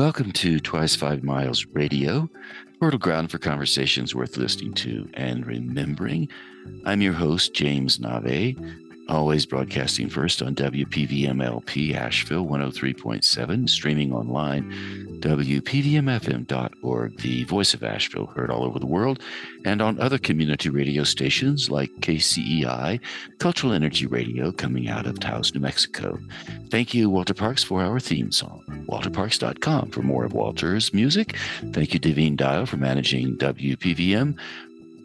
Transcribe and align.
Welcome 0.00 0.32
to 0.32 0.58
Twice 0.60 0.96
Five 0.96 1.22
Miles 1.22 1.66
Radio, 1.74 2.30
fertile 2.80 2.98
ground 2.98 3.30
for 3.30 3.36
conversations 3.36 4.14
worth 4.14 4.38
listening 4.38 4.72
to 4.76 5.06
and 5.12 5.46
remembering. 5.46 6.30
I'm 6.86 7.02
your 7.02 7.12
host, 7.12 7.52
James 7.52 8.00
Nave, 8.00 8.56
always 9.10 9.44
broadcasting 9.44 10.08
first 10.08 10.40
on 10.40 10.54
WPVMLP 10.54 11.94
Asheville 11.94 12.46
103.7, 12.46 13.68
streaming 13.68 14.12
online, 14.12 14.70
WPVMFM.org, 15.20 17.18
the 17.18 17.44
voice 17.44 17.74
of 17.74 17.82
Asheville, 17.82 18.26
heard 18.26 18.50
all 18.50 18.64
over 18.64 18.78
the 18.78 18.86
world, 18.86 19.20
and 19.64 19.82
on 19.82 20.00
other 20.00 20.18
community 20.18 20.70
radio 20.70 21.02
stations 21.04 21.68
like 21.68 21.90
KCEI, 22.00 23.00
Cultural 23.38 23.72
Energy 23.72 24.06
Radio, 24.06 24.52
coming 24.52 24.88
out 24.88 25.06
of 25.06 25.18
Taos, 25.18 25.52
New 25.54 25.60
Mexico. 25.60 26.18
Thank 26.70 26.94
you, 26.94 27.10
Walter 27.10 27.34
Parks, 27.34 27.64
for 27.64 27.82
our 27.82 28.00
theme 28.00 28.30
song. 28.30 28.62
WalterParks.com 28.88 29.90
for 29.90 30.02
more 30.02 30.24
of 30.24 30.32
Walter's 30.32 30.94
music. 30.94 31.36
Thank 31.72 31.92
you, 31.92 32.00
Devine 32.00 32.36
Dial, 32.36 32.64
for 32.64 32.76
managing 32.76 33.36
WPVM 33.36 34.38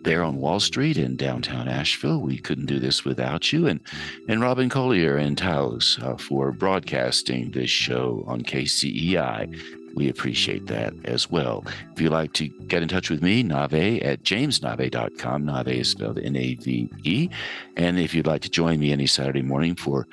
there 0.06 0.24
on 0.24 0.38
Wall 0.38 0.60
Street 0.60 0.98
in 0.98 1.18
downtown 1.18 1.68
Asheville. 1.68 2.22
We 2.22 2.38
couldn't 2.38 2.68
do 2.68 2.80
this 2.80 3.04
without 3.04 3.52
you. 3.52 3.68
And, 3.68 3.82
and 4.30 4.40
Robin 4.40 4.70
Collier 4.70 5.18
and 5.18 5.38
Taos 5.38 6.00
uh, 6.02 6.16
for 6.16 6.52
broadcasting 6.52 7.52
this 7.52 7.70
show 7.70 8.24
on 8.28 8.44
KCEI. 8.44 9.94
We 9.96 10.08
appreciate 10.10 10.68
that 10.68 10.94
as 11.06 11.30
well. 11.32 11.66
If 11.94 12.02
you'd 12.02 12.12
like 12.12 12.34
to 12.34 12.48
get 12.48 12.84
in 12.84 12.88
touch 12.88 13.10
with 13.10 13.22
me, 13.22 13.44
Nave 13.44 14.02
at 14.04 14.24
jamesnave.com. 14.24 15.46
Nave 15.46 15.68
is 15.68 15.90
spelled 15.90 16.20
N 16.20 16.36
A 16.36 16.56
V 16.56 16.90
E. 17.04 17.30
And 17.76 17.98
if 17.98 18.14
you'd 18.14 18.28
like 18.28 18.42
to 18.42 18.50
join 18.50 18.80
me 18.80 18.92
any 18.92 19.08
Saturday 19.08 19.42
morning 19.42 19.76
for 19.76 20.08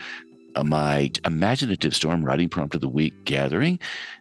my 0.64 1.10
Imaginative 1.24 1.94
Storm 1.94 2.24
Writing 2.24 2.48
Prompt 2.48 2.74
of 2.74 2.80
the 2.80 2.88
Week 2.88 3.24
gathering, 3.24 3.78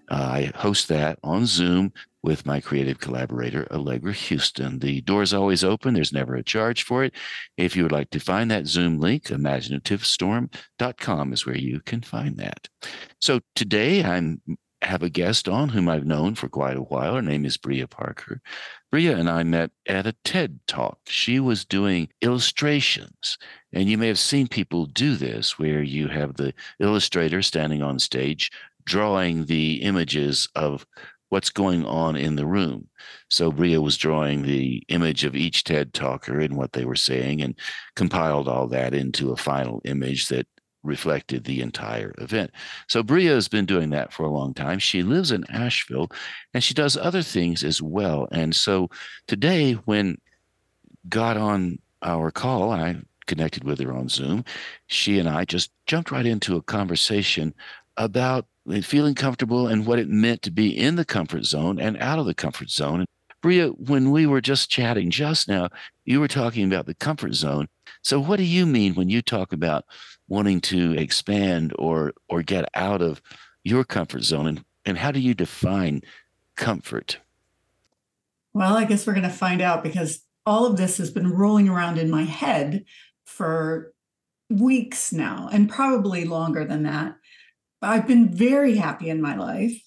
uh, 0.10 0.16
I 0.16 0.52
host 0.56 0.88
that 0.90 1.20
on 1.24 1.46
Zoom 1.46 1.94
with 2.24 2.46
my 2.46 2.62
creative 2.62 3.00
collaborator, 3.00 3.68
Allegra 3.72 4.14
Houston. 4.14 4.80
The 4.80 5.02
door 5.02 5.24
is 5.24 5.34
always 5.34 5.64
open. 5.64 5.94
There's 5.94 6.14
never 6.14 6.36
a 6.36 6.44
charge 6.44 6.84
for 6.84 7.04
it. 7.04 7.14
If 7.58 7.76
you 7.76 7.84
would 7.84 7.92
like 7.92 8.12
to 8.12 8.20
find 8.20 8.52
that 8.52 8.68
Zoom 8.68 9.00
link, 9.00 9.26
imaginativestorm.com 9.26 11.34
is 11.34 11.46
where 11.46 11.58
you 11.58 11.82
can 11.82 12.02
find 12.02 12.38
that. 12.38 12.70
So 13.20 13.40
today 13.56 14.04
I'm 14.04 14.42
have 14.84 15.04
a 15.04 15.10
guest 15.10 15.48
on 15.48 15.70
whom 15.70 15.88
I've 15.88 16.06
known 16.06 16.36
for 16.36 16.50
quite 16.50 16.78
a 16.78 16.82
while. 16.82 17.16
Her 17.16 17.22
name 17.22 17.46
is 17.46 17.58
Breah 17.58 17.90
Parker. 17.90 18.42
Breah 18.94 19.18
and 19.18 19.30
I 19.30 19.44
met 19.44 19.72
at 19.88 20.08
a 20.08 20.16
TED 20.24 20.60
talk. 20.68 21.00
She 21.06 21.40
was 21.40 21.66
doing 21.66 22.10
illustrations. 22.22 23.38
And 23.74 23.90
you 23.90 23.98
may 23.98 24.08
have 24.08 24.20
seen 24.20 24.48
people 24.48 24.86
do 24.86 25.16
this 25.16 25.58
where 25.58 25.82
you 25.82 26.08
have 26.08 26.36
the 26.36 26.54
illustrator 26.80 27.42
standing 27.42 27.82
on 27.82 28.00
stage 28.00 28.52
drawing 28.86 29.46
the 29.46 29.76
images 29.84 30.48
of 30.56 30.86
what's 31.30 31.50
going 31.50 31.86
on 31.86 32.18
in 32.18 32.36
the 32.36 32.46
room. 32.46 32.90
So 33.30 33.52
Breah 33.52 33.82
was 33.82 33.96
drawing 33.96 34.42
the 34.42 34.84
image 34.90 35.24
of 35.24 35.36
each 35.36 35.64
TED 35.64 35.94
talker 35.94 36.40
and 36.40 36.58
what 36.58 36.74
they 36.74 36.84
were 36.84 36.96
saying 36.96 37.42
and 37.42 37.58
compiled 37.96 38.50
all 38.50 38.68
that 38.68 38.94
into 38.94 39.32
a 39.32 39.38
final 39.38 39.82
image 39.86 40.28
that 40.28 40.46
reflected 40.84 41.46
the 41.46 41.62
entire 41.62 42.14
event. 42.18 42.52
So 42.88 43.02
Breah 43.02 43.36
has 43.36 43.48
been 43.48 43.66
doing 43.66 43.92
that 43.92 44.12
for 44.12 44.24
a 44.24 44.32
long 44.32 44.54
time. 44.54 44.80
She 44.80 45.04
lives 45.04 45.32
in 45.32 45.50
Asheville 45.50 46.12
and 46.54 46.64
she 46.64 46.74
does 46.74 46.98
other 46.98 47.22
things 47.22 47.64
as 47.64 47.82
well. 47.82 48.28
And 48.32 48.54
so 48.56 48.90
today 49.28 49.74
when 49.74 50.18
got 51.08 51.38
on 51.38 51.80
our 52.02 52.32
call, 52.32 52.72
I 52.72 52.98
connected 53.28 53.64
with 53.64 53.80
her 53.80 53.92
on 53.92 54.10
Zoom. 54.10 54.44
She 54.88 55.20
and 55.20 55.30
I 55.30 55.46
just 55.46 55.72
jumped 55.86 56.12
right 56.12 56.26
into 56.26 56.56
a 56.56 56.62
conversation 56.62 57.54
about 57.98 58.46
feeling 58.84 59.16
comfortable 59.16 59.68
and 59.68 59.86
what 59.86 60.00
it 60.00 60.10
meant 60.10 60.42
to 60.44 60.52
be 60.52 60.78
in 60.78 60.96
the 60.96 61.06
comfort 61.06 61.46
zone 61.46 61.80
and 61.80 61.98
out 61.98 62.20
of 62.20 62.26
the 62.26 62.34
comfort 62.34 62.70
zone. 62.70 63.06
Breah, 63.44 63.78
when 63.90 64.12
we 64.12 64.28
were 64.28 64.42
just 64.42 64.70
chatting 64.70 65.10
just 65.10 65.48
now, 65.48 65.70
you 66.06 66.20
were 66.20 66.28
talking 66.28 66.66
about 66.66 66.86
the 66.86 66.94
comfort 66.94 67.34
zone. 67.34 67.68
So 68.04 68.20
what 68.20 68.38
do 68.38 68.44
you 68.44 68.66
mean 68.66 68.94
when 68.94 69.10
you 69.10 69.22
talk 69.22 69.52
about 69.52 69.86
wanting 70.28 70.62
to 70.62 70.94
expand 70.94 71.74
or 71.78 72.14
or 72.30 72.42
get 72.44 72.66
out 72.76 73.02
of 73.02 73.22
your 73.64 73.84
comfort 73.84 74.24
zone 74.24 74.48
and, 74.48 74.64
and 74.86 74.98
how 74.98 75.12
do 75.12 75.20
you 75.20 75.34
define 75.34 76.02
comfort? 76.56 77.20
Well, 78.54 78.78
I 78.78 78.86
guess 78.86 79.08
we're 79.08 79.14
going 79.14 79.24
to 79.24 79.30
find 79.30 79.62
out 79.62 79.84
because 79.84 80.22
all 80.46 80.66
of 80.66 80.78
this 80.78 80.98
has 80.98 81.12
been 81.12 81.32
rolling 81.32 81.70
around 81.70 81.98
in 81.98 82.10
my 82.10 82.24
head 82.24 82.86
for 83.32 83.94
weeks 84.50 85.14
now 85.14 85.50
and 85.52 85.70
probably 85.70 86.26
longer 86.26 86.66
than 86.66 86.84
that. 86.84 87.16
I've 87.82 88.08
been 88.08 88.34
very 88.34 88.76
happy 88.76 89.10
in 89.10 89.22
my 89.22 89.36
life, 89.36 89.82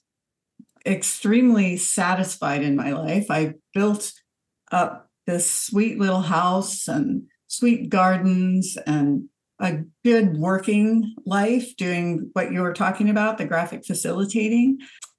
extremely 0.86 1.76
satisfied 1.76 2.62
in 2.62 2.74
my 2.74 2.92
life. 2.92 3.26
I 3.30 3.54
built 3.72 4.12
up 4.72 5.08
this 5.26 5.50
sweet 5.50 5.98
little 5.98 6.22
house 6.22 6.88
and 6.88 7.24
sweet 7.46 7.88
gardens 7.88 8.76
and 8.86 9.28
a 9.60 9.78
good 10.04 10.36
working 10.36 11.14
life 11.24 11.76
doing 11.76 12.30
what 12.32 12.52
you 12.52 12.60
were 12.60 12.72
talking 12.72 13.08
about 13.08 13.38
the 13.38 13.44
graphic 13.44 13.84
facilitating. 13.86 14.78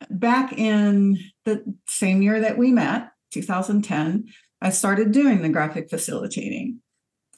Back 0.09 0.53
in 0.53 1.18
the 1.46 1.64
same 1.88 2.22
year 2.22 2.41
that 2.41 2.58
we 2.58 2.72
met, 2.72 3.09
2010, 3.31 4.25
I 4.62 4.69
started 4.72 5.12
doing 5.12 5.41
the 5.41 5.50
graphic 5.50 5.90
facilitating. 5.90 6.81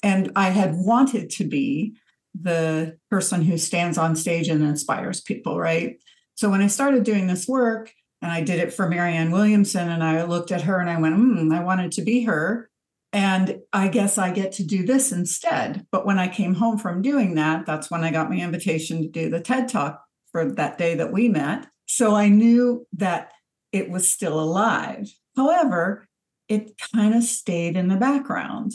And 0.03 0.31
I 0.35 0.49
had 0.49 0.75
wanted 0.75 1.29
to 1.31 1.43
be 1.43 1.95
the 2.39 2.97
person 3.09 3.41
who 3.41 3.57
stands 3.57 3.97
on 3.97 4.15
stage 4.15 4.47
and 4.47 4.63
inspires 4.63 5.21
people, 5.21 5.59
right? 5.59 5.97
So 6.35 6.49
when 6.49 6.61
I 6.61 6.67
started 6.67 7.03
doing 7.03 7.27
this 7.27 7.47
work, 7.47 7.91
and 8.21 8.31
I 8.31 8.41
did 8.41 8.59
it 8.59 8.73
for 8.73 8.89
Marianne 8.89 9.31
Williamson, 9.31 9.89
and 9.89 10.03
I 10.03 10.23
looked 10.23 10.51
at 10.51 10.63
her 10.63 10.79
and 10.79 10.89
I 10.89 10.99
went, 10.99 11.15
hmm, 11.15 11.51
I 11.51 11.63
wanted 11.63 11.91
to 11.93 12.01
be 12.01 12.23
her. 12.23 12.69
And 13.13 13.59
I 13.71 13.87
guess 13.87 14.17
I 14.17 14.31
get 14.31 14.51
to 14.53 14.63
do 14.63 14.85
this 14.85 15.11
instead. 15.11 15.85
But 15.91 16.05
when 16.05 16.19
I 16.19 16.27
came 16.27 16.55
home 16.55 16.77
from 16.77 17.01
doing 17.01 17.35
that, 17.35 17.65
that's 17.65 17.89
when 17.89 18.03
I 18.03 18.11
got 18.11 18.29
my 18.29 18.37
invitation 18.37 19.01
to 19.01 19.07
do 19.07 19.29
the 19.29 19.39
TED 19.39 19.69
Talk 19.69 20.03
for 20.31 20.51
that 20.53 20.77
day 20.77 20.95
that 20.95 21.13
we 21.13 21.29
met. 21.29 21.67
So 21.85 22.15
I 22.15 22.29
knew 22.29 22.85
that 22.93 23.31
it 23.71 23.89
was 23.89 24.09
still 24.09 24.39
alive. 24.39 25.09
However, 25.35 26.07
it 26.49 26.79
kind 26.93 27.15
of 27.15 27.23
stayed 27.23 27.77
in 27.77 27.87
the 27.87 27.95
background. 27.95 28.73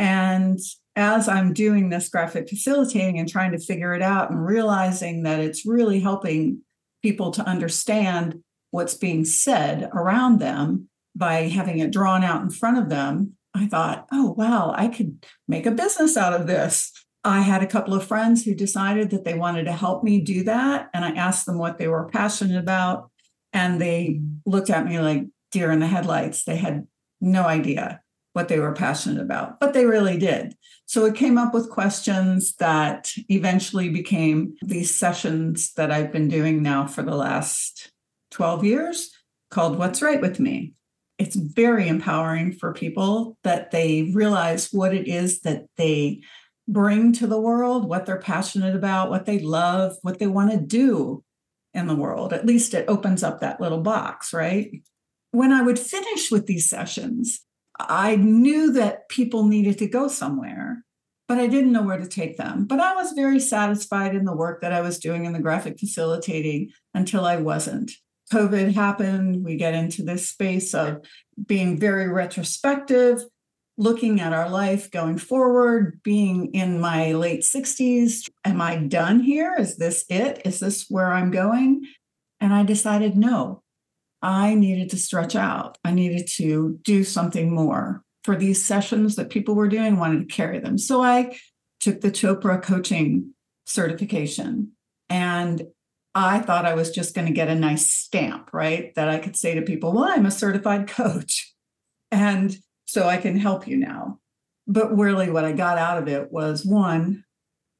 And 0.00 0.58
as 0.96 1.28
I'm 1.28 1.52
doing 1.52 1.90
this 1.90 2.08
graphic 2.08 2.48
facilitating 2.48 3.18
and 3.18 3.28
trying 3.28 3.52
to 3.52 3.58
figure 3.58 3.92
it 3.92 4.00
out 4.00 4.30
and 4.30 4.44
realizing 4.44 5.24
that 5.24 5.40
it's 5.40 5.66
really 5.66 6.00
helping 6.00 6.62
people 7.02 7.30
to 7.32 7.46
understand 7.46 8.42
what's 8.70 8.94
being 8.94 9.26
said 9.26 9.90
around 9.92 10.38
them 10.38 10.88
by 11.14 11.48
having 11.48 11.80
it 11.80 11.92
drawn 11.92 12.24
out 12.24 12.40
in 12.40 12.48
front 12.48 12.78
of 12.78 12.88
them, 12.88 13.34
I 13.54 13.66
thought, 13.66 14.06
oh, 14.10 14.34
wow, 14.38 14.72
I 14.74 14.88
could 14.88 15.26
make 15.46 15.66
a 15.66 15.70
business 15.70 16.16
out 16.16 16.32
of 16.32 16.46
this. 16.46 16.92
I 17.22 17.40
had 17.40 17.62
a 17.62 17.66
couple 17.66 17.92
of 17.92 18.06
friends 18.06 18.42
who 18.42 18.54
decided 18.54 19.10
that 19.10 19.24
they 19.24 19.34
wanted 19.34 19.64
to 19.64 19.72
help 19.72 20.02
me 20.02 20.22
do 20.22 20.44
that. 20.44 20.88
And 20.94 21.04
I 21.04 21.10
asked 21.10 21.44
them 21.44 21.58
what 21.58 21.76
they 21.76 21.88
were 21.88 22.08
passionate 22.08 22.58
about. 22.58 23.10
And 23.52 23.78
they 23.78 24.22
looked 24.46 24.70
at 24.70 24.86
me 24.86 24.98
like 24.98 25.26
deer 25.52 25.70
in 25.70 25.80
the 25.80 25.86
headlights. 25.86 26.44
They 26.44 26.56
had 26.56 26.86
no 27.20 27.42
idea 27.42 28.00
what 28.32 28.48
they 28.48 28.58
were 28.58 28.72
passionate 28.72 29.20
about, 29.20 29.58
but 29.58 29.72
they 29.72 29.86
really 29.86 30.18
did. 30.18 30.54
So 30.86 31.04
it 31.04 31.14
came 31.14 31.38
up 31.38 31.54
with 31.54 31.70
questions 31.70 32.54
that 32.56 33.12
eventually 33.28 33.88
became 33.88 34.56
these 34.62 34.94
sessions 34.94 35.72
that 35.74 35.90
I've 35.90 36.12
been 36.12 36.28
doing 36.28 36.62
now 36.62 36.86
for 36.86 37.02
the 37.02 37.14
last 37.14 37.92
12 38.30 38.64
years 38.64 39.10
called 39.50 39.78
What's 39.78 40.02
Right 40.02 40.20
with 40.20 40.38
Me. 40.38 40.74
It's 41.18 41.36
very 41.36 41.86
empowering 41.88 42.52
for 42.52 42.72
people 42.72 43.36
that 43.44 43.72
they 43.72 44.10
realize 44.14 44.72
what 44.72 44.94
it 44.94 45.06
is 45.06 45.40
that 45.40 45.66
they 45.76 46.22
bring 46.66 47.12
to 47.14 47.26
the 47.26 47.40
world, 47.40 47.88
what 47.88 48.06
they're 48.06 48.18
passionate 48.18 48.74
about, 48.74 49.10
what 49.10 49.26
they 49.26 49.40
love, 49.40 49.96
what 50.02 50.18
they 50.18 50.28
want 50.28 50.52
to 50.52 50.56
do 50.56 51.22
in 51.74 51.88
the 51.88 51.96
world. 51.96 52.32
At 52.32 52.46
least 52.46 52.74
it 52.74 52.88
opens 52.88 53.22
up 53.22 53.40
that 53.40 53.60
little 53.60 53.80
box, 53.80 54.32
right? 54.32 54.82
When 55.32 55.52
I 55.52 55.62
would 55.62 55.78
finish 55.78 56.30
with 56.30 56.46
these 56.46 56.68
sessions, 56.70 57.40
I 57.88 58.16
knew 58.16 58.72
that 58.72 59.08
people 59.08 59.46
needed 59.46 59.78
to 59.78 59.88
go 59.88 60.08
somewhere, 60.08 60.84
but 61.28 61.38
I 61.38 61.46
didn't 61.46 61.72
know 61.72 61.82
where 61.82 61.98
to 61.98 62.08
take 62.08 62.36
them. 62.36 62.64
But 62.64 62.80
I 62.80 62.94
was 62.94 63.12
very 63.12 63.40
satisfied 63.40 64.14
in 64.14 64.24
the 64.24 64.36
work 64.36 64.60
that 64.62 64.72
I 64.72 64.80
was 64.80 64.98
doing 64.98 65.24
in 65.24 65.32
the 65.32 65.40
graphic 65.40 65.78
facilitating 65.78 66.70
until 66.94 67.24
I 67.24 67.36
wasn't. 67.36 67.92
COVID 68.32 68.74
happened. 68.74 69.44
We 69.44 69.56
get 69.56 69.74
into 69.74 70.02
this 70.02 70.28
space 70.28 70.74
of 70.74 71.04
being 71.46 71.78
very 71.78 72.08
retrospective, 72.08 73.22
looking 73.76 74.20
at 74.20 74.32
our 74.32 74.48
life 74.48 74.90
going 74.90 75.18
forward, 75.18 76.00
being 76.02 76.52
in 76.54 76.80
my 76.80 77.12
late 77.12 77.42
60s. 77.42 78.28
Am 78.44 78.60
I 78.60 78.76
done 78.76 79.20
here? 79.20 79.56
Is 79.58 79.76
this 79.76 80.04
it? 80.08 80.42
Is 80.44 80.60
this 80.60 80.86
where 80.88 81.12
I'm 81.12 81.30
going? 81.30 81.86
And 82.40 82.54
I 82.54 82.62
decided 82.62 83.16
no, 83.16 83.62
I 84.22 84.54
needed 84.54 84.90
to 84.90 84.96
stretch 84.96 85.34
out. 85.34 85.78
I 85.84 85.92
needed 85.92 86.26
to 86.36 86.78
do 86.82 87.04
something 87.04 87.54
more 87.54 88.02
for 88.24 88.36
these 88.36 88.64
sessions 88.64 89.16
that 89.16 89.30
people 89.30 89.54
were 89.54 89.68
doing, 89.68 89.96
wanted 89.96 90.28
to 90.28 90.34
carry 90.34 90.58
them. 90.58 90.76
So 90.76 91.02
I 91.02 91.38
took 91.80 92.00
the 92.00 92.10
Chopra 92.10 92.62
coaching 92.62 93.34
certification. 93.66 94.72
And 95.08 95.62
I 96.14 96.40
thought 96.40 96.66
I 96.66 96.74
was 96.74 96.90
just 96.90 97.14
going 97.14 97.26
to 97.26 97.32
get 97.32 97.48
a 97.48 97.54
nice 97.54 97.90
stamp, 97.90 98.50
right? 98.52 98.94
That 98.94 99.08
I 99.08 99.18
could 99.18 99.36
say 99.36 99.54
to 99.54 99.62
people, 99.62 99.92
well, 99.92 100.04
I'm 100.04 100.26
a 100.26 100.30
certified 100.30 100.88
coach. 100.88 101.54
And 102.10 102.56
so 102.86 103.06
I 103.06 103.16
can 103.16 103.38
help 103.38 103.66
you 103.66 103.76
now. 103.76 104.18
But 104.66 104.96
really, 104.96 105.30
what 105.30 105.44
I 105.44 105.52
got 105.52 105.78
out 105.78 105.98
of 105.98 106.08
it 106.08 106.30
was 106.30 106.64
one, 106.64 107.24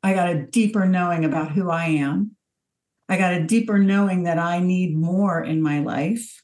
I 0.02 0.14
got 0.14 0.30
a 0.30 0.42
deeper 0.42 0.86
knowing 0.86 1.24
about 1.24 1.52
who 1.52 1.70
I 1.70 1.86
am. 1.86 2.36
I 3.10 3.18
got 3.18 3.34
a 3.34 3.44
deeper 3.44 3.76
knowing 3.76 4.22
that 4.22 4.38
I 4.38 4.60
need 4.60 4.96
more 4.96 5.42
in 5.42 5.60
my 5.60 5.80
life. 5.80 6.42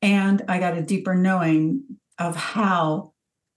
And 0.00 0.42
I 0.48 0.58
got 0.58 0.78
a 0.78 0.82
deeper 0.82 1.14
knowing 1.14 1.82
of 2.18 2.34
how 2.34 3.12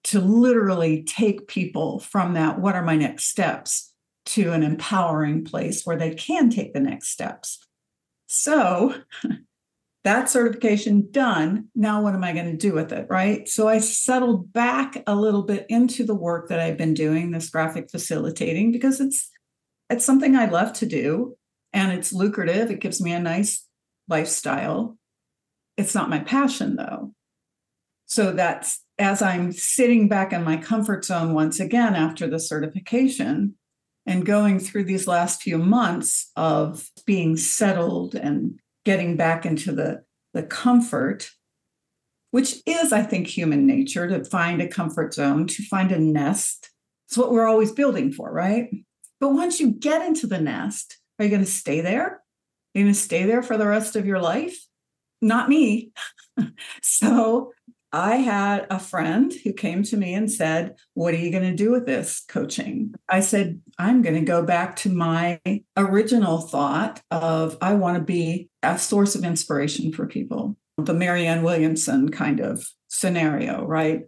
to 0.06 0.20
literally 0.20 1.04
take 1.04 1.48
people 1.48 2.00
from 2.00 2.34
that, 2.34 2.60
what 2.60 2.76
are 2.76 2.84
my 2.84 2.98
next 2.98 3.26
steps, 3.26 3.94
to 4.26 4.52
an 4.52 4.62
empowering 4.62 5.46
place 5.46 5.86
where 5.86 5.96
they 5.96 6.14
can 6.14 6.50
take 6.50 6.74
the 6.74 6.82
next 6.82 7.08
steps. 7.08 7.66
So 8.28 8.94
that 10.04 10.30
certification 10.30 11.08
done. 11.12 11.70
Now, 11.76 12.02
what 12.02 12.14
am 12.14 12.26
I 12.26 12.34
going 12.34 12.52
to 12.52 12.58
do 12.58 12.74
with 12.74 12.92
it? 12.92 13.08
Right. 13.10 13.48
So 13.48 13.70
I 13.70 13.80
settled 13.80 14.52
back 14.52 15.02
a 15.08 15.16
little 15.16 15.44
bit 15.44 15.66
into 15.70 16.04
the 16.04 16.16
work 16.16 16.50
that 16.50 16.60
I've 16.60 16.78
been 16.78 16.94
doing, 16.94 17.32
this 17.32 17.50
graphic 17.50 17.90
facilitating, 17.90 18.74
because 18.74 19.00
it's 19.00 19.30
it's 19.90 20.04
something 20.04 20.36
I 20.36 20.50
love 20.50 20.74
to 20.74 20.86
do 20.86 21.38
and 21.74 21.92
it's 21.92 22.14
lucrative. 22.14 22.72
It 22.72 22.80
gives 22.80 23.02
me 23.02 23.12
a 23.12 23.20
nice 23.20 23.66
lifestyle. 24.08 24.98
It's 25.76 25.96
not 25.96 26.10
my 26.10 26.20
passion 26.20 26.76
though. 26.76 27.14
So 28.06 28.32
that's 28.32 28.84
as 29.00 29.22
I'm 29.22 29.52
sitting 29.52 30.08
back 30.08 30.34
in 30.34 30.44
my 30.44 30.58
comfort 30.58 31.04
zone 31.04 31.34
once 31.34 31.60
again 31.60 31.96
after 31.96 32.28
the 32.28 32.40
certification 32.40 33.56
and 34.06 34.26
going 34.26 34.60
through 34.60 34.84
these 34.84 35.08
last 35.08 35.42
few 35.42 35.58
months 35.58 36.32
of 36.36 36.90
being 37.06 37.38
settled 37.38 38.16
and 38.16 38.60
getting 38.86 39.16
back 39.16 39.46
into 39.46 39.72
the, 39.72 40.04
the 40.34 40.44
comfort, 40.44 41.32
which 42.32 42.58
is, 42.66 42.92
I 42.92 43.02
think, 43.02 43.28
human 43.28 43.66
nature 43.66 44.08
to 44.08 44.26
find 44.26 44.62
a 44.62 44.68
comfort 44.68 45.14
zone, 45.14 45.48
to 45.48 45.64
find 45.64 45.92
a 45.92 46.00
nest. 46.00 46.70
It's 47.08 47.18
what 47.18 47.32
we're 47.32 47.48
always 47.48 47.72
building 47.72 48.12
for, 48.12 48.32
right? 48.32 48.70
But 49.20 49.30
once 49.30 49.60
you 49.60 49.72
get 49.72 50.06
into 50.06 50.28
the 50.28 50.42
nest, 50.42 50.98
are 51.20 51.26
you 51.26 51.32
going 51.32 51.44
to 51.44 51.50
stay 51.50 51.82
there? 51.82 52.06
Are 52.06 52.22
you 52.74 52.84
going 52.84 52.94
to 52.94 53.00
stay 53.00 53.26
there 53.26 53.44
for 53.44 53.58
the 53.58 53.68
rest 53.68 53.96
of 53.96 54.06
your 54.06 54.20
life? 54.20 54.58
Not 55.22 55.50
me. 55.50 55.92
so 56.82 57.52
I 57.92 58.16
had 58.16 58.66
a 58.72 58.80
friend 58.80 59.32
who 59.44 59.54
came 59.54 59.84
to 59.84 59.98
me 59.98 60.16
and 60.16 60.30
said, 60.32 60.76
What 60.96 61.14
are 61.14 61.18
you 61.18 61.32
going 61.32 61.44
to 61.44 61.56
do 61.56 61.72
with 61.72 61.86
this 61.86 62.24
coaching? 62.28 62.96
I 63.08 63.20
said, 63.20 63.62
I'm 63.78 64.02
going 64.02 64.16
to 64.16 64.22
go 64.22 64.44
back 64.44 64.76
to 64.78 64.90
my 64.90 65.40
original 65.78 66.42
thought 66.42 67.02
of 67.12 67.58
I 67.62 67.76
want 67.76 67.98
to 67.98 68.04
be 68.04 68.50
a 68.64 68.80
source 68.80 69.14
of 69.14 69.24
inspiration 69.24 69.94
for 69.94 70.08
people, 70.08 70.58
the 70.78 70.96
Marianne 70.96 71.44
Williamson 71.44 72.10
kind 72.10 72.40
of 72.40 72.68
scenario, 72.88 73.64
right? 73.64 74.02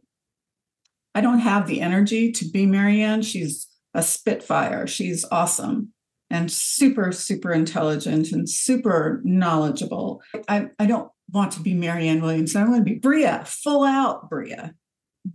I 1.13 1.21
don't 1.21 1.39
have 1.39 1.67
the 1.67 1.81
energy 1.81 2.31
to 2.33 2.49
be 2.49 2.65
Marianne. 2.65 3.21
She's 3.21 3.67
a 3.93 4.01
spitfire. 4.01 4.87
She's 4.87 5.23
awesome 5.31 5.93
and 6.30 6.51
super, 6.51 7.12
super 7.12 7.51
intelligent 7.51 8.31
and 8.31 8.50
super 8.50 9.22
knowledgeable. 9.24 10.22
I, 10.48 10.69
I 10.80 10.86
don't 10.86 11.12
want 11.31 11.51
to 11.54 11.62
be 11.62 11.74
Marianne 11.74 12.22
Williamson. 12.22 12.62
I 12.63 12.69
want 12.69 12.86
to 12.86 12.94
be 12.94 13.00
Breah, 13.00 13.48
full 13.48 13.83
out 13.83 14.30
Breah. 14.30 14.74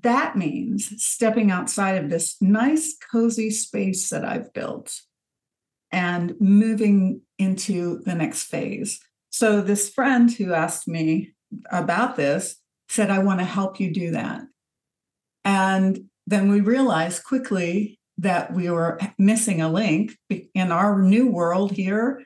That 0.03 0.37
means 0.37 0.93
stepping 1.03 1.51
outside 1.51 2.03
of 2.03 2.11
this 2.11 2.37
nice, 2.41 2.97
cozy 3.11 3.51
space 3.51 4.11
that 4.11 4.25
I've 4.25 4.53
built 4.53 5.01
and 5.93 6.35
moving 6.41 7.23
into 7.39 8.01
the 8.05 8.15
next 8.15 8.45
phase. 8.45 9.01
So, 9.31 9.61
this 9.61 9.89
friend 9.89 10.31
who 10.31 10.53
asked 10.53 10.87
me 10.87 11.33
about 11.71 12.17
this 12.17 12.57
said, 12.89 13.11
I 13.11 13.21
want 13.21 13.41
to 13.41 13.45
help 13.45 13.81
you 13.81 13.93
do 13.93 14.13
that. 14.13 14.43
And 15.45 16.07
then 16.27 16.51
we 16.51 16.61
realized 16.61 17.25
quickly 17.25 18.00
that 18.21 18.53
we 18.53 18.71
were 18.71 18.99
missing 19.19 19.61
a 19.61 19.69
link 19.69 20.17
in 20.55 20.71
our 20.71 21.01
new 21.01 21.27
world 21.27 21.73
here 21.73 22.23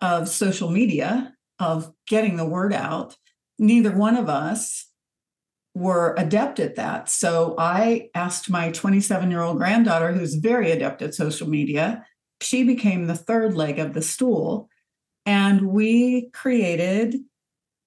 of 0.00 0.28
social 0.28 0.70
media 0.70 1.32
of 1.58 1.90
getting 2.06 2.36
the 2.36 2.44
word 2.44 2.74
out. 2.74 3.16
Neither 3.58 3.92
one 3.92 4.16
of 4.16 4.28
us 4.28 4.90
were 5.74 6.14
adept 6.18 6.60
at 6.60 6.76
that. 6.76 7.08
So 7.08 7.54
I 7.58 8.10
asked 8.14 8.50
my 8.50 8.70
27 8.70 9.30
year 9.30 9.40
old 9.40 9.56
granddaughter, 9.56 10.12
who's 10.12 10.34
very 10.34 10.70
adept 10.70 11.00
at 11.00 11.14
social 11.14 11.48
media, 11.48 12.04
she 12.42 12.62
became 12.62 13.06
the 13.06 13.16
third 13.16 13.54
leg 13.54 13.78
of 13.78 13.94
the 13.94 14.02
stool. 14.02 14.68
And 15.24 15.68
we 15.68 16.28
created 16.32 17.16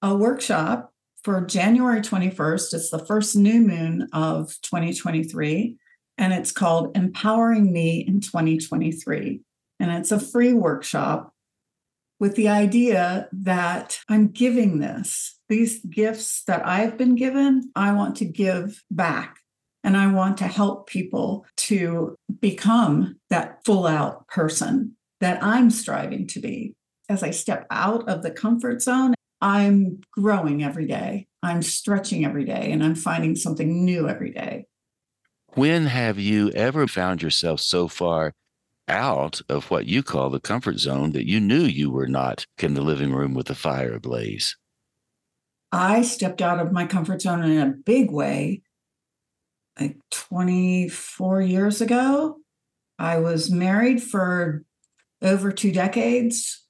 a 0.02 0.16
workshop 0.16 0.92
for 1.22 1.40
January 1.42 2.00
21st. 2.00 2.74
It's 2.74 2.90
the 2.90 3.04
first 3.04 3.36
new 3.36 3.60
moon 3.60 4.08
of 4.12 4.56
2023. 4.62 5.76
And 6.20 6.34
it's 6.34 6.52
called 6.52 6.94
Empowering 6.94 7.72
Me 7.72 8.04
in 8.06 8.20
2023. 8.20 9.40
And 9.80 9.90
it's 9.90 10.12
a 10.12 10.20
free 10.20 10.52
workshop 10.52 11.32
with 12.20 12.36
the 12.36 12.50
idea 12.50 13.26
that 13.32 13.98
I'm 14.10 14.28
giving 14.28 14.78
this, 14.78 15.38
these 15.48 15.82
gifts 15.86 16.44
that 16.44 16.64
I've 16.66 16.98
been 16.98 17.14
given, 17.14 17.72
I 17.74 17.92
want 17.92 18.16
to 18.16 18.26
give 18.26 18.84
back. 18.90 19.38
And 19.82 19.96
I 19.96 20.12
want 20.12 20.36
to 20.38 20.46
help 20.46 20.86
people 20.86 21.46
to 21.56 22.14
become 22.38 23.18
that 23.30 23.64
full 23.64 23.86
out 23.86 24.28
person 24.28 24.96
that 25.20 25.42
I'm 25.42 25.70
striving 25.70 26.26
to 26.28 26.40
be. 26.40 26.74
As 27.08 27.22
I 27.22 27.30
step 27.30 27.66
out 27.70 28.06
of 28.06 28.22
the 28.22 28.30
comfort 28.30 28.82
zone, 28.82 29.14
I'm 29.40 30.02
growing 30.12 30.62
every 30.62 30.86
day. 30.86 31.28
I'm 31.42 31.62
stretching 31.62 32.26
every 32.26 32.44
day 32.44 32.70
and 32.72 32.84
I'm 32.84 32.94
finding 32.94 33.34
something 33.36 33.86
new 33.86 34.06
every 34.06 34.32
day. 34.32 34.66
When 35.54 35.86
have 35.86 36.18
you 36.18 36.50
ever 36.50 36.86
found 36.86 37.22
yourself 37.22 37.60
so 37.60 37.88
far 37.88 38.32
out 38.86 39.40
of 39.48 39.70
what 39.70 39.86
you 39.86 40.02
call 40.02 40.30
the 40.30 40.38
comfort 40.38 40.78
zone 40.78 41.10
that 41.12 41.28
you 41.28 41.40
knew 41.40 41.62
you 41.62 41.90
were 41.90 42.06
not 42.06 42.46
in 42.58 42.74
the 42.74 42.82
living 42.82 43.12
room 43.12 43.34
with 43.34 43.46
the 43.46 43.54
fire 43.56 43.94
ablaze? 43.94 44.56
I 45.72 46.02
stepped 46.02 46.40
out 46.40 46.60
of 46.60 46.72
my 46.72 46.86
comfort 46.86 47.22
zone 47.22 47.42
in 47.42 47.58
a 47.58 47.72
big 47.72 48.12
way 48.12 48.62
like 49.78 49.96
24 50.10 51.40
years 51.42 51.80
ago. 51.80 52.36
I 52.98 53.18
was 53.18 53.50
married 53.50 54.02
for 54.02 54.62
over 55.22 55.50
two 55.50 55.72
decades 55.72 56.64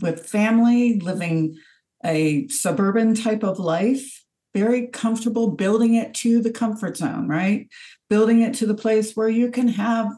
with 0.00 0.26
family, 0.26 1.00
living 1.00 1.56
a 2.04 2.46
suburban 2.48 3.14
type 3.14 3.42
of 3.42 3.58
life, 3.58 4.24
very 4.54 4.86
comfortable, 4.86 5.50
building 5.50 5.94
it 5.94 6.14
to 6.14 6.40
the 6.40 6.50
comfort 6.50 6.96
zone, 6.96 7.28
right? 7.28 7.68
Building 8.10 8.42
it 8.42 8.52
to 8.54 8.66
the 8.66 8.74
place 8.74 9.16
where 9.16 9.28
you 9.28 9.50
can 9.50 9.68
have 9.68 10.12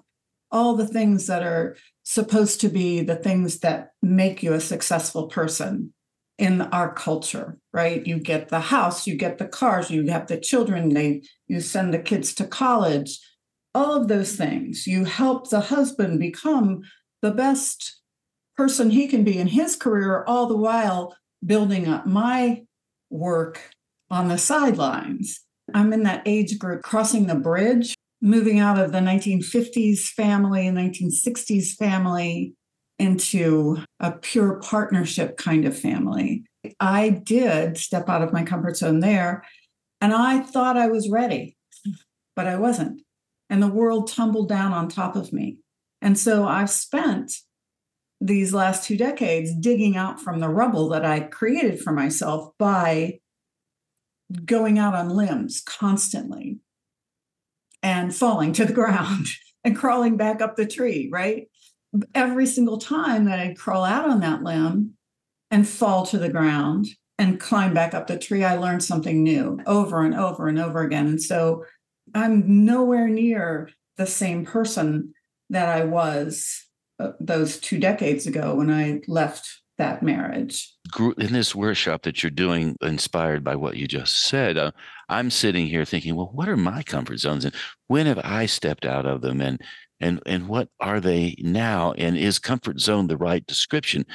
all 0.50 0.74
the 0.74 0.86
things 0.86 1.28
that 1.28 1.42
are 1.42 1.76
supposed 2.02 2.60
to 2.62 2.68
be 2.68 3.02
the 3.02 3.16
things 3.16 3.60
that 3.60 3.90
make 4.02 4.42
you 4.42 4.52
a 4.52 4.60
successful 4.60 5.28
person 5.28 5.94
in 6.38 6.62
our 6.62 6.92
culture 6.92 7.58
right? 7.72 8.06
You 8.06 8.18
get 8.18 8.48
the 8.48 8.60
house 8.60 9.06
you 9.06 9.14
get 9.14 9.38
the 9.38 9.46
cars 9.46 9.90
you 9.90 10.06
have 10.08 10.26
the 10.26 10.38
children 10.38 10.88
they 10.90 11.22
you 11.46 11.60
send 11.60 11.94
the 11.94 11.98
kids 11.98 12.34
to 12.34 12.46
college 12.46 13.18
all 13.74 13.94
of 13.94 14.08
those 14.08 14.36
things. 14.36 14.86
You 14.86 15.04
help 15.04 15.48
the 15.48 15.60
husband 15.60 16.18
become 16.18 16.82
the 17.20 17.30
best 17.30 18.00
person 18.56 18.90
he 18.90 19.08
can 19.08 19.24
be 19.24 19.38
in 19.38 19.46
his 19.48 19.76
career 19.76 20.24
all 20.26 20.46
the 20.46 20.56
while 20.56 21.16
building 21.44 21.88
up 21.88 22.06
my 22.06 22.64
work 23.10 23.70
on 24.10 24.28
the 24.28 24.38
sidelines 24.38 25.41
i'm 25.74 25.92
in 25.92 26.02
that 26.02 26.22
age 26.26 26.58
group 26.58 26.82
crossing 26.82 27.26
the 27.26 27.34
bridge 27.34 27.94
moving 28.22 28.60
out 28.60 28.78
of 28.78 28.92
the 28.92 28.98
1950s 28.98 30.04
family, 30.04 30.66
1960s 30.66 31.74
family 31.74 32.54
into 32.98 33.78
a 33.98 34.12
pure 34.12 34.60
partnership 34.60 35.36
kind 35.36 35.64
of 35.64 35.76
family. 35.76 36.44
I 36.78 37.08
did 37.08 37.76
step 37.76 38.08
out 38.08 38.22
of 38.22 38.32
my 38.32 38.44
comfort 38.44 38.76
zone 38.76 39.00
there, 39.00 39.44
and 40.00 40.14
I 40.14 40.38
thought 40.38 40.76
I 40.76 40.86
was 40.86 41.10
ready, 41.10 41.56
but 42.36 42.46
I 42.46 42.56
wasn't. 42.56 43.02
And 43.50 43.60
the 43.60 43.68
world 43.68 44.08
tumbled 44.08 44.48
down 44.48 44.72
on 44.72 44.88
top 44.88 45.16
of 45.16 45.32
me. 45.32 45.58
And 46.00 46.16
so 46.16 46.46
I've 46.46 46.70
spent 46.70 47.32
these 48.20 48.54
last 48.54 48.84
two 48.84 48.96
decades 48.96 49.52
digging 49.52 49.96
out 49.96 50.20
from 50.20 50.38
the 50.38 50.48
rubble 50.48 50.88
that 50.90 51.04
I 51.04 51.20
created 51.20 51.80
for 51.80 51.92
myself 51.92 52.52
by 52.56 53.18
going 54.44 54.78
out 54.78 54.94
on 54.94 55.08
limbs 55.10 55.62
constantly, 55.64 56.58
and 57.82 58.14
falling 58.14 58.52
to 58.54 58.64
the 58.64 58.72
ground 58.80 59.26
and 59.64 59.76
crawling 59.76 60.16
back 60.16 60.40
up 60.40 60.56
the 60.56 60.66
tree, 60.66 61.08
right? 61.12 61.48
Every 62.14 62.46
single 62.46 62.78
time 62.78 63.26
that 63.26 63.38
I'd 63.38 63.58
crawl 63.58 63.84
out 63.84 64.08
on 64.08 64.20
that 64.20 64.42
limb 64.42 64.94
and 65.50 65.68
fall 65.68 66.06
to 66.06 66.18
the 66.18 66.30
ground 66.30 66.86
and 67.18 67.38
climb 67.38 67.74
back 67.74 67.94
up 67.94 68.06
the 68.06 68.18
tree, 68.18 68.44
I 68.44 68.56
learned 68.56 68.82
something 68.82 69.22
new 69.22 69.60
over 69.66 70.02
and 70.02 70.14
over 70.14 70.48
and 70.48 70.58
over 70.58 70.80
again. 70.80 71.06
And 71.06 71.22
so 71.22 71.64
I'm 72.14 72.64
nowhere 72.64 73.08
near 73.08 73.70
the 73.96 74.06
same 74.06 74.44
person 74.44 75.12
that 75.50 75.68
I 75.68 75.84
was 75.84 76.66
uh, 76.98 77.12
those 77.20 77.58
two 77.58 77.78
decades 77.78 78.26
ago 78.26 78.54
when 78.54 78.70
I 78.70 79.00
left 79.06 79.61
that 79.82 80.02
marriage. 80.02 80.72
In 81.18 81.32
this 81.32 81.54
workshop 81.54 82.02
that 82.02 82.22
you're 82.22 82.30
doing, 82.30 82.76
inspired 82.82 83.42
by 83.42 83.56
what 83.56 83.76
you 83.76 83.88
just 83.88 84.16
said, 84.16 84.56
uh, 84.56 84.70
I'm 85.08 85.30
sitting 85.30 85.66
here 85.66 85.84
thinking, 85.84 86.14
well, 86.14 86.30
what 86.32 86.48
are 86.48 86.56
my 86.56 86.82
comfort 86.82 87.18
zones, 87.18 87.44
and 87.44 87.54
when 87.88 88.06
have 88.06 88.20
I 88.22 88.46
stepped 88.46 88.86
out 88.86 89.06
of 89.06 89.22
them, 89.22 89.40
and 89.40 89.60
and 90.00 90.22
and 90.24 90.48
what 90.48 90.68
are 90.80 91.00
they 91.00 91.34
now? 91.38 91.92
And 91.98 92.16
is 92.16 92.38
comfort 92.38 92.80
zone 92.80 93.08
the 93.08 93.16
right 93.16 93.44
description? 93.46 94.06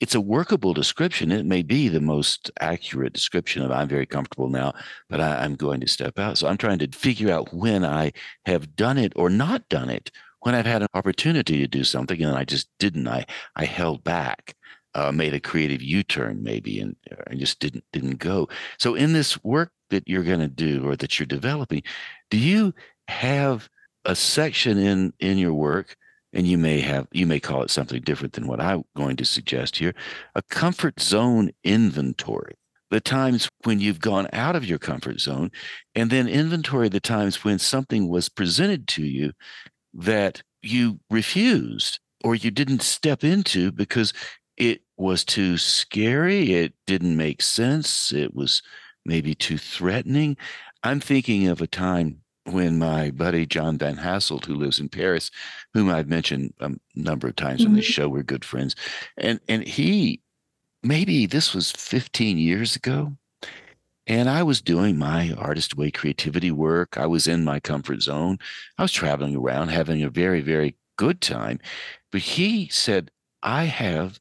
It's 0.00 0.14
a 0.14 0.20
workable 0.20 0.74
description. 0.74 1.32
It 1.32 1.46
may 1.46 1.62
be 1.62 1.88
the 1.88 2.00
most 2.00 2.50
accurate 2.60 3.14
description 3.14 3.62
of 3.62 3.70
I'm 3.70 3.88
very 3.88 4.06
comfortable 4.06 4.50
now, 4.50 4.74
but 5.08 5.20
I, 5.20 5.42
I'm 5.42 5.54
going 5.54 5.80
to 5.80 5.88
step 5.88 6.18
out. 6.18 6.36
So 6.36 6.48
I'm 6.48 6.58
trying 6.58 6.80
to 6.80 6.88
figure 6.88 7.32
out 7.32 7.54
when 7.54 7.84
I 7.84 8.12
have 8.44 8.76
done 8.76 8.98
it 8.98 9.14
or 9.16 9.30
not 9.30 9.68
done 9.70 9.88
it 9.88 10.10
when 10.44 10.54
I've 10.54 10.66
had 10.66 10.82
an 10.82 10.88
opportunity 10.92 11.58
to 11.58 11.66
do 11.66 11.84
something 11.84 12.22
and 12.22 12.36
I 12.36 12.44
just 12.44 12.68
didn't, 12.78 13.08
I 13.08 13.24
I 13.56 13.64
held 13.64 14.04
back, 14.04 14.54
uh, 14.94 15.12
made 15.12 15.34
a 15.34 15.40
creative 15.40 15.82
U-turn 15.82 16.42
maybe, 16.42 16.80
and 16.80 16.96
I 17.28 17.34
just 17.34 17.58
didn't 17.60 17.84
didn't 17.92 18.18
go. 18.18 18.48
So 18.78 18.94
in 18.94 19.12
this 19.12 19.42
work 19.44 19.72
that 19.90 20.08
you're 20.08 20.22
going 20.22 20.40
to 20.40 20.48
do 20.48 20.88
or 20.88 20.96
that 20.96 21.18
you're 21.18 21.26
developing, 21.26 21.82
do 22.30 22.38
you 22.38 22.74
have 23.08 23.68
a 24.04 24.14
section 24.14 24.78
in 24.78 25.12
in 25.20 25.38
your 25.38 25.54
work? 25.54 25.96
And 26.32 26.48
you 26.48 26.58
may 26.58 26.80
have 26.80 27.06
you 27.12 27.26
may 27.26 27.38
call 27.38 27.62
it 27.62 27.70
something 27.70 28.02
different 28.02 28.32
than 28.32 28.48
what 28.48 28.60
I'm 28.60 28.84
going 28.96 29.16
to 29.16 29.24
suggest 29.24 29.76
here, 29.76 29.94
a 30.34 30.42
comfort 30.42 31.00
zone 31.00 31.50
inventory 31.62 32.54
the 32.90 33.00
times 33.00 33.48
when 33.64 33.80
you've 33.80 33.98
gone 34.00 34.28
out 34.32 34.54
of 34.54 34.64
your 34.64 34.78
comfort 34.78 35.18
zone, 35.20 35.50
and 35.96 36.10
then 36.10 36.28
inventory 36.28 36.88
the 36.88 37.00
times 37.00 37.42
when 37.42 37.58
something 37.58 38.08
was 38.08 38.28
presented 38.28 38.86
to 38.86 39.02
you 39.02 39.32
that 39.92 40.42
you 40.62 41.00
refused 41.10 41.98
or 42.22 42.36
you 42.36 42.52
didn't 42.52 42.82
step 42.82 43.24
into 43.24 43.72
because 43.72 44.12
it 44.56 44.80
was 44.96 45.24
too 45.24 45.58
scary. 45.58 46.52
It 46.54 46.74
didn't 46.86 47.16
make 47.16 47.42
sense. 47.42 48.12
It 48.12 48.34
was 48.34 48.62
maybe 49.04 49.34
too 49.34 49.58
threatening. 49.58 50.36
I'm 50.82 51.00
thinking 51.00 51.48
of 51.48 51.60
a 51.60 51.66
time 51.66 52.20
when 52.44 52.78
my 52.78 53.10
buddy 53.10 53.46
John 53.46 53.78
Van 53.78 53.96
Hasselt, 53.96 54.44
who 54.44 54.54
lives 54.54 54.78
in 54.78 54.88
Paris, 54.88 55.30
whom 55.72 55.88
I've 55.90 56.08
mentioned 56.08 56.52
a 56.60 56.72
number 56.94 57.28
of 57.28 57.36
times 57.36 57.62
mm-hmm. 57.62 57.70
on 57.70 57.76
this 57.76 57.86
show, 57.86 58.08
we're 58.08 58.22
good 58.22 58.44
friends, 58.44 58.76
and 59.16 59.40
and 59.48 59.66
he 59.66 60.20
maybe 60.82 61.26
this 61.26 61.54
was 61.54 61.70
15 61.72 62.38
years 62.38 62.76
ago. 62.76 63.16
And 64.06 64.28
I 64.28 64.42
was 64.42 64.60
doing 64.60 64.98
my 64.98 65.32
artist 65.32 65.78
way 65.78 65.90
creativity 65.90 66.50
work. 66.50 66.98
I 66.98 67.06
was 67.06 67.26
in 67.26 67.42
my 67.42 67.58
comfort 67.58 68.02
zone. 68.02 68.38
I 68.76 68.82
was 68.82 68.92
traveling 68.92 69.34
around, 69.34 69.68
having 69.68 70.02
a 70.02 70.10
very, 70.10 70.42
very 70.42 70.76
good 70.96 71.22
time. 71.22 71.58
But 72.12 72.20
he 72.20 72.68
said, 72.68 73.10
I 73.42 73.64
have 73.64 74.20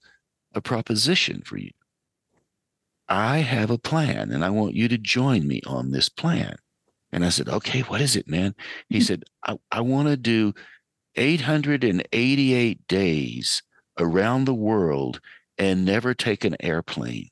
a 0.54 0.62
proposition 0.62 1.42
for 1.46 1.58
you. 1.58 1.72
I 3.10 3.40
have 3.40 3.70
a 3.70 3.78
plan 3.78 4.32
and 4.32 4.44
I 4.44 4.50
want 4.50 4.76
you 4.76 4.88
to 4.88 4.98
join 4.98 5.48
me 5.48 5.62
on 5.68 5.92
this 5.92 6.10
plan. 6.10 6.56
And 7.12 7.24
I 7.24 7.30
said, 7.30 7.50
okay, 7.50 7.82
what 7.82 8.02
is 8.02 8.16
it, 8.16 8.28
man? 8.28 8.56
He 8.90 9.02
said, 9.08 9.24
I, 9.46 9.58
I 9.72 9.82
want 9.82 10.08
to 10.08 10.18
do 10.18 10.54
888 11.16 12.88
days 12.88 13.62
around 14.00 14.46
the 14.46 14.54
world 14.54 15.20
and 15.58 15.86
never 15.86 16.14
take 16.14 16.44
an 16.44 16.56
airplane 16.60 17.30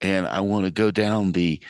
and 0.00 0.26
I 0.26 0.40
want 0.40 0.64
to 0.64 0.70
go 0.70 0.90
down 0.90 1.32
the 1.32 1.60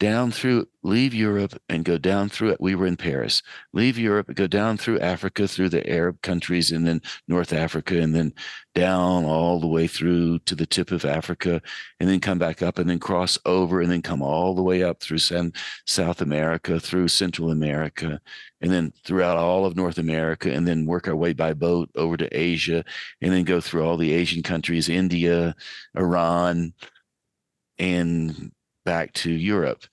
down 0.00 0.30
through 0.30 0.66
leave 0.82 1.12
Europe 1.12 1.60
and 1.68 1.84
go 1.84 1.98
down 1.98 2.30
through 2.30 2.48
it. 2.48 2.60
We 2.60 2.74
were 2.74 2.86
in 2.86 2.96
Paris. 2.96 3.42
Leave 3.74 3.98
Europe, 3.98 4.34
go 4.34 4.46
down 4.46 4.78
through 4.78 4.98
Africa, 4.98 5.46
through 5.46 5.68
the 5.68 5.88
Arab 5.88 6.22
countries, 6.22 6.72
and 6.72 6.86
then 6.86 7.02
North 7.28 7.52
Africa, 7.52 8.00
and 8.00 8.14
then 8.14 8.32
down 8.74 9.26
all 9.26 9.60
the 9.60 9.66
way 9.66 9.86
through 9.86 10.38
to 10.40 10.54
the 10.54 10.64
tip 10.64 10.90
of 10.90 11.04
Africa, 11.04 11.60
and 12.00 12.08
then 12.08 12.18
come 12.18 12.38
back 12.38 12.62
up, 12.62 12.78
and 12.78 12.88
then 12.88 12.98
cross 12.98 13.38
over, 13.44 13.82
and 13.82 13.92
then 13.92 14.00
come 14.00 14.22
all 14.22 14.54
the 14.54 14.62
way 14.62 14.82
up 14.82 15.00
through 15.00 15.18
South 15.18 16.22
America, 16.22 16.80
through 16.80 17.08
Central 17.08 17.50
America, 17.50 18.18
and 18.62 18.72
then 18.72 18.92
throughout 19.04 19.36
all 19.36 19.66
of 19.66 19.76
North 19.76 19.98
America, 19.98 20.50
and 20.50 20.66
then 20.66 20.86
work 20.86 21.08
our 21.08 21.16
way 21.16 21.34
by 21.34 21.52
boat 21.52 21.90
over 21.94 22.16
to 22.16 22.28
Asia, 22.36 22.82
and 23.20 23.32
then 23.32 23.44
go 23.44 23.60
through 23.60 23.84
all 23.84 23.98
the 23.98 24.14
Asian 24.14 24.42
countries, 24.42 24.88
India, 24.88 25.54
Iran, 25.94 26.72
and 27.78 28.50
back 28.84 29.12
to 29.14 29.30
Europe. 29.30 29.84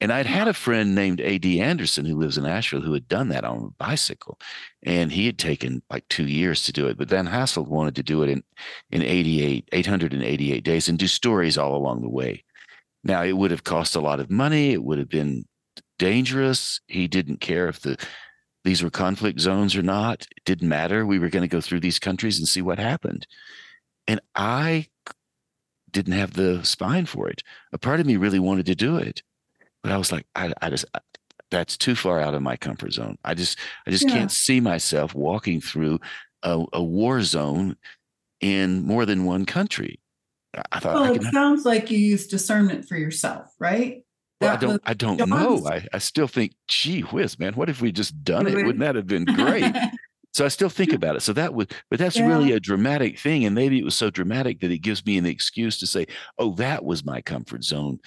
And 0.00 0.12
I'd 0.12 0.26
had 0.26 0.48
a 0.48 0.54
friend 0.54 0.94
named 0.94 1.20
A.D. 1.20 1.60
Anderson 1.60 2.04
who 2.04 2.18
lives 2.18 2.36
in 2.36 2.44
Asheville 2.44 2.82
who 2.82 2.92
had 2.92 3.08
done 3.08 3.28
that 3.28 3.44
on 3.44 3.64
a 3.64 3.82
bicycle. 3.82 4.38
And 4.82 5.10
he 5.10 5.24
had 5.24 5.38
taken 5.38 5.82
like 5.88 6.06
two 6.08 6.26
years 6.26 6.64
to 6.64 6.72
do 6.72 6.88
it. 6.88 6.98
But 6.98 7.08
Van 7.08 7.26
Hasselt 7.26 7.68
wanted 7.68 7.96
to 7.96 8.02
do 8.02 8.22
it 8.22 8.28
in, 8.28 8.42
in 8.90 9.02
88, 9.02 9.68
888 9.72 10.64
days 10.64 10.88
and 10.88 10.98
do 10.98 11.06
stories 11.06 11.56
all 11.56 11.74
along 11.74 12.02
the 12.02 12.10
way. 12.10 12.44
Now, 13.02 13.22
it 13.22 13.32
would 13.32 13.50
have 13.50 13.64
cost 13.64 13.94
a 13.94 14.00
lot 14.00 14.20
of 14.20 14.30
money. 14.30 14.72
It 14.72 14.82
would 14.82 14.98
have 14.98 15.08
been 15.08 15.46
dangerous. 15.98 16.80
He 16.86 17.06
didn't 17.06 17.40
care 17.40 17.68
if 17.68 17.80
the 17.80 17.96
these 18.64 18.82
were 18.82 18.90
conflict 18.90 19.40
zones 19.40 19.76
or 19.76 19.82
not. 19.82 20.26
It 20.36 20.44
didn't 20.46 20.68
matter. 20.68 21.04
We 21.04 21.18
were 21.18 21.28
going 21.28 21.42
to 21.42 21.48
go 21.48 21.60
through 21.60 21.80
these 21.80 21.98
countries 21.98 22.38
and 22.38 22.48
see 22.48 22.62
what 22.62 22.78
happened. 22.78 23.26
And 24.06 24.20
I 24.34 24.88
didn't 25.94 26.12
have 26.12 26.34
the 26.34 26.62
spine 26.64 27.06
for 27.06 27.30
it. 27.30 27.42
A 27.72 27.78
part 27.78 28.00
of 28.00 28.06
me 28.06 28.16
really 28.16 28.38
wanted 28.38 28.66
to 28.66 28.74
do 28.74 28.98
it, 28.98 29.22
but 29.82 29.92
I 29.92 29.96
was 29.96 30.12
like, 30.12 30.26
I, 30.34 30.52
I 30.60 30.68
just 30.68 30.84
that's 31.50 31.76
too 31.78 31.94
far 31.94 32.20
out 32.20 32.34
of 32.34 32.42
my 32.42 32.56
comfort 32.56 32.92
zone. 32.92 33.16
I 33.24 33.32
just 33.32 33.58
I 33.86 33.90
just 33.90 34.06
yeah. 34.06 34.14
can't 34.14 34.32
see 34.32 34.60
myself 34.60 35.14
walking 35.14 35.60
through 35.60 36.00
a, 36.42 36.62
a, 36.72 36.82
war 36.82 37.22
zone 37.22 37.76
in 38.40 38.82
more 38.82 39.06
than 39.06 39.24
one 39.24 39.46
country. 39.46 40.00
I 40.70 40.80
thought 40.80 40.94
well, 40.94 41.04
I 41.04 41.14
it 41.14 41.22
sounds 41.32 41.64
like 41.64 41.90
you 41.90 41.98
use 41.98 42.26
discernment 42.26 42.86
for 42.86 42.96
yourself, 42.96 43.50
right? 43.58 44.04
Well, 44.40 44.52
I 44.52 44.56
don't 44.56 44.82
I 44.84 44.94
don't 44.94 45.28
know. 45.28 45.66
I, 45.66 45.86
I 45.92 45.98
still 45.98 46.28
think, 46.28 46.52
gee 46.68 47.00
whiz, 47.00 47.38
man, 47.38 47.54
what 47.54 47.70
if 47.70 47.80
we 47.80 47.92
just 47.92 48.22
done 48.24 48.46
it? 48.46 48.54
Wouldn't 48.54 48.80
that 48.80 48.96
have 48.96 49.06
been 49.06 49.24
great? 49.36 49.74
So 50.34 50.44
I 50.44 50.48
still 50.48 50.68
think 50.68 50.92
about 50.92 51.14
it. 51.14 51.20
So 51.20 51.32
that 51.34 51.54
was, 51.54 51.68
but 51.90 52.00
that's 52.00 52.16
yeah. 52.16 52.26
really 52.26 52.52
a 52.52 52.60
dramatic 52.60 53.20
thing. 53.20 53.44
And 53.44 53.54
maybe 53.54 53.78
it 53.78 53.84
was 53.84 53.94
so 53.94 54.10
dramatic 54.10 54.60
that 54.60 54.72
it 54.72 54.78
gives 54.78 55.06
me 55.06 55.16
an 55.16 55.26
excuse 55.26 55.78
to 55.78 55.86
say, 55.86 56.06
oh, 56.38 56.54
that 56.54 56.84
was 56.84 57.04
my 57.04 57.20
comfort 57.20 57.62
zone. 57.62 58.00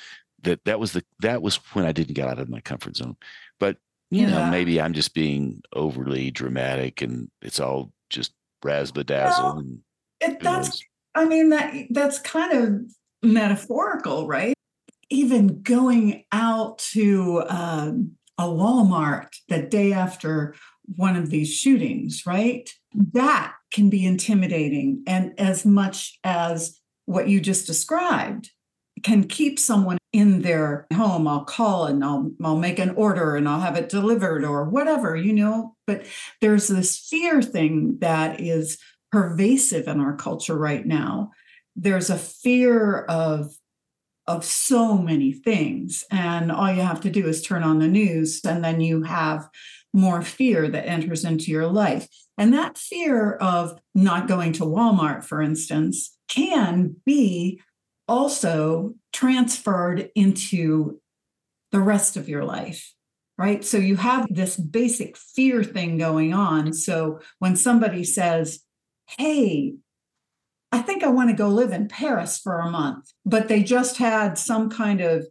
That 0.44 0.64
that 0.66 0.80
was 0.80 0.92
the 0.92 1.04
that 1.22 1.42
was 1.42 1.56
when 1.74 1.86
I 1.86 1.94
didn't 1.94 2.14
get 2.14 2.28
out 2.28 2.38
of 2.38 2.50
my 2.50 2.60
comfort 2.60 2.98
zone. 2.98 3.16
But 3.60 3.78
you 4.12 4.22
yeah. 4.22 4.30
know, 4.30 4.52
maybe 4.52 4.80
I'm 4.80 4.94
just 4.94 5.14
being 5.14 5.62
overly 5.74 6.30
dramatic 6.30 7.02
and 7.02 7.30
it's 7.42 7.60
all 7.60 7.92
just 8.10 8.34
razzle-dazzle. 8.64 9.44
Well, 9.44 9.60
and 9.60 9.80
it, 10.20 10.40
that's 10.42 10.84
I 11.16 11.26
mean, 11.26 11.50
that 11.50 11.74
that's 11.90 12.20
kind 12.20 12.54
of 12.54 12.82
metaphorical, 13.24 14.28
right? 14.28 14.54
Even 15.10 15.62
going 15.64 16.26
out 16.32 16.80
to 16.94 17.44
um, 17.48 18.12
a 18.38 18.44
Walmart 18.44 19.30
the 19.48 19.64
day 19.64 19.94
after 19.94 20.54
one 20.96 21.16
of 21.16 21.30
these 21.30 21.54
shootings, 21.54 22.26
right? 22.26 22.70
That 22.94 23.54
can 23.72 23.90
be 23.90 24.06
intimidating. 24.06 25.04
And 25.06 25.34
as 25.40 25.66
much 25.66 26.18
as 26.24 26.80
what 27.06 27.28
you 27.28 27.40
just 27.40 27.68
described 27.68 28.52
can 29.04 29.26
keep 29.26 29.60
someone 29.60 29.98
in 30.14 30.42
their 30.42 30.88
home, 30.94 31.28
I'll 31.28 31.44
call 31.44 31.86
and 31.86 32.04
I'll, 32.04 32.32
I'll 32.44 32.58
make 32.58 32.80
an 32.80 32.92
order 32.92 33.36
and 33.36 33.48
I'll 33.48 33.60
have 33.60 33.76
it 33.76 33.90
delivered 33.90 34.44
or 34.44 34.64
whatever, 34.66 35.16
you 35.16 35.34
know. 35.34 35.76
But 35.86 36.06
there's 36.42 36.68
this 36.68 36.98
fear 36.98 37.42
thing 37.42 37.98
that 38.00 38.40
is 38.40 38.80
pervasive 39.12 39.88
in 39.88 40.00
our 40.00 40.16
culture 40.16 40.58
right 40.58 40.86
now. 40.86 41.32
There's 41.76 42.10
a 42.10 42.18
fear 42.18 43.02
of 43.04 43.54
of 44.28 44.44
so 44.44 44.98
many 44.98 45.32
things. 45.32 46.04
And 46.12 46.52
all 46.52 46.72
you 46.72 46.82
have 46.82 47.02
to 47.02 47.10
do 47.10 47.28
is 47.28 47.42
turn 47.42 47.64
on 47.64 47.80
the 47.80 47.88
news, 47.88 48.42
and 48.44 48.64
then 48.64 48.82
you 48.82 49.04
have 49.04 49.48
more 49.98 50.22
fear 50.22 50.70
that 50.70 50.88
enters 50.88 51.26
into 51.26 51.52
your 51.52 51.66
life. 51.66 52.08
And 52.38 52.54
that 52.54 52.78
fear 52.78 53.34
of 53.34 53.80
not 53.96 54.28
going 54.28 54.54
to 54.54 54.64
Walmart, 54.64 55.24
for 55.24 55.42
instance, 55.42 56.16
can 56.30 56.98
be 57.04 57.60
also 58.08 58.94
transferred 59.12 60.10
into 60.16 61.02
the 61.72 61.80
rest 61.80 62.16
of 62.16 62.30
your 62.30 62.46
life, 62.46 62.94
right? 63.40 63.66
So 63.66 63.78
you 63.78 63.96
have 63.96 64.28
this 64.30 64.56
basic 64.56 65.18
fear 65.18 65.64
thing 65.64 65.98
going 65.98 66.34
on. 66.34 66.74
So 66.74 67.20
when 67.40 67.56
somebody 67.56 68.04
says, 68.04 68.60
Hey, 69.18 69.74
I 70.72 70.80
think 70.80 71.04
I 71.04 71.08
want 71.08 71.30
to 71.30 71.36
go 71.36 71.48
live 71.48 71.72
in 71.72 71.88
Paris 71.88 72.38
for 72.38 72.60
a 72.60 72.70
month, 72.70 73.12
but 73.26 73.48
they 73.48 73.64
just 73.64 73.98
had 73.98 74.38
some 74.38 74.70
kind 74.70 75.02
of 75.02 75.26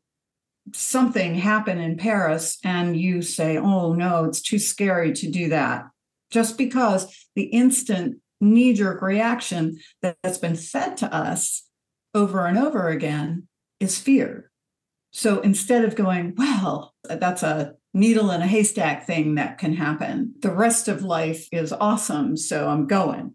something 0.73 1.35
happen 1.37 1.79
in 1.79 1.97
Paris 1.97 2.59
and 2.65 2.97
you 2.97 3.23
say, 3.23 3.57
oh 3.57 3.93
no, 3.93 4.25
it's 4.25 4.41
too 4.41 4.59
scary 4.59 5.13
to 5.13 5.31
do 5.31 5.49
that, 5.49 5.85
just 6.31 6.59
because 6.59 7.15
the 7.35 7.45
instant 7.45 8.19
knee 8.41 8.75
jerk 8.75 9.01
reaction 9.03 9.79
that's 10.03 10.39
been 10.39 10.57
fed 10.57 10.97
to 10.99 11.15
us 11.15 11.65
over 12.15 12.47
and 12.47 12.59
over 12.59 12.89
again 12.89 13.49
is 13.81 13.99
fear. 13.99 14.51
So 15.13 15.41
instead 15.41 15.85
of 15.85 15.97
going, 15.97 16.35
well, 16.37 16.95
that's 17.05 17.43
a 17.43 17.75
needle 17.95 18.31
in 18.31 18.43
a 18.43 18.47
haystack 18.47 19.07
thing 19.07 19.37
that 19.37 19.57
can 19.57 19.75
happen, 19.75 20.35
the 20.41 20.51
rest 20.51 20.89
of 20.89 21.03
life 21.03 21.49
is 21.53 21.73
awesome. 21.73 22.37
So 22.37 22.69
I'm 22.69 22.87
going. 22.87 23.35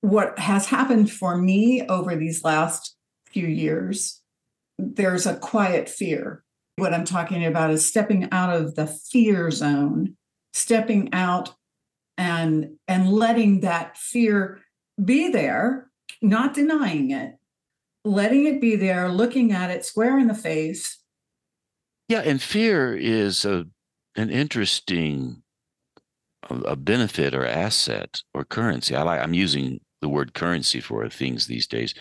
what 0.00 0.38
has 0.38 0.66
happened 0.66 1.10
for 1.10 1.36
me 1.36 1.86
over 1.88 2.14
these 2.16 2.44
last 2.44 2.96
few 3.26 3.46
years, 3.46 4.17
there's 4.78 5.26
a 5.26 5.36
quiet 5.36 5.88
fear. 5.88 6.44
What 6.76 6.94
I'm 6.94 7.04
talking 7.04 7.44
about 7.44 7.70
is 7.70 7.84
stepping 7.84 8.28
out 8.30 8.54
of 8.54 8.76
the 8.76 8.86
fear 8.86 9.50
zone, 9.50 10.16
stepping 10.52 11.12
out 11.12 11.54
and 12.16 12.76
and 12.86 13.08
letting 13.10 13.60
that 13.60 13.96
fear 13.96 14.60
be 15.02 15.30
there, 15.30 15.90
not 16.22 16.54
denying 16.54 17.10
it, 17.10 17.34
letting 18.04 18.46
it 18.46 18.60
be 18.60 18.76
there, 18.76 19.08
looking 19.08 19.52
at 19.52 19.70
it 19.70 19.84
square 19.84 20.18
in 20.18 20.28
the 20.28 20.34
face. 20.34 20.98
Yeah, 22.08 22.20
and 22.20 22.40
fear 22.40 22.96
is 22.96 23.44
a 23.44 23.66
an 24.16 24.30
interesting 24.30 25.42
a 26.50 26.76
benefit 26.76 27.34
or 27.34 27.44
asset 27.44 28.22
or 28.32 28.44
currency. 28.44 28.94
I 28.94 29.02
like 29.02 29.20
I'm 29.20 29.34
using 29.34 29.80
the 30.00 30.08
word 30.08 30.34
currency 30.34 30.80
for 30.80 31.08
things 31.08 31.46
these 31.46 31.66
days. 31.66 31.94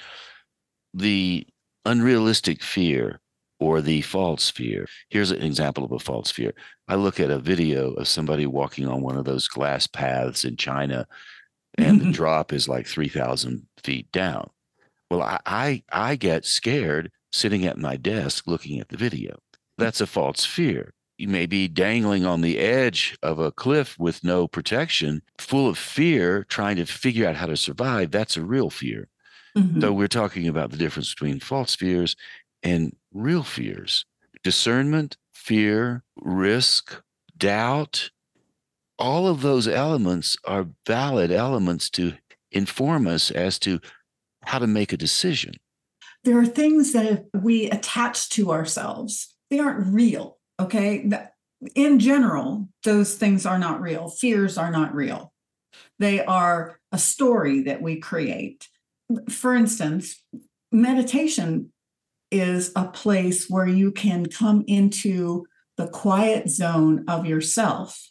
The 0.94 1.48
unrealistic 1.88 2.62
fear 2.62 3.20
or 3.60 3.82
the 3.82 4.02
false 4.02 4.50
fear. 4.50 4.88
Here's 5.10 5.32
an 5.32 5.42
example 5.42 5.84
of 5.84 5.92
a 5.92 6.00
false 6.00 6.30
fear. 6.30 6.54
I 6.88 6.96
look 6.96 7.20
at 7.20 7.32
a 7.32 7.40
video 7.40 7.94
of 7.94 8.08
somebody 8.08 8.46
walking 8.46 8.88
on 8.88 9.02
one 9.02 9.18
of 9.18 9.26
those 9.26 9.48
glass 9.48 9.88
paths 9.88 10.46
in 10.46 10.58
China, 10.58 11.08
and 11.78 12.00
the 12.00 12.12
drop 12.12 12.54
is 12.54 12.68
like 12.68 12.86
3,000 12.88 13.66
feet 13.84 14.12
down. 14.12 14.50
Well, 15.10 15.22
I, 15.22 15.40
I, 15.46 15.84
I 15.92 16.16
get 16.18 16.46
scared 16.46 17.12
sitting 17.32 17.66
at 17.66 17.78
my 17.78 17.96
desk 17.96 18.46
looking 18.48 18.80
at 18.80 18.90
the 18.90 18.98
video. 18.98 19.40
That's 19.78 20.02
a 20.02 20.08
false 20.08 20.46
fear. 20.46 20.94
You 21.18 21.28
may 21.28 21.48
be 21.48 21.68
dangling 21.68 22.26
on 22.26 22.42
the 22.42 22.60
edge 22.60 23.18
of 23.24 23.40
a 23.40 23.52
cliff 23.52 23.98
with 23.98 24.24
no 24.24 24.48
protection, 24.48 25.24
full 25.40 25.68
of 25.68 25.78
fear, 25.78 26.44
trying 26.44 26.76
to 26.76 26.86
figure 26.86 27.28
out 27.28 27.38
how 27.38 27.48
to 27.48 27.58
survive. 27.58 28.12
That's 28.12 28.38
a 28.38 28.44
real 28.44 28.70
fear. 28.70 29.08
Mm-hmm. 29.58 29.82
So 29.82 29.92
we're 29.92 30.08
talking 30.08 30.48
about 30.48 30.72
the 30.72 30.78
difference 30.78 31.14
between 31.14 31.40
false 31.40 31.76
fears 31.76 32.16
and 32.62 32.96
real 33.12 33.44
fears. 33.44 34.06
Discernment, 34.44 35.18
fear, 35.34 36.04
risk, 36.16 37.02
doubt, 37.36 38.12
all 39.00 39.28
of 39.28 39.42
those 39.42 39.68
elements 39.68 40.38
are 40.46 40.68
valid 40.86 41.32
elements 41.32 41.90
to 41.92 42.14
inform 42.52 43.08
us 43.08 43.32
as 43.32 43.60
to 43.60 43.80
how 44.44 44.60
to 44.60 44.68
make 44.68 44.94
a 44.94 44.98
decision. 44.98 45.56
There 46.24 46.40
are 46.40 46.46
things 46.46 46.94
that 46.94 47.26
we 47.34 47.70
attach 47.70 48.30
to 48.30 48.52
ourselves. 48.52 49.36
They 49.50 49.60
aren't 49.60 49.94
real. 49.94 50.38
Okay. 50.60 51.10
In 51.76 52.00
general, 52.00 52.70
those 52.84 53.16
things 53.16 53.46
are 53.46 53.60
not 53.60 53.82
real. 53.82 54.10
Fears 54.10 54.58
are 54.58 54.72
not 54.72 54.94
real. 54.94 55.34
They 56.00 56.24
are 56.24 56.80
a 56.92 56.98
story 56.98 57.64
that 57.64 57.82
we 57.82 57.98
create. 57.98 58.68
For 59.30 59.56
instance, 59.56 60.24
meditation 60.72 61.72
is 62.32 62.72
a 62.76 62.86
place 62.86 63.50
where 63.50 63.68
you 63.68 63.92
can 63.92 64.26
come 64.26 64.64
into 64.68 65.46
the 65.78 65.88
quiet 65.88 66.50
zone 66.50 67.06
of 67.08 67.26
yourself. 67.26 68.02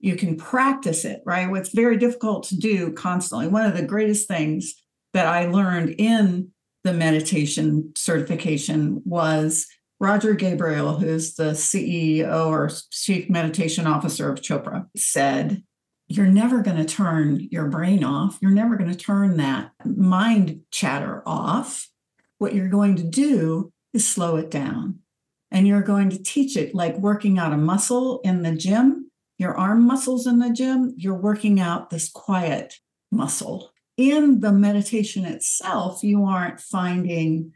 You 0.00 0.16
can 0.16 0.36
practice 0.36 1.04
it, 1.04 1.22
right? 1.26 1.48
It's 1.56 1.74
very 1.74 1.98
difficult 1.98 2.44
to 2.44 2.56
do 2.56 2.92
constantly. 2.92 3.46
One 3.48 3.66
of 3.66 3.76
the 3.76 3.84
greatest 3.84 4.26
things 4.26 4.74
that 5.12 5.26
I 5.26 5.46
learned 5.46 5.94
in 5.98 6.50
the 6.82 6.94
meditation 6.94 7.92
certification 7.94 9.02
was 9.04 9.66
Roger 10.00 10.32
Gabriel, 10.32 10.98
who's 10.98 11.34
the 11.34 11.52
CEO 11.52 12.46
or 12.46 12.70
Chief 12.90 13.28
Meditation 13.28 13.86
Officer 13.86 14.32
of 14.32 14.40
Chopra, 14.40 14.86
said, 14.96 15.62
You're 16.12 16.26
never 16.26 16.60
going 16.60 16.76
to 16.76 16.84
turn 16.84 17.46
your 17.52 17.68
brain 17.68 18.02
off. 18.02 18.36
You're 18.42 18.50
never 18.50 18.74
going 18.74 18.90
to 18.90 18.96
turn 18.96 19.36
that 19.36 19.70
mind 19.84 20.62
chatter 20.72 21.22
off. 21.24 21.88
What 22.38 22.52
you're 22.52 22.68
going 22.68 22.96
to 22.96 23.04
do 23.04 23.72
is 23.94 24.08
slow 24.08 24.34
it 24.34 24.50
down. 24.50 24.98
And 25.52 25.68
you're 25.68 25.82
going 25.82 26.10
to 26.10 26.20
teach 26.20 26.56
it 26.56 26.74
like 26.74 26.96
working 26.96 27.38
out 27.38 27.52
a 27.52 27.56
muscle 27.56 28.20
in 28.24 28.42
the 28.42 28.50
gym, 28.50 29.08
your 29.38 29.56
arm 29.56 29.86
muscles 29.86 30.26
in 30.26 30.40
the 30.40 30.50
gym. 30.50 30.94
You're 30.96 31.14
working 31.14 31.60
out 31.60 31.90
this 31.90 32.10
quiet 32.10 32.74
muscle. 33.12 33.70
In 33.96 34.40
the 34.40 34.50
meditation 34.50 35.24
itself, 35.24 36.02
you 36.02 36.24
aren't 36.24 36.58
finding 36.58 37.52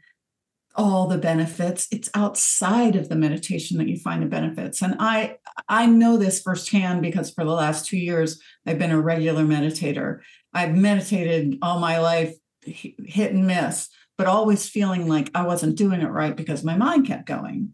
all 0.75 1.07
the 1.07 1.17
benefits. 1.17 1.87
It's 1.91 2.09
outside 2.13 2.95
of 2.95 3.09
the 3.09 3.15
meditation 3.15 3.77
that 3.77 3.87
you 3.87 3.97
find 3.97 4.21
the 4.21 4.27
benefits. 4.27 4.81
And 4.81 4.95
i 4.99 5.37
i 5.69 5.85
know 5.85 6.17
this 6.17 6.41
firsthand 6.41 7.01
because 7.01 7.31
for 7.31 7.43
the 7.43 7.51
last 7.51 7.87
2 7.87 7.97
years 7.97 8.41
i've 8.65 8.79
been 8.79 8.91
a 8.91 9.01
regular 9.01 9.43
meditator. 9.43 10.19
I've 10.53 10.75
meditated 10.75 11.57
all 11.61 11.79
my 11.79 11.99
life 11.99 12.35
hit 12.61 13.31
and 13.33 13.47
miss 13.47 13.89
but 14.17 14.27
always 14.27 14.69
feeling 14.69 15.07
like 15.07 15.29
i 15.33 15.43
wasn't 15.43 15.77
doing 15.77 16.01
it 16.01 16.07
right 16.07 16.35
because 16.35 16.63
my 16.63 16.77
mind 16.77 17.07
kept 17.07 17.25
going. 17.25 17.73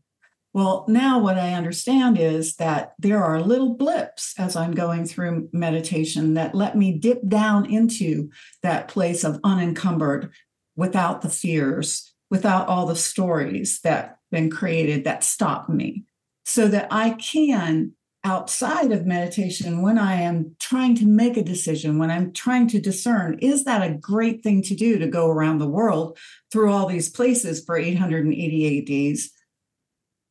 Well 0.53 0.85
now 0.87 1.19
what 1.19 1.37
i 1.37 1.53
understand 1.53 2.19
is 2.19 2.55
that 2.57 2.93
there 2.99 3.23
are 3.23 3.41
little 3.41 3.73
blips 3.75 4.33
as 4.37 4.55
i'm 4.55 4.73
going 4.73 5.05
through 5.05 5.49
meditation 5.53 6.35
that 6.35 6.53
let 6.53 6.77
me 6.77 6.97
dip 6.97 7.27
down 7.27 7.65
into 7.65 8.29
that 8.61 8.87
place 8.87 9.23
of 9.23 9.39
unencumbered 9.43 10.31
without 10.75 11.21
the 11.21 11.29
fears 11.29 12.10
without 12.31 12.67
all 12.67 12.87
the 12.87 12.95
stories 12.95 13.81
that 13.81 14.17
been 14.31 14.49
created 14.49 15.03
that 15.03 15.23
stop 15.23 15.69
me 15.69 16.05
so 16.45 16.67
that 16.69 16.87
I 16.89 17.11
can 17.11 17.91
outside 18.23 18.91
of 18.91 19.05
meditation 19.05 19.81
when 19.81 19.97
I 19.97 20.21
am 20.21 20.55
trying 20.59 20.95
to 20.95 21.05
make 21.05 21.37
a 21.37 21.43
decision, 21.43 21.99
when 21.99 22.11
I'm 22.11 22.31
trying 22.31 22.67
to 22.69 22.79
discern, 22.79 23.37
is 23.39 23.65
that 23.65 23.83
a 23.83 23.95
great 23.95 24.43
thing 24.43 24.61
to 24.63 24.75
do 24.75 24.97
to 24.99 25.07
go 25.07 25.27
around 25.27 25.57
the 25.57 25.67
world 25.67 26.17
through 26.51 26.71
all 26.71 26.85
these 26.85 27.09
places 27.09 27.63
for 27.63 27.77
888 27.77 28.85
days? 28.85 29.31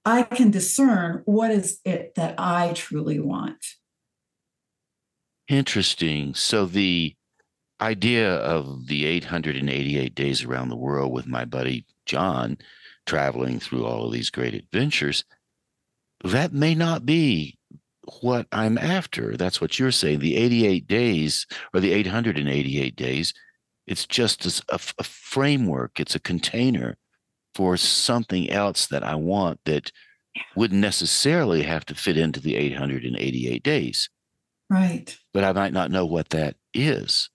I 0.04 0.22
can 0.22 0.50
discern 0.50 1.22
what 1.26 1.50
is 1.50 1.80
it 1.84 2.14
that 2.14 2.36
I 2.38 2.72
truly 2.74 3.20
want. 3.20 3.64
Interesting. 5.48 6.34
So 6.34 6.64
the 6.64 7.14
idea 7.80 8.34
of 8.36 8.86
the 8.86 9.06
888 9.06 10.14
days 10.14 10.44
around 10.44 10.68
the 10.68 10.76
world 10.76 11.12
with 11.12 11.26
my 11.26 11.44
buddy 11.44 11.86
John 12.06 12.58
traveling 13.06 13.58
through 13.58 13.84
all 13.86 14.06
of 14.06 14.12
these 14.12 14.30
great 14.30 14.54
adventures, 14.54 15.24
that 16.22 16.52
may 16.52 16.74
not 16.74 17.06
be 17.06 17.58
what 18.20 18.46
I'm 18.52 18.78
after. 18.78 19.36
That's 19.36 19.60
what 19.60 19.78
you're 19.78 19.90
saying. 19.90 20.20
The 20.20 20.36
88 20.36 20.86
days 20.86 21.46
or 21.72 21.80
the 21.80 21.92
888 21.92 22.96
days, 22.96 23.34
it's 23.86 24.06
just 24.06 24.46
a, 24.68 24.74
a 24.98 25.04
framework, 25.04 25.98
it's 25.98 26.14
a 26.14 26.20
container 26.20 26.96
for 27.54 27.76
something 27.76 28.50
else 28.50 28.86
that 28.86 29.02
I 29.02 29.16
want 29.16 29.60
that 29.64 29.90
wouldn't 30.54 30.80
necessarily 30.80 31.62
have 31.62 31.84
to 31.86 31.94
fit 31.94 32.16
into 32.16 32.40
the 32.40 32.56
888 32.56 33.62
days. 33.62 34.08
Right. 34.68 35.16
But 35.34 35.44
I 35.44 35.52
might 35.52 35.72
not 35.72 35.90
know 35.90 36.06
what 36.06 36.30
that 36.30 36.56
is. 36.72 37.28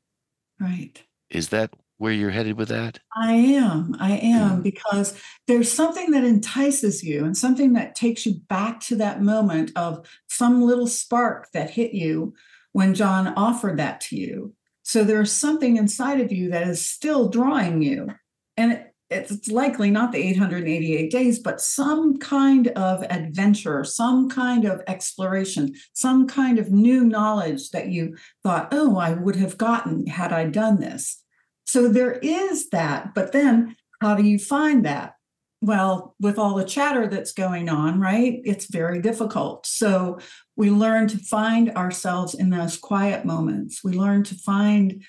Right. 0.60 1.02
Is 1.30 1.50
that 1.50 1.72
where 1.98 2.13
you're 2.13 2.32
headed 2.32 2.58
with 2.58 2.70
that? 2.70 3.00
I 3.15 3.34
am. 3.34 3.96
I 4.00 4.18
am 4.18 4.62
because 4.62 5.20
there's 5.48 5.72
something 5.72 6.12
that 6.12 6.24
entices 6.24 7.04
you 7.04 7.24
and 7.24 7.38
something 7.38 7.74
that 7.74 7.96
takes 7.96 8.26
you 8.26 8.36
back 8.50 8.80
to 8.82 8.96
that 8.98 9.22
moment 9.22 9.72
of 9.76 10.06
some 10.28 10.62
little 10.62 10.88
spark 10.88 11.52
that 11.54 11.70
hit 11.70 11.94
you 11.94 12.34
when 12.74 12.94
John 12.94 13.28
offered 13.38 13.78
that 13.78 14.02
to 14.02 14.18
you. 14.18 14.54
So 14.84 15.04
there's 15.04 15.32
something 15.32 15.78
inside 15.78 16.20
of 16.20 16.32
you 16.32 16.50
that 16.52 16.68
is 16.68 16.86
still 16.86 17.30
drawing 17.30 17.82
you. 17.82 18.10
And 18.58 18.74
it, 18.74 18.95
it's 19.10 19.48
likely 19.50 19.91
not 19.91 20.12
the 20.12 20.18
888 20.18 21.12
days, 21.12 21.39
but 21.39 21.62
some 21.62 22.18
kind 22.18 22.70
of 22.70 23.04
adventure, 23.04 23.84
some 23.84 24.30
kind 24.30 24.65
of 24.65 24.82
exploration, 24.88 25.76
some 25.94 26.28
kind 26.28 26.58
of 26.58 26.72
new 26.72 27.04
knowledge 27.04 27.70
that 27.70 27.89
you 27.89 28.18
thought, 28.44 28.70
oh, 28.72 28.98
I 28.98 29.13
would 29.13 29.36
have 29.36 29.58
gotten 29.58 30.08
had 30.08 30.34
I 30.34 30.46
done 30.46 30.80
this. 30.80 31.22
So 31.65 31.88
there 31.88 32.13
is 32.13 32.70
that. 32.70 33.13
But 33.13 33.32
then 33.32 33.76
how 34.02 34.15
do 34.15 34.24
you 34.24 34.39
find 34.39 34.86
that? 34.86 35.13
Well, 35.62 36.15
with 36.20 36.38
all 36.38 36.56
the 36.56 36.65
chatter 36.65 37.08
that's 37.08 37.32
going 37.32 37.70
on, 37.70 38.00
right? 38.00 38.39
It's 38.44 38.65
very 38.65 39.02
difficult. 39.02 39.65
So 39.65 40.20
we 40.56 40.70
learn 40.70 41.08
to 41.10 41.18
find 41.18 41.72
ourselves 41.72 42.34
in 42.34 42.50
those 42.50 42.78
quiet 42.78 43.26
moments. 43.26 43.84
We 43.84 43.94
learn 43.94 44.24
to 44.26 44.36
find 44.36 45.04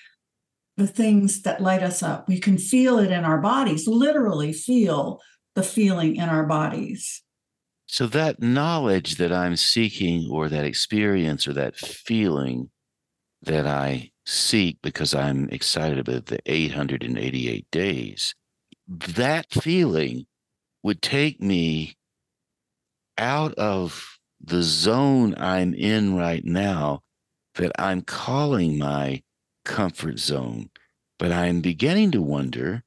the 0.77 0.87
things 0.87 1.41
that 1.41 1.61
light 1.61 1.83
us 1.83 2.03
up. 2.03 2.27
We 2.27 2.39
can 2.39 2.57
feel 2.57 2.99
it 2.99 3.11
in 3.11 3.25
our 3.25 3.39
bodies, 3.39 3.87
literally 3.87 4.53
feel 4.53 5.19
the 5.55 5.63
feeling 5.63 6.15
in 6.15 6.29
our 6.29 6.45
bodies. 6.45 7.23
So, 7.87 8.05
that 8.07 8.41
knowledge 8.41 9.15
that 9.15 9.31
I'm 9.31 9.55
seeking, 9.55 10.29
or 10.29 10.49
that 10.49 10.65
experience, 10.65 11.47
or 11.47 11.53
that 11.53 11.75
feeling 11.77 12.69
that 13.41 13.65
I 13.65 14.11
seek 14.25 14.79
because 14.83 15.15
I'm 15.15 15.49
excited 15.49 15.97
about 15.97 16.25
the 16.25 16.39
888 16.45 17.65
days, 17.71 18.35
that 18.87 19.51
feeling 19.51 20.25
would 20.83 21.01
take 21.01 21.41
me 21.41 21.97
out 23.17 23.53
of 23.55 24.17
the 24.39 24.61
zone 24.61 25.33
I'm 25.37 25.73
in 25.73 26.15
right 26.15 26.43
now 26.45 27.01
that 27.55 27.71
I'm 27.79 28.01
calling 28.01 28.77
my 28.77 29.23
comfort 29.67 30.17
zone. 30.17 30.69
But 31.19 31.31
I'm 31.31 31.61
beginning 31.61 32.11
to 32.11 32.21
wonder 32.21 32.83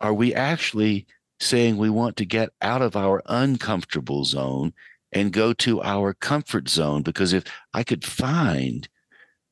are 0.00 0.14
we 0.14 0.34
actually 0.34 1.06
saying 1.38 1.76
we 1.76 1.90
want 1.90 2.16
to 2.16 2.24
get 2.24 2.50
out 2.60 2.82
of 2.82 2.96
our 2.96 3.22
uncomfortable 3.26 4.24
zone 4.24 4.72
and 5.12 5.32
go 5.32 5.52
to 5.52 5.80
our 5.82 6.14
comfort 6.14 6.68
zone? 6.68 7.02
Because 7.02 7.32
if 7.32 7.44
I 7.72 7.84
could 7.84 8.04
find 8.04 8.88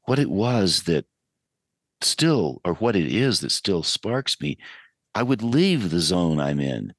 what 0.07 0.19
it 0.19 0.31
was 0.31 0.85
that 0.85 1.05
still, 2.01 2.61
or 2.65 2.75
what 2.75 2.97
it 2.97 3.13
is 3.15 3.41
that 3.41 3.53
still 3.53 3.85
sparks 3.85 4.41
me, 4.41 4.59
I 5.15 5.23
would 5.23 5.43
leave 5.43 5.91
the 5.91 6.01
zone 6.01 6.41
I'm 6.41 6.59
in, 6.61 6.95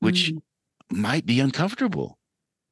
which 0.00 0.32
mm 0.32 0.42
might 0.90 1.26
be 1.26 1.38
uncomfortable. 1.38 2.18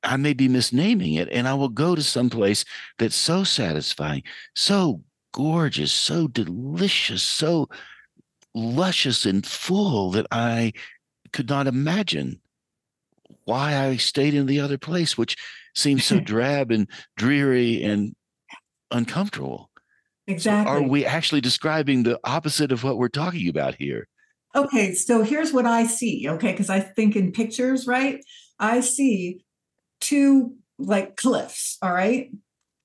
I 0.03 0.16
may 0.16 0.33
be 0.33 0.49
misnaming 0.49 1.19
it, 1.19 1.29
and 1.31 1.47
I 1.47 1.53
will 1.53 1.69
go 1.69 1.95
to 1.95 2.03
some 2.03 2.31
place 2.31 2.64
that's 2.99 3.14
so 3.14 3.45
satisfying, 3.45 4.23
so 4.55 5.03
gorgeous, 5.37 5.92
so 5.92 6.27
delicious, 6.27 7.22
so 7.22 7.68
luscious 8.55 9.27
and 9.27 9.46
full 9.46 10.11
that 10.12 10.27
I 10.31 10.72
could 11.35 11.51
not 11.51 11.66
imagine 11.66 12.40
why 13.44 13.77
I 13.77 13.96
stayed 13.99 14.33
in 14.33 14.46
the 14.46 14.61
other 14.61 14.79
place, 14.79 15.18
which 15.18 15.37
seems 15.75 16.07
so 16.07 16.20
drab 16.33 16.70
and 16.70 16.88
dreary 17.18 17.83
and 17.83 18.16
uncomfortable. 18.90 19.70
Exactly. 20.27 20.72
So 20.72 20.79
are 20.79 20.83
we 20.83 21.05
actually 21.05 21.42
describing 21.42 22.03
the 22.03 22.18
opposite 22.25 22.72
of 22.72 22.83
what 22.83 22.96
we're 22.96 23.09
talking 23.09 23.49
about 23.51 23.75
here? 23.75 24.09
Okay, 24.55 24.94
so 24.94 25.22
here's 25.22 25.53
what 25.53 25.66
I 25.66 25.85
see. 25.85 26.27
Okay, 26.31 26.53
because 26.53 26.70
I 26.70 26.81
think 26.81 27.14
in 27.14 27.31
pictures, 27.31 27.87
right? 27.87 28.25
I 28.59 28.81
see 28.81 29.44
two 30.01 30.55
like 30.79 31.16
cliffs, 31.16 31.77
all 31.83 31.92
right? 31.92 32.31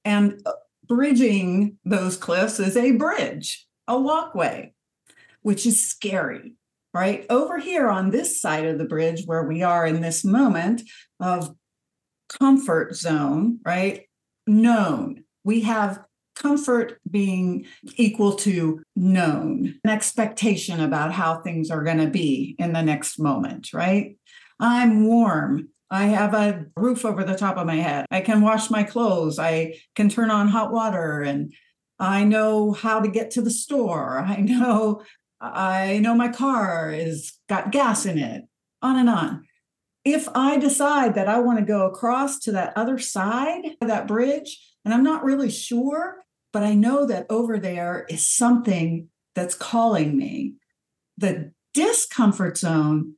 And 0.03 0.41
uh, 0.45 0.51
bridging 0.91 1.77
those 1.85 2.17
cliffs 2.17 2.59
is 2.59 2.75
a 2.75 2.91
bridge, 2.91 3.65
a 3.87 3.97
walkway, 3.97 4.73
which 5.41 5.65
is 5.65 5.81
scary, 5.81 6.53
right? 6.93 7.25
Over 7.29 7.59
here 7.59 7.89
on 7.89 8.11
this 8.11 8.41
side 8.41 8.65
of 8.65 8.77
the 8.77 8.83
bridge, 8.83 9.23
where 9.25 9.43
we 9.43 9.63
are 9.63 9.87
in 9.87 10.01
this 10.01 10.25
moment 10.25 10.81
of 11.21 11.55
comfort 12.27 12.93
zone, 12.93 13.59
right? 13.65 14.01
Known. 14.45 15.23
We 15.45 15.61
have 15.61 16.03
comfort 16.35 16.99
being 17.09 17.67
equal 17.95 18.33
to 18.33 18.83
known, 18.97 19.79
an 19.85 19.89
expectation 19.89 20.81
about 20.81 21.13
how 21.13 21.39
things 21.39 21.71
are 21.71 21.85
going 21.85 21.99
to 21.99 22.07
be 22.07 22.53
in 22.59 22.73
the 22.73 22.81
next 22.81 23.17
moment, 23.17 23.71
right? 23.71 24.17
I'm 24.59 25.07
warm. 25.07 25.69
I 25.91 26.05
have 26.05 26.33
a 26.33 26.65
roof 26.77 27.03
over 27.03 27.25
the 27.25 27.35
top 27.35 27.57
of 27.57 27.67
my 27.67 27.75
head. 27.75 28.05
I 28.09 28.21
can 28.21 28.41
wash 28.41 28.69
my 28.69 28.83
clothes. 28.83 29.37
I 29.37 29.75
can 29.93 30.07
turn 30.07 30.31
on 30.31 30.47
hot 30.47 30.71
water 30.71 31.21
and 31.21 31.53
I 31.99 32.23
know 32.23 32.71
how 32.71 33.01
to 33.01 33.09
get 33.09 33.31
to 33.31 33.41
the 33.41 33.51
store. 33.51 34.17
I 34.19 34.37
know 34.37 35.03
I 35.41 35.99
know 35.99 36.15
my 36.15 36.29
car 36.29 36.91
is 36.91 37.33
got 37.49 37.71
gas 37.71 38.05
in 38.05 38.17
it. 38.17 38.45
On 38.81 38.97
and 38.97 39.09
on. 39.09 39.43
If 40.05 40.27
I 40.33 40.57
decide 40.57 41.13
that 41.15 41.27
I 41.27 41.39
want 41.39 41.59
to 41.59 41.65
go 41.65 41.85
across 41.85 42.39
to 42.39 42.51
that 42.53 42.73
other 42.75 42.97
side 42.97 43.65
of 43.81 43.87
that 43.87 44.07
bridge 44.07 44.59
and 44.83 44.93
I'm 44.93 45.03
not 45.03 45.23
really 45.23 45.51
sure, 45.51 46.23
but 46.53 46.63
I 46.63 46.73
know 46.73 47.05
that 47.05 47.27
over 47.29 47.59
there 47.59 48.05
is 48.09 48.27
something 48.27 49.09
that's 49.35 49.55
calling 49.55 50.17
me. 50.17 50.55
The 51.17 51.51
discomfort 51.73 52.57
zone 52.57 53.15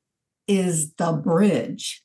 is 0.48 0.94
the 0.96 1.14
bridge. 1.14 2.03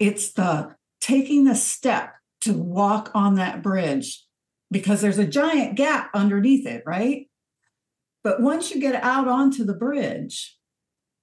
It's 0.00 0.32
the 0.32 0.74
taking 1.00 1.44
the 1.44 1.54
step 1.54 2.14
to 2.40 2.54
walk 2.54 3.12
on 3.14 3.36
that 3.36 3.62
bridge 3.62 4.24
because 4.70 5.00
there's 5.00 5.18
a 5.18 5.26
giant 5.26 5.76
gap 5.76 6.10
underneath 6.14 6.66
it, 6.66 6.82
right? 6.86 7.28
But 8.24 8.40
once 8.40 8.70
you 8.70 8.80
get 8.80 9.02
out 9.02 9.28
onto 9.28 9.64
the 9.64 9.74
bridge, 9.74 10.56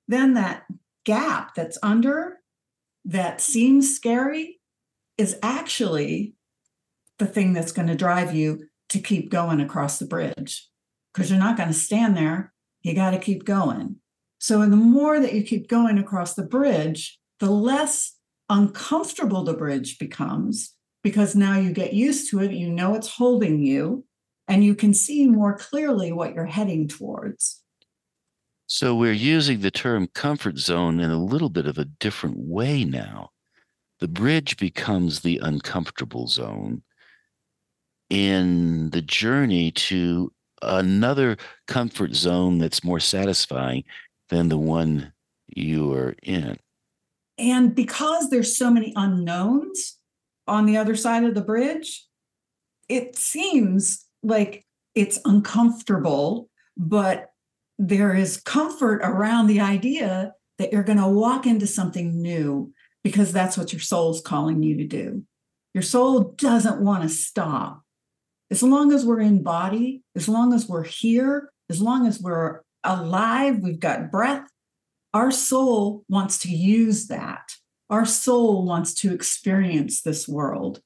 then 0.08 0.36
that 0.36 0.64
gap 1.06 1.56
that's 1.56 1.78
under 1.84 2.38
that 3.06 3.42
seems 3.42 3.96
scary 3.96 4.60
is 5.18 5.38
actually 5.42 6.36
the 7.18 7.26
thing 7.26 7.54
that's 7.54 7.72
going 7.72 7.88
to 7.88 7.96
drive 7.96 8.34
you 8.34 8.68
to 8.90 9.00
keep 9.00 9.32
going 9.32 9.60
across 9.60 10.00
the 10.00 10.06
bridge 10.06 10.68
because 11.14 11.30
you're 11.30 11.40
not 11.40 11.58
going 11.58 11.70
to 11.70 11.74
stand 11.74 12.16
there. 12.16 12.54
You 12.82 12.94
got 12.94 13.12
to 13.12 13.20
keep 13.20 13.44
going. 13.44 13.98
So, 14.40 14.62
the 14.62 14.76
more 14.76 15.20
that 15.20 15.34
you 15.34 15.42
keep 15.42 15.68
going 15.68 15.98
across 15.98 16.36
the 16.36 16.44
bridge, 16.44 17.20
the 17.40 17.50
less 17.50 18.17
uncomfortable 18.50 19.44
the 19.44 19.54
bridge 19.54 20.00
becomes 20.00 20.74
because 21.04 21.36
now 21.36 21.58
you 21.58 21.72
get 21.72 21.94
used 21.94 22.30
to 22.32 22.40
it. 22.40 22.52
You 22.52 22.70
know 22.70 22.96
it's 22.96 23.08
holding 23.08 23.62
you 23.64 24.06
and 24.48 24.64
you 24.64 24.76
can 24.76 24.94
see 24.94 25.28
more 25.28 25.58
clearly 25.58 26.12
what 26.12 26.34
you're 26.34 26.46
heading 26.46 26.88
towards. 26.88 27.62
So, 28.70 28.96
we're 28.96 29.14
using 29.14 29.62
the 29.62 29.72
term 29.72 30.08
comfort 30.14 30.58
zone 30.58 31.00
in 31.00 31.10
a 31.10 31.24
little 31.24 31.50
bit 31.50 31.68
of 31.68 31.78
a 31.78 31.86
different 31.86 32.36
way 32.38 32.84
now. 32.84 33.30
The 34.00 34.10
bridge 34.10 34.58
becomes 34.58 35.22
the 35.22 35.40
uncomfortable 35.42 36.28
zone 36.28 36.84
in 38.10 38.90
the 38.90 39.02
journey 39.02 39.72
to 39.72 40.32
another 40.62 41.38
comfort 41.68 42.14
zone 42.14 42.58
that's 42.58 42.84
more 42.84 43.00
satisfying 43.00 43.84
than 44.30 44.50
the 44.50 44.58
one 44.58 45.14
you 45.48 45.94
are 45.94 46.16
in. 46.24 46.58
And 47.38 47.76
because 47.76 48.30
there's 48.30 48.58
so 48.58 48.72
many 48.72 48.94
unknowns 48.96 49.98
on 50.48 50.66
the 50.66 50.78
other 50.78 50.96
side 50.96 51.24
of 51.24 51.36
the 51.36 51.42
bridge, 51.42 52.06
it 52.90 53.16
seems 53.16 54.06
like 54.24 54.66
it's 54.96 55.20
uncomfortable, 55.26 56.50
but 56.76 57.32
there 57.78 58.16
is 58.16 58.42
comfort 58.42 59.02
around 59.04 59.48
the 59.48 59.62
idea 59.62 60.34
that 60.58 60.74
you're 60.74 60.84
going 60.84 60.98
to 60.98 61.08
walk 61.08 61.46
into 61.46 61.68
something 61.68 62.22
new 62.22 62.74
because 63.04 63.32
that's 63.32 63.58
what 63.58 63.72
your 63.72 63.80
soul's 63.80 64.22
calling 64.22 64.64
you 64.64 64.78
to 64.78 64.86
do. 64.86 65.24
Your 65.74 65.84
soul 65.84 66.34
doesn't 66.38 66.82
want 66.82 67.04
to 67.04 67.10
stop. 67.10 67.84
As 68.50 68.64
long 68.64 68.92
as 68.92 69.06
we're 69.06 69.20
in 69.20 69.44
body, 69.44 70.02
as 70.16 70.28
long 70.28 70.54
as 70.54 70.68
we're 70.68 70.84
here, 70.84 71.52
as 71.70 71.82
long 71.82 72.08
as 72.08 72.20
we're 72.20 72.62
alive, 72.84 73.60
we've 73.60 73.80
got 73.80 74.10
breath, 74.10 74.50
our 75.18 75.32
soul 75.32 76.06
wants 76.08 76.38
to 76.38 76.50
use 76.50 77.08
that. 77.08 77.54
Our 77.90 78.06
soul 78.06 78.64
wants 78.66 78.94
to 79.02 79.12
experience 79.12 80.04
this 80.04 80.28
world. 80.28 80.80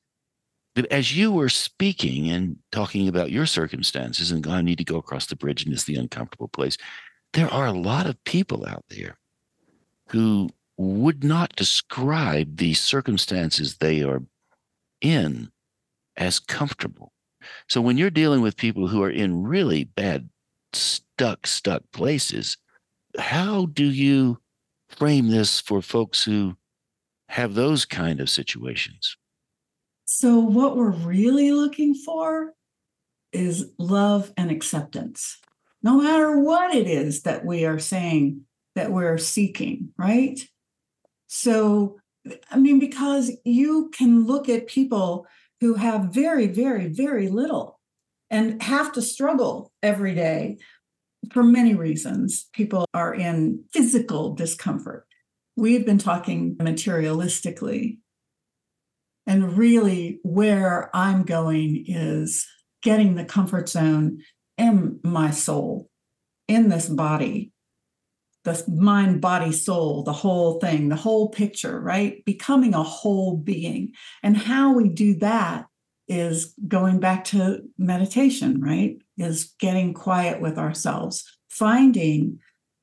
As 0.89 1.17
you 1.17 1.33
were 1.33 1.49
speaking 1.49 2.29
and 2.29 2.55
talking 2.71 3.09
about 3.09 3.31
your 3.31 3.45
circumstances 3.45 4.31
and 4.31 4.47
I 4.47 4.61
need 4.61 4.77
to 4.77 4.85
go 4.85 4.95
across 4.95 5.25
the 5.25 5.35
bridge 5.35 5.65
and 5.65 5.73
it's 5.73 5.83
the 5.83 5.97
uncomfortable 5.97 6.47
place, 6.47 6.77
there 7.33 7.51
are 7.51 7.65
a 7.65 7.73
lot 7.73 8.05
of 8.05 8.23
people 8.23 8.65
out 8.65 8.85
there 8.89 9.17
who 10.11 10.49
would 10.77 11.25
not 11.25 11.57
describe 11.57 12.55
the 12.55 12.73
circumstances 12.73 13.77
they 13.77 14.01
are 14.01 14.23
in 15.01 15.51
as 16.15 16.39
comfortable. 16.39 17.11
So 17.67 17.81
when 17.81 17.97
you're 17.97 18.09
dealing 18.09 18.39
with 18.41 18.55
people 18.55 18.87
who 18.87 19.03
are 19.03 19.11
in 19.11 19.43
really 19.43 19.83
bad, 19.83 20.29
stuck, 20.71 21.47
stuck 21.47 21.83
places, 21.91 22.55
how 23.17 23.67
do 23.67 23.85
you 23.85 24.39
frame 24.89 25.29
this 25.29 25.59
for 25.59 25.81
folks 25.81 26.23
who 26.23 26.55
have 27.29 27.53
those 27.53 27.85
kind 27.85 28.19
of 28.19 28.29
situations? 28.29 29.15
So, 30.05 30.39
what 30.39 30.75
we're 30.75 30.91
really 30.91 31.51
looking 31.51 31.95
for 31.95 32.53
is 33.31 33.71
love 33.77 34.33
and 34.35 34.51
acceptance, 34.51 35.39
no 35.81 36.01
matter 36.01 36.37
what 36.39 36.75
it 36.75 36.87
is 36.87 37.21
that 37.21 37.45
we 37.45 37.65
are 37.65 37.79
saying 37.79 38.41
that 38.75 38.91
we're 38.91 39.17
seeking, 39.17 39.89
right? 39.97 40.39
So, 41.27 41.99
I 42.51 42.57
mean, 42.57 42.79
because 42.79 43.31
you 43.45 43.89
can 43.93 44.25
look 44.25 44.49
at 44.49 44.67
people 44.67 45.25
who 45.61 45.75
have 45.75 46.13
very, 46.13 46.47
very, 46.47 46.87
very 46.87 47.29
little 47.29 47.79
and 48.29 48.61
have 48.61 48.91
to 48.93 49.01
struggle 49.01 49.71
every 49.81 50.13
day 50.13 50.57
for 51.33 51.43
many 51.43 51.75
reasons. 51.75 52.47
People 52.53 52.85
are 52.93 53.13
in 53.13 53.63
physical 53.71 54.33
discomfort. 54.33 55.05
We've 55.55 55.85
been 55.85 55.97
talking 55.97 56.55
materialistically. 56.55 57.99
And 59.27 59.57
really, 59.57 60.19
where 60.23 60.89
I'm 60.95 61.23
going 61.23 61.85
is 61.87 62.47
getting 62.81 63.15
the 63.15 63.25
comfort 63.25 63.69
zone 63.69 64.21
in 64.57 64.99
my 65.03 65.31
soul, 65.31 65.89
in 66.47 66.69
this 66.69 66.89
body, 66.89 67.51
the 68.43 68.63
mind, 68.67 69.21
body, 69.21 69.51
soul, 69.51 70.03
the 70.03 70.13
whole 70.13 70.59
thing, 70.59 70.89
the 70.89 70.95
whole 70.95 71.29
picture, 71.29 71.79
right? 71.79 72.25
Becoming 72.25 72.73
a 72.73 72.83
whole 72.83 73.37
being. 73.37 73.93
And 74.23 74.35
how 74.35 74.73
we 74.73 74.89
do 74.89 75.15
that 75.19 75.65
is 76.07 76.53
going 76.67 76.99
back 76.99 77.23
to 77.25 77.61
meditation, 77.77 78.61
right? 78.61 78.97
Is 79.17 79.53
getting 79.59 79.93
quiet 79.93 80.41
with 80.41 80.57
ourselves, 80.57 81.37
finding 81.49 82.39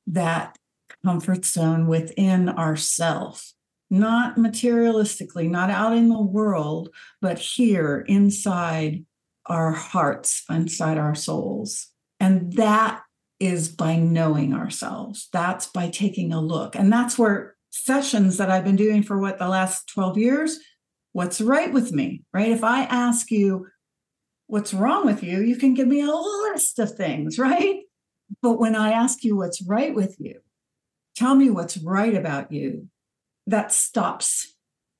that 0.06 0.56
comfort 1.04 1.44
zone 1.44 1.86
within 1.86 2.48
ourself, 2.48 3.52
not 3.90 4.36
materialistically, 4.36 5.48
not 5.48 5.70
out 5.70 5.96
in 5.96 6.08
the 6.08 6.20
world, 6.20 6.88
but 7.20 7.38
here 7.38 8.04
inside 8.08 9.04
our 9.46 9.72
hearts, 9.72 10.44
inside 10.50 10.98
our 10.98 11.14
souls. 11.14 11.88
And 12.20 12.52
that 12.54 13.02
is 13.40 13.68
by 13.68 13.96
knowing 13.96 14.52
ourselves. 14.52 15.28
That's 15.32 15.66
by 15.66 15.88
taking 15.88 16.32
a 16.32 16.40
look. 16.40 16.74
And 16.74 16.92
that's 16.92 17.18
where 17.18 17.56
sessions 17.70 18.36
that 18.38 18.50
I've 18.50 18.64
been 18.64 18.76
doing 18.76 19.02
for 19.02 19.18
what 19.18 19.38
the 19.38 19.48
last 19.48 19.88
12 19.88 20.18
years, 20.18 20.58
what's 21.18 21.40
right 21.40 21.72
with 21.72 21.90
me, 21.90 22.22
right? 22.32 22.52
If 22.52 22.62
I 22.62 22.84
ask 22.84 23.32
you, 23.32 23.66
what's 24.46 24.72
wrong 24.72 25.04
with 25.04 25.20
you, 25.20 25.40
you 25.40 25.56
can 25.56 25.74
give 25.74 25.88
me 25.88 26.00
a 26.00 26.12
list 26.12 26.78
of 26.78 26.92
things, 26.92 27.38
right? 27.50 27.80
But 28.40 28.60
when 28.60 28.76
I 28.76 28.92
ask 28.92 29.24
you 29.24 29.34
what's 29.34 29.60
right 29.60 29.92
with 29.92 30.14
you, 30.20 30.38
tell 31.16 31.34
me 31.34 31.50
what's 31.50 31.76
right 31.76 32.14
about 32.14 32.52
you, 32.52 32.88
that 33.48 33.72
stops 33.72 34.54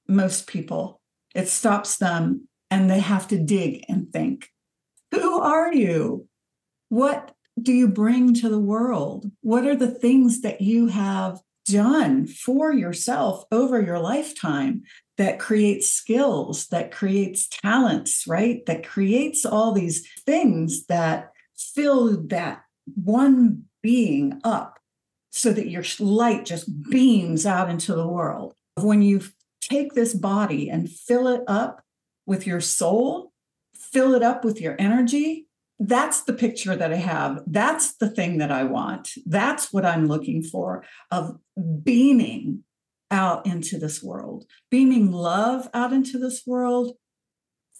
most 0.08 0.48
people. 0.48 1.00
It 1.36 1.46
stops 1.46 1.98
them 1.98 2.48
and 2.68 2.90
they 2.90 2.98
have 2.98 3.28
to 3.28 3.38
dig 3.38 3.84
and 3.88 4.12
think 4.12 4.48
who 5.12 5.40
are 5.40 5.72
you? 5.72 6.26
What 6.88 7.32
do 7.62 7.72
you 7.72 7.86
bring 7.86 8.34
to 8.34 8.48
the 8.48 8.58
world? 8.58 9.30
What 9.42 9.68
are 9.68 9.76
the 9.76 9.90
things 9.90 10.40
that 10.40 10.62
you 10.62 10.88
have 10.88 11.38
done 11.64 12.26
for 12.26 12.72
yourself 12.72 13.44
over 13.52 13.80
your 13.80 14.00
lifetime 14.00 14.82
that 15.18 15.38
creates 15.38 15.88
skills, 15.88 16.68
that 16.68 16.92
creates 16.92 17.48
talents, 17.48 18.26
right? 18.26 18.64
That 18.66 18.86
creates 18.86 19.44
all 19.44 19.72
these 19.72 20.08
things 20.24 20.86
that 20.86 21.32
fill 21.56 22.22
that 22.28 22.62
one 22.94 23.64
being 23.82 24.40
up 24.44 24.78
so 25.30 25.52
that 25.52 25.68
your 25.68 25.84
light 25.98 26.46
just 26.46 26.88
beams 26.88 27.44
out 27.44 27.68
into 27.68 27.94
the 27.94 28.06
world. 28.06 28.54
When 28.76 29.02
you 29.02 29.22
take 29.60 29.92
this 29.92 30.14
body 30.14 30.70
and 30.70 30.88
fill 30.88 31.26
it 31.26 31.42
up 31.48 31.82
with 32.24 32.46
your 32.46 32.60
soul, 32.60 33.32
fill 33.74 34.14
it 34.14 34.22
up 34.22 34.44
with 34.44 34.60
your 34.60 34.76
energy, 34.78 35.48
that's 35.80 36.22
the 36.22 36.32
picture 36.32 36.74
that 36.74 36.92
I 36.92 36.96
have. 36.96 37.42
That's 37.46 37.94
the 37.96 38.08
thing 38.08 38.38
that 38.38 38.50
I 38.50 38.64
want. 38.64 39.10
That's 39.26 39.72
what 39.72 39.84
I'm 39.84 40.06
looking 40.06 40.42
for 40.42 40.84
of 41.10 41.38
beaming 41.82 42.64
out 43.10 43.46
into 43.46 43.78
this 43.78 44.02
world, 44.02 44.44
beaming 44.70 45.10
love 45.10 45.68
out 45.72 45.92
into 45.92 46.18
this 46.18 46.42
world, 46.46 46.96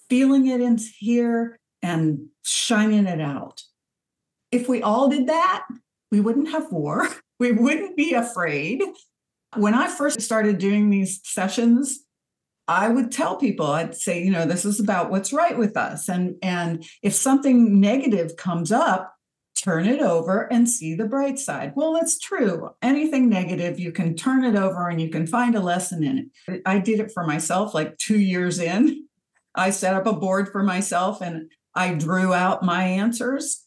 feeling 0.09 0.47
it 0.47 0.61
in 0.61 0.79
here 0.99 1.59
and 1.83 2.29
shining 2.45 3.07
it 3.07 3.21
out. 3.21 3.63
If 4.51 4.69
we 4.69 4.83
all 4.83 5.09
did 5.09 5.27
that, 5.27 5.67
we 6.11 6.21
wouldn't 6.21 6.51
have 6.51 6.73
war. 6.73 7.09
We 7.41 7.53
wouldn't 7.53 7.97
be 7.97 8.15
afraid. 8.15 8.83
When 9.55 9.73
I 9.73 9.87
first 9.87 10.21
started 10.21 10.59
doing 10.59 10.91
these 10.91 11.21
sessions, 11.23 12.01
I 12.67 12.89
would 12.89 13.13
tell 13.13 13.37
people, 13.37 13.67
I'd 13.67 13.95
say, 13.95 14.25
you 14.25 14.33
know, 14.33 14.45
this 14.45 14.65
is 14.65 14.81
about 14.81 15.09
what's 15.09 15.33
right 15.33 15.57
with 15.57 15.77
us. 15.77 16.09
And, 16.09 16.35
and 16.43 16.85
if 17.01 17.15
something 17.15 17.79
negative 17.79 18.35
comes 18.37 18.73
up, 18.73 19.15
turn 19.61 19.87
it 19.87 20.01
over 20.01 20.51
and 20.53 20.69
see 20.69 20.95
the 20.95 21.07
bright 21.07 21.39
side. 21.39 21.73
Well, 21.75 21.97
it's 21.97 22.19
true. 22.19 22.71
Anything 22.83 23.29
negative, 23.29 23.79
you 23.79 23.93
can 23.93 24.15
turn 24.15 24.45
it 24.45 24.57
over 24.57 24.89
and 24.89 25.01
you 25.01 25.09
can 25.09 25.27
find 25.27 25.55
a 25.55 25.61
lesson 25.61 26.03
in 26.05 26.31
it. 26.47 26.63
I 26.65 26.79
did 26.79 27.01
it 27.01 27.13
for 27.13 27.27
myself 27.27 27.75
like 27.75 27.99
two 27.99 28.19
years 28.19 28.59
in. 28.59 29.07
I 29.55 29.71
set 29.71 29.95
up 29.95 30.07
a 30.07 30.13
board 30.13 30.49
for 30.51 30.63
myself 30.63 31.21
and 31.21 31.51
I 31.75 31.95
drew 31.95 32.33
out 32.33 32.63
my 32.63 32.85
answers. 32.85 33.65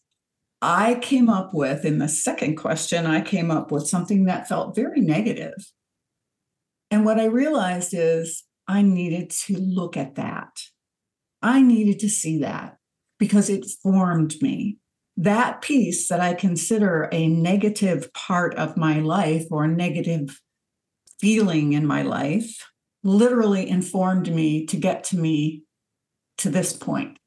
I 0.62 0.96
came 0.96 1.30
up 1.30 1.54
with, 1.54 1.86
in 1.86 1.98
the 1.98 2.08
second 2.08 2.56
question, 2.56 3.06
I 3.06 3.22
came 3.22 3.50
up 3.50 3.72
with 3.72 3.88
something 3.88 4.26
that 4.26 4.48
felt 4.48 4.76
very 4.76 5.02
negative. 5.02 5.72
And 6.92 7.04
what 7.04 7.20
I 7.20 7.26
realized 7.26 7.94
is 7.94 8.44
I 8.68 8.82
needed 8.84 9.32
to 9.46 9.58
look 9.58 9.98
at 9.98 10.16
that. 10.16 10.52
I 11.42 11.62
needed 11.62 12.00
to 12.00 12.10
see 12.10 12.38
that 12.40 12.78
because 13.18 13.50
it 13.50 13.66
formed 13.82 14.36
me. 14.42 14.78
That 15.18 15.62
piece 15.62 16.08
that 16.08 16.20
I 16.20 16.34
consider 16.34 17.10
a 17.12 17.28
negative 17.28 18.12
part 18.14 18.56
of 18.56 18.78
my 18.78 19.00
life 19.00 19.46
or 19.52 19.68
negative 19.68 20.40
feeling 21.20 21.74
in 21.74 21.86
my 21.86 22.02
life 22.02 22.68
literally 23.04 23.70
informed 23.70 24.34
me 24.34 24.66
to 24.66 24.78
get 24.78 25.04
to 25.06 25.18
me 25.18 25.64
to 26.38 26.50
this 26.50 26.74
point. 26.74 27.18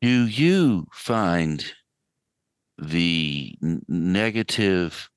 Do 0.00 0.26
you 0.26 0.86
find 0.92 1.64
the 2.78 3.56
negative 3.88 5.10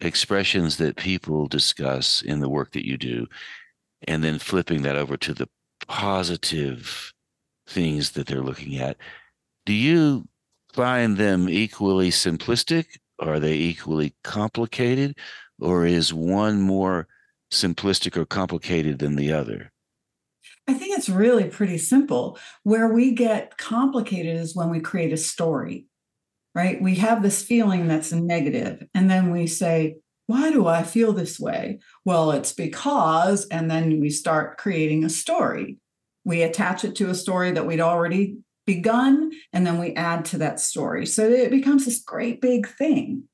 expressions 0.00 0.76
that 0.76 0.96
people 0.96 1.48
discuss 1.48 2.22
in 2.22 2.40
the 2.40 2.48
work 2.48 2.72
that 2.72 2.86
you 2.86 2.96
do 2.96 3.26
and 4.06 4.22
then 4.22 4.38
flipping 4.38 4.82
that 4.82 4.96
over 4.96 5.16
to 5.16 5.34
the 5.34 5.48
positive 5.86 7.12
things 7.66 8.12
that 8.12 8.26
they're 8.26 8.42
looking 8.42 8.76
at 8.76 8.96
do 9.66 9.72
you 9.72 10.26
find 10.72 11.16
them 11.16 11.48
equally 11.48 12.10
simplistic 12.10 12.98
are 13.18 13.40
they 13.40 13.54
equally 13.54 14.14
complicated 14.22 15.16
or 15.60 15.86
is 15.86 16.14
one 16.14 16.60
more 16.60 17.08
simplistic 17.52 18.16
or 18.16 18.24
complicated 18.24 18.98
than 18.98 19.16
the 19.16 19.32
other 19.32 19.72
I 20.68 20.74
think 20.74 20.96
it's 20.96 21.08
really 21.08 21.44
pretty 21.44 21.78
simple. 21.78 22.38
Where 22.62 22.88
we 22.88 23.12
get 23.12 23.56
complicated 23.56 24.36
is 24.36 24.54
when 24.54 24.68
we 24.68 24.80
create 24.80 25.14
a 25.14 25.16
story, 25.16 25.86
right? 26.54 26.80
We 26.80 26.96
have 26.96 27.22
this 27.22 27.42
feeling 27.42 27.88
that's 27.88 28.12
negative, 28.12 28.86
and 28.94 29.10
then 29.10 29.30
we 29.30 29.46
say, 29.46 29.96
why 30.26 30.50
do 30.50 30.66
I 30.66 30.82
feel 30.82 31.14
this 31.14 31.40
way? 31.40 31.78
Well, 32.04 32.32
it's 32.32 32.52
because, 32.52 33.46
and 33.46 33.70
then 33.70 33.98
we 33.98 34.10
start 34.10 34.58
creating 34.58 35.04
a 35.04 35.08
story. 35.08 35.78
We 36.26 36.42
attach 36.42 36.84
it 36.84 36.94
to 36.96 37.08
a 37.08 37.14
story 37.14 37.52
that 37.52 37.66
we'd 37.66 37.80
already 37.80 38.36
begun, 38.68 39.32
and 39.52 39.66
then 39.66 39.78
we 39.78 39.94
add 39.94 40.26
to 40.26 40.38
that 40.38 40.60
story. 40.60 41.06
So 41.06 41.28
it 41.28 41.50
becomes 41.50 41.86
this 41.86 42.00
great 42.00 42.40
big 42.40 42.68
thing. 42.68 43.24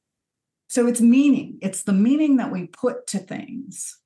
So 0.68 0.87
it's 0.87 1.01
meaning, 1.01 1.59
it's 1.61 1.83
the 1.83 1.92
meaning 1.92 2.37
that 2.37 2.53
we 2.53 2.68
put 2.68 3.07
to 3.09 3.18
things. 3.18 3.99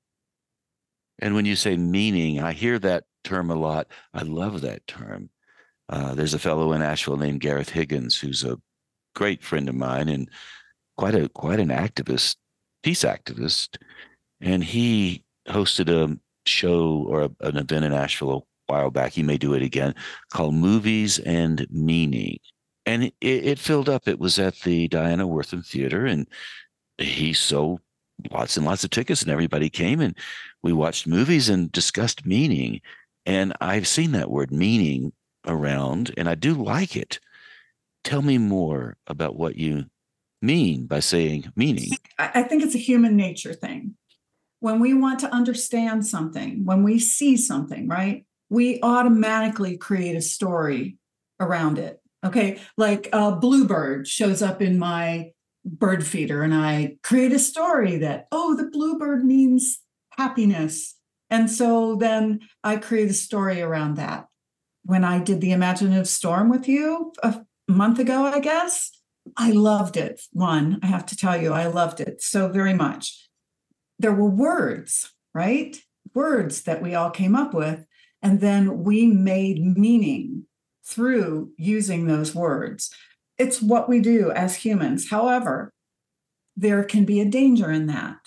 And 1.19 1.35
when 1.35 1.45
you 1.45 1.55
say 1.55 1.77
meaning, 1.77 2.41
I 2.41 2.51
hear 2.51 2.79
that 2.79 3.03
term 3.23 3.51
a 3.51 3.55
lot. 3.55 3.87
I 4.13 4.23
love 4.23 4.61
that 4.61 4.87
term. 4.87 5.29
Uh, 5.87 6.15
there's 6.15 6.33
a 6.33 6.39
fellow 6.39 6.73
in 6.73 6.81
Asheville 6.81 7.17
named 7.17 7.41
Gareth 7.41 7.69
Higgins, 7.69 8.17
who's 8.17 8.43
a 8.43 8.59
great 9.15 9.43
friend 9.43 9.69
of 9.69 9.75
mine 9.75 10.09
and 10.09 10.29
quite 10.97 11.15
a 11.15 11.29
quite 11.29 11.59
an 11.59 11.69
activist 11.69 12.35
peace 12.83 13.03
activist, 13.03 13.77
and 14.41 14.63
he 14.63 15.23
hosted 15.47 15.89
a 15.89 16.17
show 16.45 17.05
or 17.07 17.21
a, 17.23 17.29
an 17.41 17.57
event 17.57 17.85
in 17.85 17.93
Asheville 17.93 18.47
while 18.69 18.91
back. 18.91 19.13
He 19.13 19.23
may 19.23 19.37
do 19.37 19.53
it 19.53 19.61
again 19.61 19.95
called 20.31 20.55
Movies 20.55 21.19
and 21.19 21.65
Meaning. 21.69 22.37
And 22.85 23.03
it, 23.03 23.13
it 23.21 23.59
filled 23.59 23.89
up. 23.89 24.07
It 24.07 24.19
was 24.19 24.39
at 24.39 24.55
the 24.61 24.87
Diana 24.87 25.27
Wortham 25.27 25.63
Theater, 25.63 26.05
and 26.05 26.27
he 26.97 27.33
sold 27.33 27.81
lots 28.31 28.57
and 28.57 28.65
lots 28.65 28.83
of 28.83 28.89
tickets, 28.89 29.21
and 29.21 29.31
everybody 29.31 29.69
came, 29.69 29.99
and 29.99 30.15
we 30.63 30.73
watched 30.73 31.07
movies 31.07 31.49
and 31.49 31.71
discussed 31.71 32.25
meaning. 32.25 32.81
And 33.25 33.53
I've 33.61 33.87
seen 33.87 34.11
that 34.13 34.31
word 34.31 34.51
meaning 34.51 35.13
around, 35.45 36.13
and 36.17 36.27
I 36.27 36.35
do 36.35 36.53
like 36.53 36.95
it. 36.95 37.19
Tell 38.03 38.21
me 38.21 38.37
more 38.37 38.97
about 39.07 39.35
what 39.35 39.55
you 39.55 39.85
mean 40.41 40.85
by 40.85 40.99
saying 40.99 41.51
meaning? 41.55 41.91
I 42.17 42.43
think 42.43 42.63
it's 42.63 42.75
a 42.75 42.79
human 42.79 43.15
nature 43.15 43.53
thing. 43.53 43.95
When 44.61 44.79
we 44.79 44.93
want 44.93 45.19
to 45.19 45.33
understand 45.33 46.05
something, 46.05 46.65
when 46.65 46.83
we 46.83 46.99
see 46.99 47.37
something, 47.37 47.87
right, 47.87 48.25
we 48.49 48.79
automatically 48.81 49.77
create 49.77 50.15
a 50.15 50.21
story 50.21 50.97
around 51.39 51.77
it. 51.77 51.99
Okay. 52.25 52.59
Like 52.77 53.07
a 53.13 53.31
bluebird 53.35 54.07
shows 54.07 54.41
up 54.41 54.61
in 54.61 54.77
my 54.77 55.31
bird 55.63 56.05
feeder, 56.05 56.41
and 56.41 56.53
I 56.53 56.97
create 57.03 57.31
a 57.31 57.39
story 57.39 57.97
that, 57.97 58.27
oh, 58.31 58.55
the 58.55 58.69
bluebird 58.69 59.23
means 59.23 59.79
happiness. 60.17 60.95
And 61.29 61.49
so 61.49 61.95
then 61.95 62.39
I 62.63 62.77
create 62.77 63.09
a 63.09 63.13
story 63.13 63.61
around 63.61 63.95
that. 63.95 64.27
When 64.83 65.03
I 65.03 65.19
did 65.19 65.41
the 65.41 65.51
imaginative 65.51 66.07
storm 66.07 66.49
with 66.49 66.67
you 66.67 67.13
a 67.21 67.45
month 67.67 67.99
ago, 67.99 68.25
I 68.25 68.39
guess, 68.39 68.91
I 69.37 69.51
loved 69.51 69.95
it. 69.95 70.21
One, 70.33 70.79
I 70.81 70.87
have 70.87 71.05
to 71.07 71.15
tell 71.15 71.39
you, 71.39 71.53
I 71.53 71.67
loved 71.67 71.99
it 71.99 72.21
so 72.21 72.47
very 72.47 72.73
much. 72.73 73.29
There 73.99 74.13
were 74.13 74.29
words, 74.29 75.13
right? 75.33 75.77
Words 76.15 76.63
that 76.63 76.81
we 76.81 76.95
all 76.95 77.11
came 77.11 77.35
up 77.35 77.53
with. 77.53 77.85
And 78.21 78.41
then 78.41 78.83
we 78.83 79.07
made 79.07 79.77
meaning 79.77 80.45
through 80.85 81.51
using 81.57 82.07
those 82.07 82.35
words. 82.35 82.93
It's 83.37 83.61
what 83.61 83.87
we 83.87 83.99
do 84.01 84.31
as 84.31 84.57
humans. 84.57 85.09
However, 85.09 85.71
there 86.57 86.83
can 86.83 87.05
be 87.05 87.21
a 87.21 87.25
danger 87.25 87.71
in 87.71 87.87
that 87.87 88.17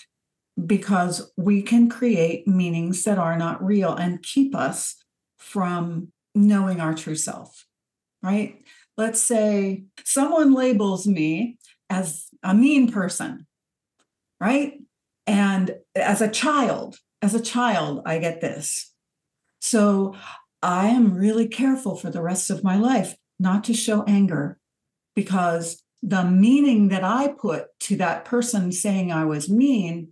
because 0.65 1.31
we 1.37 1.61
can 1.61 1.89
create 1.89 2.47
meanings 2.47 3.03
that 3.03 3.17
are 3.17 3.37
not 3.37 3.63
real 3.63 3.93
and 3.93 4.23
keep 4.23 4.55
us 4.55 4.95
from 5.37 6.11
knowing 6.33 6.79
our 6.79 6.95
true 6.95 7.15
self, 7.15 7.65
right? 8.21 8.63
let's 8.97 9.21
say 9.21 9.83
someone 10.03 10.53
labels 10.53 11.07
me 11.07 11.57
as 11.89 12.27
a 12.43 12.53
mean 12.53 12.91
person, 12.91 13.45
right? 14.39 14.79
And 15.25 15.75
as 15.95 16.21
a 16.21 16.29
child, 16.29 16.97
as 17.21 17.33
a 17.33 17.41
child, 17.41 18.01
I 18.05 18.19
get 18.19 18.41
this. 18.41 18.92
So 19.63 20.13
I 20.61 20.87
am 20.87 21.15
really 21.15 21.47
careful 21.47 21.95
for 21.95 22.09
the 22.09 22.21
rest 22.21 22.49
of 22.49 22.65
my 22.65 22.75
life 22.75 23.15
not 23.39 23.63
to 23.63 23.73
show 23.73 24.03
anger 24.03 24.59
because 25.15 25.81
the 26.01 26.25
meaning 26.25 26.89
that 26.89 27.05
I 27.05 27.29
put 27.29 27.67
to 27.81 27.95
that 27.95 28.25
person 28.25 28.73
saying 28.73 29.13
I 29.13 29.23
was 29.23 29.49
mean 29.49 30.11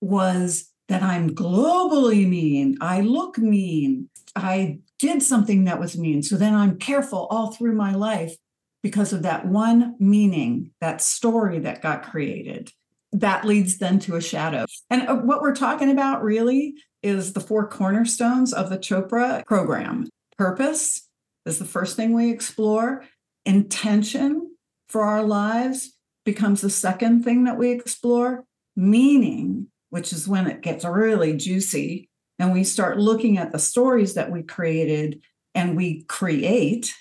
was 0.00 0.70
that 0.88 1.02
I'm 1.02 1.34
globally 1.34 2.26
mean. 2.26 2.78
I 2.80 3.00
look 3.00 3.36
mean. 3.36 4.10
I 4.36 4.78
did 5.00 5.24
something 5.24 5.64
that 5.64 5.80
was 5.80 5.98
mean. 5.98 6.22
So 6.22 6.36
then 6.36 6.54
I'm 6.54 6.78
careful 6.78 7.26
all 7.28 7.50
through 7.50 7.74
my 7.74 7.96
life 7.96 8.36
because 8.80 9.12
of 9.12 9.22
that 9.22 9.44
one 9.46 9.96
meaning, 9.98 10.70
that 10.80 11.02
story 11.02 11.58
that 11.60 11.82
got 11.82 12.04
created. 12.04 12.70
That 13.10 13.44
leads 13.44 13.78
then 13.78 13.98
to 14.00 14.14
a 14.14 14.20
shadow. 14.20 14.66
And 14.88 15.08
uh, 15.08 15.16
what 15.16 15.42
we're 15.42 15.54
talking 15.54 15.90
about 15.90 16.22
really 16.22 16.74
is 17.06 17.32
the 17.32 17.40
four 17.40 17.66
cornerstones 17.68 18.52
of 18.52 18.70
the 18.70 18.78
Chopra 18.78 19.44
program. 19.46 20.08
Purpose 20.36 21.08
is 21.44 21.58
the 21.58 21.64
first 21.64 21.96
thing 21.96 22.12
we 22.12 22.30
explore, 22.30 23.04
intention 23.44 24.50
for 24.88 25.02
our 25.02 25.22
lives 25.22 25.96
becomes 26.24 26.60
the 26.60 26.70
second 26.70 27.22
thing 27.22 27.44
that 27.44 27.56
we 27.56 27.70
explore, 27.70 28.44
meaning, 28.74 29.68
which 29.90 30.12
is 30.12 30.26
when 30.26 30.46
it 30.46 30.60
gets 30.60 30.84
really 30.84 31.36
juicy 31.36 32.08
and 32.38 32.52
we 32.52 32.64
start 32.64 32.98
looking 32.98 33.38
at 33.38 33.52
the 33.52 33.58
stories 33.58 34.14
that 34.14 34.30
we 34.30 34.42
created 34.42 35.22
and 35.54 35.76
we 35.76 36.02
create 36.02 36.92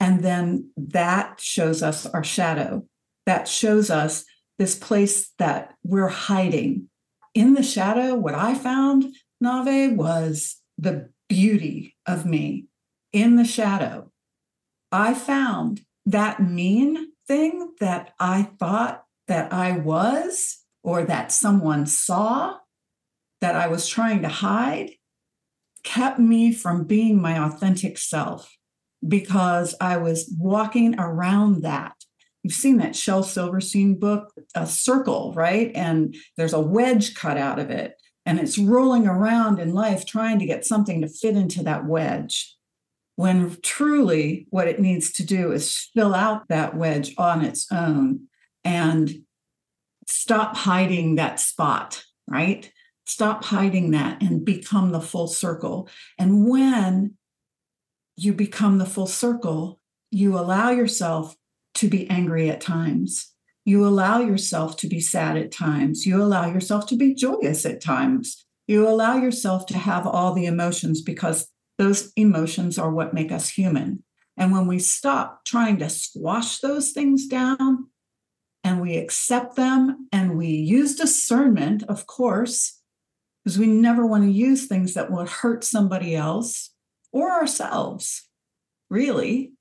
and 0.00 0.24
then 0.24 0.70
that 0.76 1.38
shows 1.40 1.82
us 1.82 2.06
our 2.06 2.24
shadow. 2.24 2.84
That 3.26 3.46
shows 3.46 3.90
us 3.90 4.24
this 4.58 4.74
place 4.74 5.30
that 5.38 5.74
we're 5.84 6.08
hiding 6.08 6.88
in 7.34 7.54
the 7.54 7.62
shadow 7.62 8.14
what 8.14 8.34
i 8.34 8.54
found 8.54 9.04
nave 9.40 9.96
was 9.96 10.56
the 10.78 11.10
beauty 11.28 11.96
of 12.06 12.26
me 12.26 12.66
in 13.12 13.36
the 13.36 13.44
shadow 13.44 14.10
i 14.90 15.14
found 15.14 15.82
that 16.06 16.42
mean 16.42 17.12
thing 17.26 17.72
that 17.80 18.12
i 18.18 18.42
thought 18.58 19.04
that 19.28 19.52
i 19.52 19.72
was 19.72 20.60
or 20.82 21.04
that 21.04 21.30
someone 21.30 21.86
saw 21.86 22.56
that 23.40 23.54
I 23.54 23.68
was 23.68 23.88
trying 23.88 24.22
to 24.22 24.28
hide 24.28 24.92
kept 25.82 26.18
me 26.18 26.52
from 26.52 26.84
being 26.84 27.20
my 27.20 27.42
authentic 27.42 27.96
self 27.98 28.56
because 29.06 29.74
I 29.80 29.96
was 29.96 30.32
walking 30.38 30.98
around 30.98 31.62
that. 31.62 31.94
You've 32.42 32.54
seen 32.54 32.78
that 32.78 32.96
Shel 32.96 33.22
Silverstein 33.22 33.98
book, 33.98 34.32
A 34.54 34.66
Circle, 34.66 35.32
right? 35.34 35.70
And 35.74 36.16
there's 36.36 36.54
a 36.54 36.60
wedge 36.60 37.14
cut 37.14 37.36
out 37.36 37.58
of 37.58 37.70
it, 37.70 37.94
and 38.24 38.38
it's 38.40 38.58
rolling 38.58 39.06
around 39.06 39.58
in 39.58 39.74
life 39.74 40.06
trying 40.06 40.38
to 40.38 40.46
get 40.46 40.64
something 40.64 41.02
to 41.02 41.08
fit 41.08 41.36
into 41.36 41.62
that 41.64 41.84
wedge. 41.84 42.56
When 43.16 43.56
truly 43.62 44.46
what 44.48 44.68
it 44.68 44.80
needs 44.80 45.12
to 45.14 45.24
do 45.24 45.52
is 45.52 45.90
fill 45.94 46.14
out 46.14 46.48
that 46.48 46.74
wedge 46.74 47.14
on 47.18 47.44
its 47.44 47.66
own 47.70 48.28
and 48.64 49.22
stop 50.06 50.56
hiding 50.56 51.16
that 51.16 51.38
spot, 51.38 52.02
right? 52.26 52.72
Stop 53.04 53.44
hiding 53.44 53.90
that 53.90 54.22
and 54.22 54.44
become 54.44 54.92
the 54.92 55.00
full 55.00 55.26
circle. 55.26 55.88
And 56.18 56.48
when 56.48 57.16
you 58.16 58.32
become 58.32 58.78
the 58.78 58.86
full 58.86 59.06
circle, 59.06 59.80
you 60.10 60.38
allow 60.38 60.70
yourself 60.70 61.36
to 61.80 61.88
be 61.88 62.08
angry 62.10 62.50
at 62.50 62.60
times. 62.60 63.32
You 63.64 63.86
allow 63.86 64.20
yourself 64.20 64.76
to 64.78 64.86
be 64.86 65.00
sad 65.00 65.36
at 65.36 65.52
times. 65.52 66.06
You 66.06 66.22
allow 66.22 66.46
yourself 66.46 66.86
to 66.88 66.96
be 66.96 67.14
joyous 67.14 67.64
at 67.64 67.80
times. 67.82 68.44
You 68.66 68.86
allow 68.86 69.16
yourself 69.16 69.66
to 69.66 69.78
have 69.78 70.06
all 70.06 70.34
the 70.34 70.46
emotions 70.46 71.02
because 71.02 71.48
those 71.78 72.12
emotions 72.16 72.78
are 72.78 72.90
what 72.90 73.14
make 73.14 73.32
us 73.32 73.48
human. 73.48 74.02
And 74.36 74.52
when 74.52 74.66
we 74.66 74.78
stop 74.78 75.44
trying 75.44 75.78
to 75.78 75.88
squash 75.88 76.58
those 76.58 76.92
things 76.92 77.26
down 77.26 77.88
and 78.62 78.80
we 78.80 78.96
accept 78.96 79.56
them 79.56 80.08
and 80.12 80.36
we 80.36 80.48
use 80.48 80.96
discernment, 80.96 81.82
of 81.84 82.06
course, 82.06 82.80
because 83.42 83.58
we 83.58 83.66
never 83.66 84.06
want 84.06 84.24
to 84.24 84.30
use 84.30 84.66
things 84.66 84.92
that 84.94 85.10
will 85.10 85.26
hurt 85.26 85.64
somebody 85.64 86.14
else 86.14 86.74
or 87.12 87.30
ourselves, 87.30 88.28
really. 88.90 89.52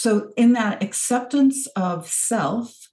So, 0.00 0.32
in 0.34 0.54
that 0.54 0.82
acceptance 0.82 1.66
of 1.76 2.08
self, 2.08 2.88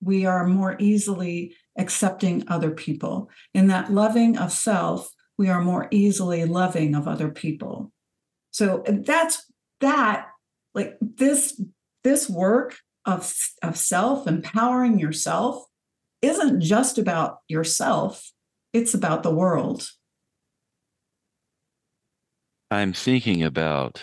we 0.00 0.26
are 0.26 0.46
more 0.46 0.76
easily 0.78 1.56
accepting 1.76 2.44
other 2.46 2.70
people. 2.70 3.30
In 3.52 3.66
that 3.66 3.92
loving 3.92 4.38
of 4.38 4.52
self, 4.52 5.10
we 5.36 5.48
are 5.48 5.60
more 5.60 5.88
easily 5.90 6.44
loving 6.44 6.94
of 6.94 7.08
other 7.08 7.30
people. 7.30 7.90
So 8.52 8.84
that's 8.86 9.44
that 9.80 10.28
like 10.72 10.96
this 11.00 11.60
this 12.04 12.30
work 12.30 12.78
of, 13.06 13.34
of 13.64 13.76
self 13.76 14.28
empowering 14.28 15.00
yourself 15.00 15.64
isn't 16.20 16.60
just 16.60 16.96
about 16.96 17.38
yourself 17.48 18.30
it's 18.72 18.94
about 18.94 19.24
the 19.24 19.34
world. 19.34 19.90
I'm 22.70 22.92
thinking 22.92 23.42
about 23.42 24.00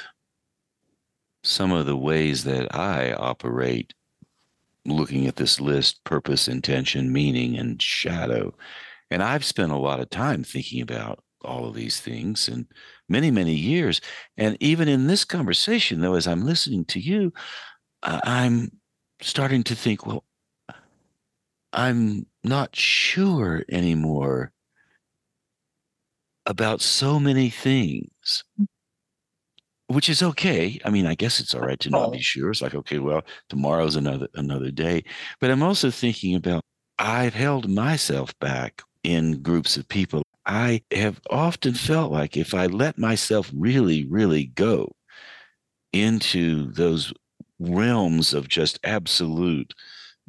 some 1.43 1.71
of 1.71 1.85
the 1.85 1.97
ways 1.97 2.43
that 2.43 2.73
I 2.75 3.13
operate 3.13 3.93
looking 4.85 5.27
at 5.27 5.35
this 5.35 5.59
list 5.59 6.03
purpose, 6.03 6.47
intention, 6.47 7.11
meaning, 7.11 7.57
and 7.57 7.81
shadow. 7.81 8.53
And 9.11 9.23
I've 9.23 9.45
spent 9.45 9.71
a 9.71 9.77
lot 9.77 9.99
of 9.99 10.09
time 10.09 10.43
thinking 10.43 10.81
about 10.81 11.23
all 11.43 11.65
of 11.65 11.75
these 11.75 11.99
things 11.99 12.47
and 12.47 12.65
many, 13.07 13.31
many 13.31 13.53
years. 13.53 14.01
And 14.37 14.57
even 14.59 14.87
in 14.87 15.07
this 15.07 15.23
conversation, 15.25 16.01
though, 16.01 16.15
as 16.15 16.27
I'm 16.27 16.45
listening 16.45 16.85
to 16.85 16.99
you, 16.99 17.33
I'm 18.03 18.71
starting 19.21 19.63
to 19.63 19.75
think, 19.75 20.05
well, 20.05 20.23
I'm 21.71 22.25
not 22.43 22.75
sure 22.75 23.63
anymore 23.69 24.51
about 26.45 26.81
so 26.81 27.19
many 27.19 27.49
things, 27.49 28.43
mm. 28.59 28.65
Which 29.89 30.07
is 30.07 30.21
okay. 30.21 30.79
I 30.85 30.91
mean, 30.91 31.07
I 31.07 31.15
guess 31.15 31.39
it's 31.39 31.55
all 31.55 31.61
right 31.61 31.79
to 31.79 31.89
not 31.89 32.11
be 32.11 32.19
oh. 32.19 32.21
sure. 32.21 32.51
It's 32.51 32.61
like, 32.61 32.75
okay, 32.75 32.99
well, 32.99 33.23
tomorrow's 33.49 33.95
another 33.95 34.27
another 34.35 34.71
day. 34.71 35.03
But 35.41 35.49
I'm 35.49 35.63
also 35.63 35.89
thinking 35.89 36.35
about 36.35 36.63
I've 36.99 37.33
held 37.33 37.67
myself 37.67 38.37
back 38.39 38.83
in 39.03 39.41
groups 39.41 39.77
of 39.77 39.87
people. 39.87 40.21
I 40.45 40.83
have 40.91 41.19
often 41.29 41.73
felt 41.73 42.11
like 42.11 42.37
if 42.37 42.53
I 42.53 42.67
let 42.67 42.97
myself 42.97 43.51
really, 43.53 44.05
really 44.05 44.45
go 44.45 44.91
into 45.91 46.71
those 46.71 47.11
realms 47.59 48.33
of 48.33 48.47
just 48.47 48.79
absolute 48.83 49.73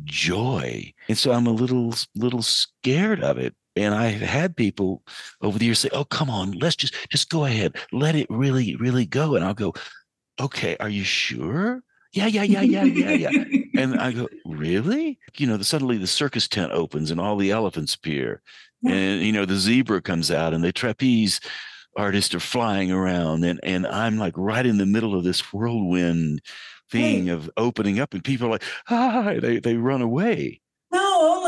joy. 0.04 0.92
And 1.08 1.18
so 1.18 1.32
I'm 1.32 1.46
a 1.46 1.52
little 1.52 1.94
little 2.14 2.42
scared 2.42 3.22
of 3.22 3.36
it 3.36 3.54
and 3.76 3.94
I've 3.94 4.20
had 4.20 4.56
people 4.56 5.02
over 5.40 5.58
the 5.58 5.66
years 5.66 5.78
say, 5.78 5.90
"Oh, 5.92 6.04
come 6.04 6.30
on, 6.30 6.52
let's 6.52 6.76
just 6.76 6.94
just 7.10 7.30
go 7.30 7.44
ahead, 7.44 7.76
let 7.92 8.14
it 8.14 8.26
really, 8.30 8.76
really 8.76 9.06
go." 9.06 9.36
And 9.36 9.44
I'll 9.44 9.54
go, 9.54 9.74
"Okay, 10.40 10.76
are 10.80 10.88
you 10.88 11.04
sure?" 11.04 11.82
Yeah, 12.12 12.26
yeah, 12.26 12.42
yeah, 12.42 12.62
yeah, 12.62 12.82
yeah, 12.82 13.30
yeah. 13.30 13.44
and 13.76 14.00
I 14.00 14.12
go, 14.12 14.28
"Really?" 14.44 15.18
You 15.36 15.46
know, 15.46 15.56
the, 15.56 15.64
suddenly 15.64 15.98
the 15.98 16.06
circus 16.06 16.48
tent 16.48 16.72
opens 16.72 17.10
and 17.10 17.20
all 17.20 17.36
the 17.36 17.50
elephants 17.52 17.94
appear, 17.94 18.42
yeah. 18.82 18.92
and 18.92 19.22
you 19.22 19.32
know 19.32 19.44
the 19.44 19.56
zebra 19.56 20.02
comes 20.02 20.30
out 20.30 20.54
and 20.54 20.64
the 20.64 20.72
trapeze 20.72 21.40
artists 21.96 22.34
are 22.34 22.40
flying 22.40 22.90
around, 22.90 23.44
and 23.44 23.60
and 23.62 23.86
I'm 23.86 24.18
like 24.18 24.34
right 24.36 24.66
in 24.66 24.78
the 24.78 24.86
middle 24.86 25.16
of 25.16 25.24
this 25.24 25.52
whirlwind 25.52 26.42
thing 26.90 27.26
hey. 27.26 27.32
of 27.32 27.48
opening 27.56 28.00
up, 28.00 28.14
and 28.14 28.24
people 28.24 28.48
are 28.48 28.50
like, 28.50 28.64
"Ah!" 28.88 29.34
They 29.40 29.60
they 29.60 29.76
run 29.76 30.02
away 30.02 30.59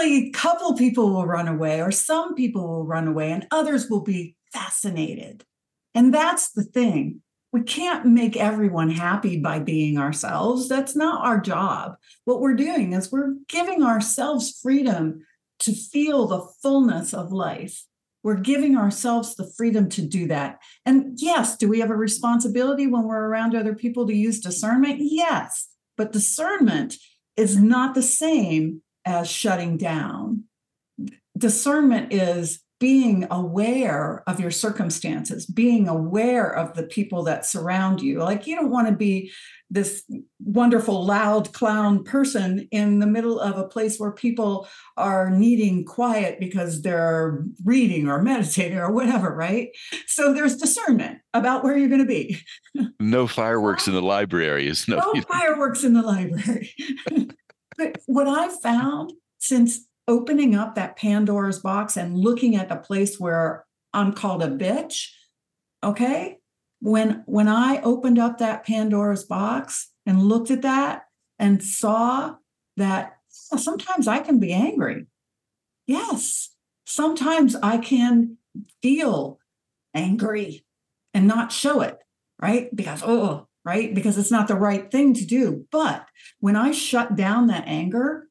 only 0.03 0.29
a 0.29 0.31
couple 0.31 0.75
people 0.75 1.11
will 1.11 1.27
run 1.27 1.49
away, 1.49 1.81
or 1.81 1.91
some 1.91 2.35
people 2.35 2.67
will 2.69 2.87
run 2.87 3.09
away, 3.09 3.31
and 3.33 3.47
others 3.51 3.89
will 3.89 4.01
be 4.01 4.37
fascinated. 4.53 5.45
And 5.95 6.13
that's 6.13 6.51
the 6.51 6.65
thing. 6.65 7.23
We 7.53 7.63
can't 7.63 8.07
make 8.07 8.37
everyone 8.37 8.91
happy 8.91 9.39
by 9.39 9.59
being 9.59 9.99
ourselves. 9.99 10.69
That's 10.69 10.97
not 10.97 11.25
our 11.25 11.39
job. 11.39 11.97
What 12.25 12.41
we're 12.41 12.55
doing 12.55 12.93
is 12.93 13.13
we're 13.13 13.35
giving 13.49 13.83
ourselves 13.83 14.59
freedom 14.63 15.25
to 15.61 15.73
feel 15.73 16.27
the 16.27 16.47
fullness 16.63 17.13
of 17.13 17.31
life. 17.31 17.85
We're 18.23 18.37
giving 18.37 18.77
ourselves 18.77 19.35
the 19.35 19.51
freedom 19.57 19.89
to 19.91 20.03
do 20.03 20.29
that. 20.29 20.61
And 20.87 21.19
yes, 21.21 21.57
do 21.57 21.69
we 21.69 21.81
have 21.81 21.91
a 21.91 21.97
responsibility 21.97 22.87
when 22.87 23.05
we're 23.05 23.27
around 23.27 23.55
other 23.55 23.75
people 23.75 24.07
to 24.07 24.15
use 24.15 24.41
discernment? 24.41 24.99
Yes. 25.01 25.69
But 25.97 26.13
discernment 26.13 26.97
is 27.37 27.59
not 27.59 27.95
the 27.95 28.03
same 28.03 28.82
as 29.05 29.31
shutting 29.31 29.77
down. 29.77 30.45
Discernment 31.37 32.13
is 32.13 32.63
being 32.83 33.25
aware 33.31 34.25
of 34.27 34.41
your 34.41 34.51
circumstances, 34.51 35.47
being 35.47 35.87
aware 35.87 36.53
of 36.53 36.75
the 36.75 36.83
people 36.83 37.23
that 37.23 37.47
surround 37.47 38.03
you. 38.03 38.19
Like, 38.19 38.49
you 38.49 38.57
don't 38.57 38.73
want 38.73 38.89
to 38.89 38.93
be 38.93 39.31
this 39.71 40.03
wonderful, 40.41 41.07
loud 41.07 41.53
clown 41.53 42.03
person 42.03 42.67
in 42.73 42.99
the 42.99 43.07
middle 43.07 43.39
of 43.39 43.57
a 43.57 43.69
place 43.69 43.99
where 43.99 44.11
people 44.11 44.67
are 44.97 45.31
needing 45.31 45.85
quiet 45.85 46.41
because 46.41 46.83
they're 46.83 47.45
reading 47.65 48.09
or 48.09 48.21
meditating 48.21 48.79
or 48.79 48.91
whatever, 48.91 49.33
right? 49.33 49.69
So 50.09 50.35
there's 50.35 50.57
discernment 50.57 51.21
about 51.35 51.63
where 51.63 51.79
you're 51.79 51.89
going 51.89 52.01
to 52.01 52.05
be. 52.05 52.41
No 52.99 53.29
fireworks 53.29 53.87
in 53.87 53.95
the 53.95 54.03
library 54.03 54.67
is 54.67 54.89
no, 54.89 54.97
no 54.97 55.21
fireworks 55.31 55.85
in 55.85 55.95
the 55.95 56.03
library. 56.03 56.75
But 57.77 57.99
what 58.07 58.29
I've 58.29 58.61
found 58.61 59.13
since 59.39 59.87
opening 60.09 60.55
up 60.55 60.75
that 60.75 60.97
Pandora's 60.97 61.61
box 61.61 61.97
and 61.97 62.19
looking 62.19 62.57
at 62.57 62.69
the 62.69 62.77
place 62.77 63.19
where 63.19 63.65
I'm 63.93 64.13
called 64.13 64.43
a 64.43 64.49
bitch, 64.49 65.09
okay? 65.83 66.39
When 66.81 67.23
when 67.27 67.49
I 67.49 67.81
opened 67.83 68.19
up 68.19 68.39
that 68.39 68.67
Pandora's 68.67 69.25
box 69.25 69.91
and 70.07 70.23
looked 70.23 70.51
at 70.51 70.63
that 70.63 71.05
and 71.39 71.63
saw 71.63 72.37
that 72.77 73.19
sometimes 73.29 74.09
I 74.09 74.21
can 74.21 74.39
be 74.39 74.53
angry. 74.53 75.07
Yes. 75.87 76.51
Sometimes 76.85 77.57
I 77.57 77.79
can 77.79 78.39
feel 78.83 79.39
angry 79.95 80.65
and 81.15 81.27
not 81.27 81.53
show 81.53 81.81
it, 81.81 81.99
right? 82.41 82.75
Because 82.75 83.03
oh, 83.05 83.49
right? 83.65 83.95
Because 83.95 84.19
it's 84.19 84.31
not 84.31 84.49
the 84.49 84.55
right 84.55 84.91
thing 84.91 85.15
to 85.15 85.25
do. 85.25 85.67
But 85.71 86.07
when 86.41 86.57
I 86.57 86.73
shut 86.73 87.17
down 87.17 87.47
that 87.47 87.65
anger, 87.67 88.29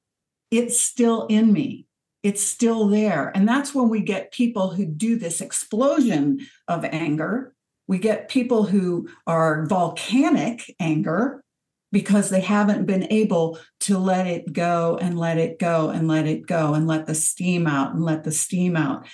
it's 0.49 0.79
still 0.79 1.25
in 1.27 1.53
me. 1.53 1.85
It's 2.23 2.43
still 2.43 2.87
there. 2.87 3.31
And 3.33 3.47
that's 3.47 3.73
when 3.73 3.89
we 3.89 4.01
get 4.01 4.31
people 4.31 4.71
who 4.71 4.85
do 4.85 5.17
this 5.17 5.41
explosion 5.41 6.39
of 6.67 6.85
anger. 6.85 7.53
We 7.87 7.97
get 7.97 8.29
people 8.29 8.63
who 8.63 9.09
are 9.25 9.65
volcanic 9.65 10.75
anger 10.79 11.43
because 11.91 12.29
they 12.29 12.41
haven't 12.41 12.85
been 12.85 13.11
able 13.11 13.57
to 13.81 13.97
let 13.97 14.27
it 14.27 14.53
go 14.53 14.97
and 15.01 15.17
let 15.17 15.37
it 15.37 15.59
go 15.59 15.89
and 15.89 16.07
let 16.07 16.25
it 16.25 16.45
go 16.45 16.73
and 16.73 16.87
let 16.87 17.05
the 17.05 17.15
steam 17.15 17.67
out 17.67 17.93
and 17.93 18.03
let 18.03 18.23
the 18.23 18.31
steam 18.31 18.77
out. 18.77 19.05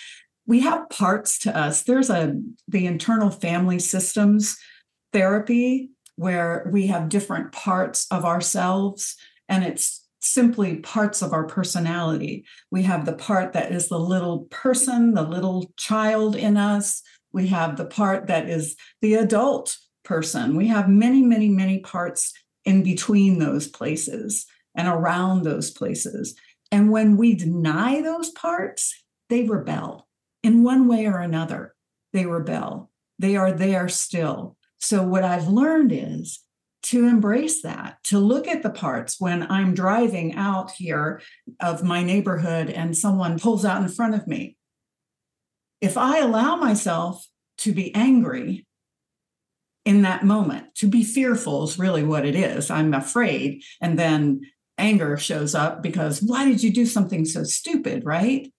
We 0.46 0.60
have 0.62 0.90
parts 0.90 1.40
to 1.40 1.58
us. 1.58 1.84
There's 1.84 2.10
a 2.10 2.40
the 2.68 2.86
internal 2.86 3.30
family 3.30 3.80
systems 3.80 4.58
therapy 5.12 5.90
where 6.18 6.70
we 6.72 6.88
have 6.88 7.10
different 7.10 7.52
parts 7.54 8.06
of 8.12 8.26
ourselves 8.26 9.16
and 9.48 9.64
it's 9.64 10.06
simply 10.20 10.78
parts 10.78 11.22
of 11.22 11.32
our 11.32 11.46
personality. 11.46 12.44
We 12.70 12.84
have 12.84 13.06
the 13.06 13.14
part 13.14 13.54
that 13.54 13.72
is 13.72 13.88
the 13.88 14.00
little 14.00 14.42
person, 14.50 15.14
the 15.14 15.22
little 15.22 15.72
child 15.78 16.36
in 16.36 16.58
us. 16.58 17.02
We 17.32 17.48
have 17.48 17.78
the 17.78 17.86
part 17.86 18.28
that 18.28 18.50
is 18.50 18.76
the 19.02 19.14
adult 19.14 19.78
person. 20.04 20.56
We 20.56 20.68
have 20.68 20.90
many, 20.90 21.22
many, 21.22 21.50
many 21.50 21.80
parts 21.80 22.34
in 22.66 22.84
between 22.84 23.40
those 23.40 23.68
places 23.68 24.46
and 24.76 24.88
around 24.88 25.44
those 25.44 25.72
places. 25.72 26.36
And 26.72 26.92
when 26.92 27.16
we 27.16 27.36
deny 27.36 28.02
those 28.02 28.32
parts, 28.32 28.94
they 29.30 29.44
rebel 29.44 30.08
in 30.44 30.64
one 30.64 30.88
way 30.88 31.06
or 31.06 31.20
another. 31.20 31.76
They 32.12 32.26
rebel. 32.26 32.90
They 33.20 33.36
are 33.36 33.52
there 33.52 33.88
still. 33.88 34.57
So, 34.80 35.04
what 35.04 35.24
I've 35.24 35.48
learned 35.48 35.92
is 35.92 36.40
to 36.84 37.08
embrace 37.08 37.62
that, 37.64 37.98
to 38.06 38.20
look 38.20 38.48
at 38.48 38.64
the 38.64 38.70
parts 38.70 39.20
when 39.20 39.50
I'm 39.52 39.74
driving 39.74 40.36
out 40.36 40.72
here 40.72 41.22
of 41.60 41.84
my 41.84 42.04
neighborhood 42.04 42.70
and 42.70 42.96
someone 42.96 43.40
pulls 43.40 43.66
out 43.66 43.82
in 43.82 43.90
front 43.90 44.16
of 44.16 44.28
me. 44.28 44.56
If 45.82 45.98
I 45.98 46.20
allow 46.20 46.56
myself 46.56 47.28
to 47.60 47.74
be 47.74 47.94
angry 47.94 48.66
in 49.84 50.04
that 50.04 50.24
moment, 50.24 50.76
to 50.76 50.88
be 50.88 51.04
fearful 51.04 51.64
is 51.64 51.80
really 51.80 52.04
what 52.04 52.26
it 52.26 52.36
is. 52.36 52.70
I'm 52.70 52.94
afraid. 52.94 53.64
And 53.82 53.98
then 53.98 54.42
anger 54.78 55.18
shows 55.18 55.56
up 55.56 55.82
because 55.82 56.22
why 56.22 56.46
did 56.46 56.64
you 56.64 56.72
do 56.72 56.86
something 56.86 57.26
so 57.26 57.44
stupid, 57.44 58.06
right? 58.06 58.52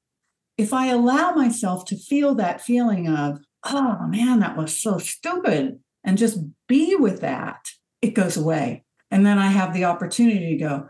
If 0.56 0.72
I 0.72 0.88
allow 0.88 1.32
myself 1.32 1.84
to 1.86 1.96
feel 1.96 2.34
that 2.34 2.60
feeling 2.60 3.08
of, 3.08 3.38
oh 3.64 4.06
man, 4.08 4.40
that 4.40 4.56
was 4.56 4.80
so 4.80 4.98
stupid, 4.98 5.78
and 6.04 6.18
just 6.18 6.38
be 6.68 6.94
with 6.96 7.20
that, 7.20 7.66
it 8.02 8.14
goes 8.14 8.36
away. 8.36 8.84
And 9.10 9.24
then 9.24 9.38
I 9.38 9.48
have 9.48 9.72
the 9.72 9.84
opportunity 9.84 10.56
to 10.56 10.64
go, 10.64 10.88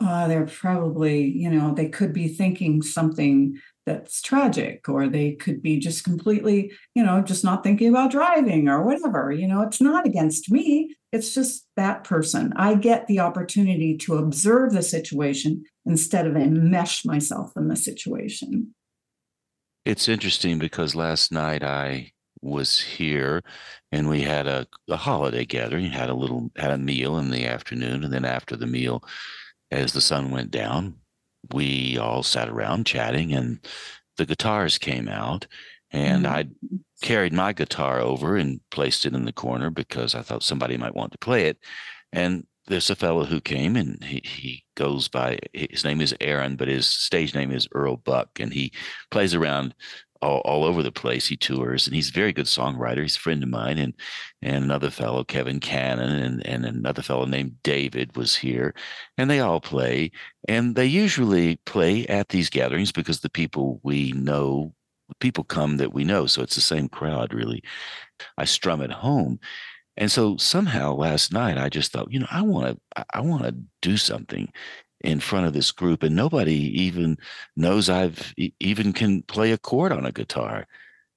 oh, 0.00 0.28
they're 0.28 0.46
probably, 0.46 1.24
you 1.24 1.50
know, 1.50 1.74
they 1.74 1.88
could 1.88 2.12
be 2.12 2.28
thinking 2.28 2.82
something 2.82 3.58
that's 3.86 4.22
tragic, 4.22 4.88
or 4.88 5.08
they 5.08 5.32
could 5.32 5.62
be 5.62 5.78
just 5.78 6.04
completely, 6.04 6.72
you 6.94 7.02
know, 7.02 7.22
just 7.22 7.44
not 7.44 7.62
thinking 7.62 7.88
about 7.88 8.10
driving 8.10 8.68
or 8.68 8.84
whatever. 8.84 9.32
You 9.32 9.48
know, 9.48 9.62
it's 9.62 9.80
not 9.80 10.06
against 10.06 10.50
me, 10.50 10.94
it's 11.12 11.34
just 11.34 11.66
that 11.76 12.04
person. 12.04 12.52
I 12.56 12.74
get 12.74 13.06
the 13.06 13.20
opportunity 13.20 13.96
to 13.98 14.16
observe 14.16 14.72
the 14.72 14.82
situation 14.82 15.64
instead 15.84 16.26
of 16.26 16.34
enmesh 16.34 17.04
myself 17.04 17.52
in 17.56 17.68
the 17.68 17.76
situation. 17.76 18.74
It's 19.84 20.08
interesting 20.08 20.58
because 20.58 20.94
last 20.94 21.32
night 21.32 21.64
I 21.64 22.12
was 22.42 22.80
here 22.80 23.42
and 23.92 24.08
we 24.08 24.22
had 24.22 24.46
a, 24.46 24.66
a 24.88 24.96
holiday 24.96 25.44
gathering, 25.44 25.86
had 25.86 26.10
a 26.10 26.14
little 26.14 26.50
had 26.56 26.70
a 26.70 26.78
meal 26.78 27.18
in 27.18 27.30
the 27.30 27.46
afternoon, 27.46 28.04
and 28.04 28.12
then 28.12 28.24
after 28.24 28.56
the 28.56 28.66
meal, 28.66 29.02
as 29.70 29.92
the 29.92 30.00
sun 30.00 30.30
went 30.30 30.50
down, 30.50 30.96
we 31.52 31.98
all 31.98 32.22
sat 32.22 32.48
around 32.48 32.86
chatting 32.86 33.32
and 33.32 33.60
the 34.16 34.26
guitars 34.26 34.78
came 34.78 35.08
out 35.08 35.46
and 35.90 36.24
mm-hmm. 36.24 36.34
I 36.34 36.48
carried 37.02 37.32
my 37.32 37.52
guitar 37.52 38.00
over 38.00 38.36
and 38.36 38.60
placed 38.70 39.06
it 39.06 39.14
in 39.14 39.24
the 39.24 39.32
corner 39.32 39.70
because 39.70 40.14
I 40.14 40.22
thought 40.22 40.42
somebody 40.42 40.76
might 40.76 40.94
want 40.94 41.12
to 41.12 41.18
play 41.18 41.46
it. 41.46 41.58
And 42.12 42.46
there's 42.66 42.90
a 42.90 42.96
fellow 42.96 43.24
who 43.24 43.40
came 43.40 43.74
and 43.76 44.02
he, 44.04 44.22
he 44.24 44.64
goes 44.76 45.08
by 45.08 45.38
his 45.52 45.84
name 45.84 46.00
is 46.00 46.14
Aaron, 46.20 46.56
but 46.56 46.68
his 46.68 46.86
stage 46.86 47.34
name 47.34 47.50
is 47.50 47.66
Earl 47.72 47.96
Buck, 47.96 48.38
and 48.38 48.52
he 48.52 48.72
plays 49.10 49.34
around 49.34 49.74
all, 50.22 50.40
all 50.40 50.64
over 50.64 50.82
the 50.82 50.92
place. 50.92 51.26
He 51.26 51.36
tours 51.36 51.86
and 51.86 51.94
he's 51.94 52.10
a 52.10 52.12
very 52.12 52.32
good 52.32 52.46
songwriter. 52.46 53.02
He's 53.02 53.16
a 53.16 53.20
friend 53.20 53.42
of 53.42 53.48
mine 53.48 53.78
and 53.78 53.94
and 54.42 54.64
another 54.64 54.90
fellow, 54.90 55.24
Kevin 55.24 55.60
Cannon, 55.60 56.10
and, 56.22 56.46
and 56.46 56.64
another 56.64 57.02
fellow 57.02 57.26
named 57.26 57.62
David 57.62 58.16
was 58.16 58.36
here. 58.36 58.74
And 59.18 59.30
they 59.30 59.40
all 59.40 59.60
play. 59.60 60.10
And 60.48 60.74
they 60.76 60.86
usually 60.86 61.56
play 61.66 62.06
at 62.06 62.28
these 62.30 62.50
gatherings 62.50 62.92
because 62.92 63.20
the 63.20 63.30
people 63.30 63.80
we 63.82 64.12
know, 64.12 64.74
people 65.20 65.44
come 65.44 65.76
that 65.78 65.92
we 65.92 66.04
know. 66.04 66.26
So 66.26 66.42
it's 66.42 66.54
the 66.54 66.60
same 66.60 66.88
crowd 66.88 67.34
really. 67.34 67.62
I 68.36 68.44
strum 68.44 68.82
at 68.82 68.90
home. 68.90 69.40
And 69.96 70.10
so 70.10 70.36
somehow 70.38 70.94
last 70.94 71.32
night 71.32 71.58
I 71.58 71.68
just 71.68 71.92
thought, 71.92 72.12
you 72.12 72.20
know, 72.20 72.28
I 72.30 72.42
want 72.42 72.78
to 72.96 73.06
I 73.14 73.20
want 73.20 73.44
to 73.44 73.54
do 73.82 73.96
something 73.96 74.50
in 75.02 75.20
front 75.20 75.46
of 75.46 75.52
this 75.52 75.72
group 75.72 76.02
and 76.02 76.14
nobody 76.14 76.82
even 76.82 77.18
knows 77.56 77.88
I've 77.88 78.34
even 78.36 78.92
can 78.92 79.22
play 79.22 79.52
a 79.52 79.58
chord 79.58 79.92
on 79.92 80.04
a 80.06 80.12
guitar. 80.12 80.66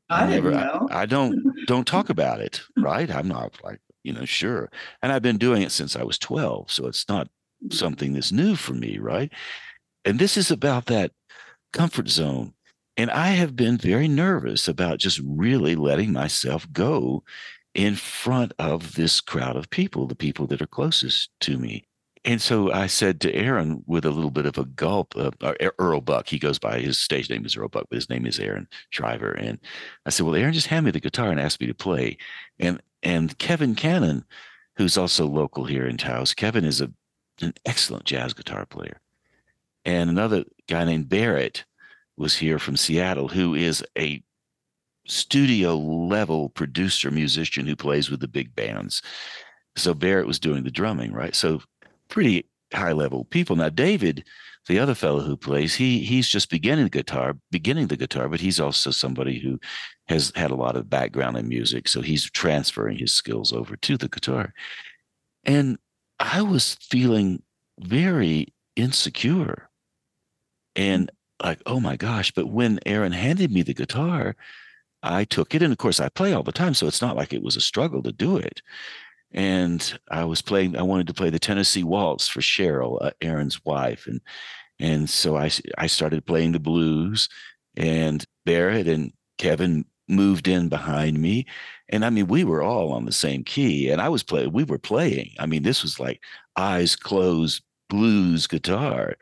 I, 0.09 0.23
I 0.23 0.29
never 0.29 0.51
know. 0.51 0.87
I, 0.91 1.01
I 1.01 1.05
don't 1.05 1.37
don't 1.67 1.87
talk 1.87 2.09
about 2.09 2.39
it, 2.39 2.61
right? 2.77 3.09
I'm 3.09 3.27
not 3.27 3.57
like, 3.63 3.79
you 4.03 4.13
know, 4.13 4.25
sure. 4.25 4.69
And 5.01 5.11
I've 5.11 5.21
been 5.21 5.37
doing 5.37 5.61
it 5.61 5.71
since 5.71 5.95
I 5.95 6.03
was 6.03 6.17
12, 6.17 6.71
so 6.71 6.87
it's 6.87 7.07
not 7.09 7.29
something 7.71 8.13
that's 8.13 8.31
new 8.31 8.55
for 8.55 8.73
me, 8.73 8.97
right? 8.99 9.31
And 10.05 10.19
this 10.19 10.37
is 10.37 10.51
about 10.51 10.85
that 10.87 11.11
comfort 11.71 12.09
zone. 12.09 12.53
And 12.95 13.09
I 13.09 13.29
have 13.29 13.55
been 13.55 13.77
very 13.77 14.07
nervous 14.07 14.67
about 14.67 14.99
just 14.99 15.19
really 15.25 15.75
letting 15.75 16.11
myself 16.11 16.71
go 16.71 17.23
in 17.73 17.95
front 17.95 18.53
of 18.59 18.93
this 18.93 19.19
crowd 19.19 19.55
of 19.55 19.69
people, 19.69 20.05
the 20.05 20.15
people 20.15 20.45
that 20.47 20.61
are 20.61 20.67
closest 20.67 21.29
to 21.41 21.57
me. 21.57 21.87
And 22.25 22.41
so 22.41 22.71
I 22.71 22.87
said 22.87 23.19
to 23.21 23.33
Aaron 23.33 23.83
with 23.85 24.05
a 24.05 24.11
little 24.11 24.31
bit 24.31 24.45
of 24.45 24.57
a 24.57 24.63
gulp, 24.63 25.13
uh, 25.17 25.31
Earl 25.77 25.99
Buck, 25.99 26.29
he 26.29 26.39
goes 26.39 26.57
by 26.57 26.79
his 26.79 26.97
stage 26.97 27.29
name 27.29 27.45
is 27.45 27.57
Earl 27.57 27.67
Buck, 27.67 27.87
but 27.89 27.97
his 27.97 28.09
name 28.09 28.25
is 28.25 28.39
Aaron 28.39 28.67
Shriver. 28.91 29.31
And 29.31 29.59
I 30.05 30.09
said, 30.09 30.25
Well, 30.25 30.35
Aaron, 30.35 30.53
just 30.53 30.67
hand 30.67 30.85
me 30.85 30.91
the 30.91 31.01
guitar 31.01 31.31
and 31.31 31.39
ask 31.39 31.59
me 31.59 31.67
to 31.67 31.73
play. 31.73 32.17
And 32.59 32.81
and 33.01 33.37
Kevin 33.39 33.75
Cannon, 33.75 34.23
who's 34.77 34.97
also 34.97 35.27
local 35.27 35.65
here 35.65 35.85
in 35.85 35.97
Taos, 35.97 36.33
Kevin 36.33 36.63
is 36.63 36.79
a 36.79 36.91
an 37.41 37.53
excellent 37.65 38.05
jazz 38.05 38.33
guitar 38.33 38.65
player. 38.65 39.01
And 39.85 40.09
another 40.09 40.45
guy 40.69 40.85
named 40.85 41.09
Barrett 41.09 41.65
was 42.15 42.37
here 42.37 42.59
from 42.59 42.77
Seattle, 42.77 43.27
who 43.27 43.53
is 43.53 43.83
a 43.97 44.23
studio 45.05 45.75
level 45.75 46.49
producer 46.49 47.11
musician 47.11 47.65
who 47.65 47.75
plays 47.75 48.09
with 48.09 48.21
the 48.21 48.27
big 48.27 48.55
bands. 48.55 49.01
So 49.75 49.93
Barrett 49.93 50.27
was 50.27 50.39
doing 50.39 50.63
the 50.63 50.71
drumming, 50.71 51.11
right? 51.11 51.35
So 51.35 51.61
pretty 52.13 52.45
high 52.71 52.91
level 52.91 53.25
people. 53.25 53.55
Now, 53.55 53.69
David, 53.69 54.23
the 54.67 54.79
other 54.79 54.95
fellow 54.95 55.21
who 55.21 55.35
plays, 55.35 55.75
he 55.75 55.99
he's 55.99 56.29
just 56.29 56.49
beginning 56.49 56.85
the 56.85 56.89
guitar, 56.89 57.35
beginning 57.51 57.87
the 57.87 57.97
guitar, 57.97 58.29
but 58.29 58.39
he's 58.39 58.59
also 58.59 58.91
somebody 58.91 59.39
who 59.39 59.59
has 60.07 60.31
had 60.35 60.51
a 60.51 60.55
lot 60.55 60.77
of 60.77 60.89
background 60.89 61.37
in 61.37 61.49
music, 61.49 61.87
so 61.87 62.01
he's 62.01 62.29
transferring 62.29 62.97
his 62.97 63.11
skills 63.11 63.51
over 63.51 63.75
to 63.77 63.97
the 63.97 64.07
guitar. 64.07 64.53
And 65.43 65.77
I 66.19 66.41
was 66.43 66.75
feeling 66.75 67.41
very 67.79 68.53
insecure 68.75 69.69
and 70.75 71.11
like, 71.43 71.61
oh 71.65 71.79
my 71.79 71.97
gosh. 71.97 72.31
But 72.31 72.47
when 72.47 72.79
Aaron 72.85 73.11
handed 73.11 73.51
me 73.51 73.63
the 73.63 73.73
guitar, 73.73 74.35
I 75.01 75.25
took 75.25 75.53
it. 75.53 75.61
And 75.61 75.73
of 75.73 75.77
course, 75.79 75.99
I 75.99 76.09
play 76.09 76.31
all 76.31 76.43
the 76.43 76.53
time. 76.53 76.73
So 76.73 76.87
it's 76.87 77.01
not 77.01 77.17
like 77.17 77.33
it 77.33 77.43
was 77.43 77.57
a 77.57 77.61
struggle 77.61 78.01
to 78.03 78.13
do 78.13 78.37
it 78.37 78.61
and 79.33 79.99
I 80.09 80.25
was 80.25 80.41
playing. 80.41 80.77
I 80.77 80.83
wanted 80.83 81.07
to 81.07 81.13
play 81.13 81.29
the 81.29 81.39
Tennessee 81.39 81.83
Waltz 81.83 82.27
for 82.27 82.41
Cheryl, 82.41 82.97
uh, 83.01 83.11
Aaron's 83.21 83.63
wife, 83.65 84.07
and 84.07 84.21
and 84.79 85.09
so 85.09 85.37
I 85.37 85.49
I 85.77 85.87
started 85.87 86.25
playing 86.25 86.51
the 86.51 86.59
blues, 86.59 87.29
and 87.75 88.23
Barrett 88.45 88.87
and 88.87 89.13
Kevin 89.37 89.85
moved 90.07 90.47
in 90.47 90.69
behind 90.69 91.19
me, 91.19 91.45
and 91.89 92.05
I 92.05 92.09
mean 92.09 92.27
we 92.27 92.43
were 92.43 92.61
all 92.61 92.91
on 92.91 93.05
the 93.05 93.11
same 93.11 93.43
key, 93.43 93.89
and 93.89 94.01
I 94.01 94.09
was 94.09 94.23
playing. 94.23 94.51
We 94.53 94.63
were 94.63 94.79
playing. 94.79 95.31
I 95.39 95.45
mean 95.47 95.63
this 95.63 95.83
was 95.83 95.99
like 95.99 96.21
eyes 96.57 96.95
closed, 96.95 97.63
blues 97.89 98.47
guitar 98.47 99.15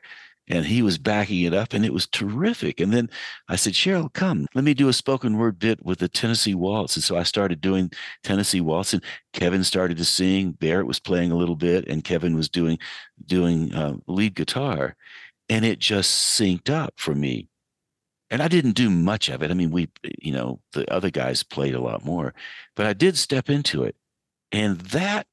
and 0.52 0.66
he 0.66 0.82
was 0.82 0.98
backing 0.98 1.42
it 1.42 1.54
up 1.54 1.74
and 1.74 1.86
it 1.86 1.94
was 1.94 2.08
terrific. 2.08 2.80
And 2.80 2.94
then 2.94 3.10
i 3.48 3.56
said 3.56 3.74
cheryl 3.74 4.12
come 4.14 4.48
let 4.54 4.64
me 4.64 4.74
do 4.74 4.90
a 4.90 4.94
spoken 4.94 5.38
word 5.38 5.58
bit 5.58 5.84
with 5.86 6.00
the 6.00 6.10
tennessee 6.10 6.56
waltz. 6.56 6.96
And 6.96 7.04
so 7.04 7.18
i 7.18 7.24
started 7.24 7.62
doing 7.62 7.92
tennessee 8.24 8.62
waltz 8.62 8.94
and 8.94 9.04
kevin 9.34 9.64
started 9.64 9.98
to 9.98 10.06
sing 10.06 10.52
barrett 10.52 10.88
was 10.88 11.00
playing 11.00 11.32
a 11.32 11.38
little 11.38 11.56
bit 11.56 11.88
and 11.88 12.04
kevin 12.04 12.36
was 12.36 12.50
doing 12.50 12.78
doing 13.26 13.74
uh, 13.74 13.96
lead 14.08 14.36
guitar 14.36 14.96
and 15.50 15.66
it 15.66 15.80
just 15.80 16.40
synced 16.40 16.70
up 16.70 16.94
for 16.98 17.16
me. 17.16 17.48
And 18.30 18.42
i 18.42 18.48
didn't 18.48 18.74
do 18.74 18.90
much 18.90 19.30
of 19.30 19.42
it. 19.42 19.52
I 19.52 19.54
mean 19.54 19.72
we 19.72 19.90
you 20.04 20.34
know 20.34 20.60
the 20.74 20.92
other 20.94 21.10
guys 21.10 21.44
played 21.44 21.76
a 21.76 21.82
lot 21.82 22.06
more 22.06 22.34
but 22.76 22.86
i 22.86 22.94
did 22.94 23.18
step 23.18 23.50
into 23.50 23.84
it 23.84 23.96
and 24.52 24.80
that 24.80 25.28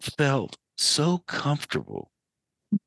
felt 0.00 0.56
so 0.76 1.18
comfortable 1.26 2.10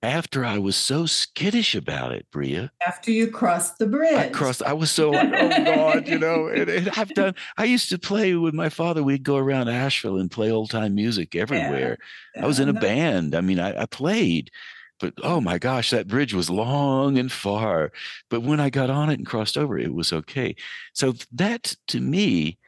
after 0.02 0.46
I 0.46 0.58
was 0.58 0.76
so 0.76 1.06
skittish 1.06 1.76
about 1.76 2.12
it, 2.12 2.28
Breah. 2.32 2.70
After 2.86 3.12
you 3.12 3.28
crossed 3.30 3.80
the 3.80 3.88
bridge. 3.88 4.16
I 4.16 4.30
crossed, 4.30 4.62
I 4.64 4.74
was 4.74 4.92
so 4.92 5.16
oh 5.16 5.30
God, 5.30 6.08
you 6.08 6.20
know, 6.20 6.48
and, 6.48 6.70
and, 6.70 6.90
I've 6.98 7.14
done, 7.14 7.36
I 7.58 7.66
used 7.66 7.90
to 7.90 8.00
play 8.00 8.36
with 8.36 8.54
my 8.54 8.70
father. 8.70 9.04
We'd 9.04 9.24
go 9.24 9.38
around 9.38 9.70
Asheville 9.70 10.18
and 10.18 10.30
play 10.30 10.52
old 10.52 10.70
time 10.70 10.96
music 10.96 11.36
everywhere. 11.36 11.98
Yeah. 12.36 12.44
I 12.44 12.48
was 12.48 12.60
in 12.60 12.70
a 12.70 12.74
band. 12.74 13.36
I 13.36 13.42
mean, 13.42 13.60
I, 13.60 13.82
I 13.82 13.86
played, 13.86 14.52
but 15.00 15.14
oh 15.24 15.42
my 15.42 15.58
gosh, 15.58 15.90
that 15.90 16.08
bridge 16.08 16.34
was 16.34 16.50
long 16.50 17.18
and 17.18 17.32
far. 17.32 17.92
But 18.30 18.42
when 18.42 18.60
I 18.60 18.70
got 18.70 18.90
on 18.90 19.10
it 19.10 19.18
and 19.18 19.26
crossed 19.26 19.58
over, 19.58 19.78
it 19.78 19.94
was 19.94 20.14
okay. 20.14 20.56
So 20.94 21.16
that 21.34 21.76
to 21.88 22.00
me 22.00 22.60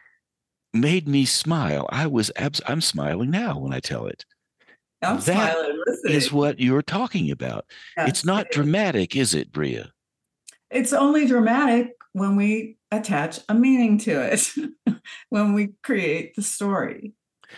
made 0.73 1.07
me 1.07 1.25
smile. 1.25 1.87
I 1.89 2.07
was, 2.07 2.31
abs- 2.35 2.61
I'm 2.65 2.81
smiling 2.81 3.29
now 3.29 3.59
when 3.59 3.73
I 3.73 3.79
tell 3.79 4.07
it. 4.07 4.25
I'm 5.03 5.19
that 5.19 5.53
smiling. 5.55 5.83
Is 6.05 6.31
what 6.31 6.59
you're 6.59 6.81
talking 6.81 7.31
about. 7.31 7.65
Yes, 7.97 8.09
it's 8.09 8.25
not 8.25 8.47
it 8.47 8.51
dramatic, 8.51 9.15
is 9.15 9.33
it, 9.33 9.51
Breah? 9.51 9.91
It's 10.69 10.93
only 10.93 11.27
dramatic 11.27 11.91
when 12.13 12.35
we 12.35 12.77
attach 12.91 13.39
a 13.49 13.53
meaning 13.53 13.97
to 13.99 14.11
it, 14.21 14.51
when 15.29 15.53
we 15.53 15.73
create 15.83 16.35
the 16.35 16.41
story, 16.41 17.13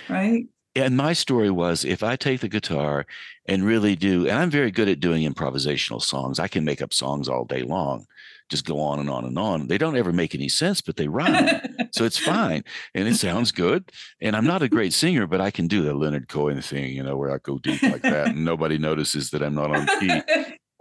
right? 0.10 0.46
And 0.76 0.98
my 0.98 1.14
story 1.14 1.50
was 1.50 1.86
if 1.86 2.04
I 2.04 2.18
take 2.18 2.42
the 2.42 2.50
guitar 2.50 3.06
and 3.46 3.64
really 3.64 3.96
do, 3.96 4.28
and 4.28 4.38
I'm 4.38 4.50
very 4.50 4.72
good 4.72 4.90
at 4.90 5.00
doing 5.00 5.28
improvisational 5.28 6.02
songs, 6.02 6.38
I 6.38 6.50
can 6.50 6.66
make 6.66 6.82
up 6.82 6.94
songs 6.94 7.30
all 7.30 7.46
day 7.46 7.64
long 7.64 8.06
just 8.50 8.66
go 8.66 8.80
on 8.80 9.00
and 9.00 9.10
on 9.10 9.26
and 9.26 9.38
on. 9.38 9.68
They 9.68 9.78
don't 9.78 9.98
ever 9.98 10.14
make 10.14 10.36
any 10.36 10.50
sense, 10.50 10.82
but 10.82 10.98
they 10.98 11.08
rhyme. 11.08 11.62
so 11.92 12.06
it's 12.06 12.18
fine. 12.34 12.64
And 12.94 13.08
it 13.08 13.16
sounds 13.16 13.52
good. 13.52 13.92
And 14.22 14.36
I'm 14.36 14.46
not 14.46 14.62
a 14.62 14.70
great 14.70 14.94
singer, 14.94 15.28
but 15.28 15.42
I 15.42 15.52
can 15.52 15.68
do 15.68 15.82
the 15.82 15.94
Leonard 15.94 16.28
Cohen 16.28 16.62
thing, 16.62 16.94
you 16.94 17.04
know, 17.04 17.18
where 17.18 17.32
I 17.32 17.38
go 17.40 17.58
deep 17.58 17.82
like 17.82 18.02
that 18.04 18.28
and 18.30 18.46
nobody 18.46 18.78
notices 18.78 19.32
that 19.32 19.42
I'm 19.42 19.56
not 19.56 19.76
on 19.76 19.88
key. 20.00 20.22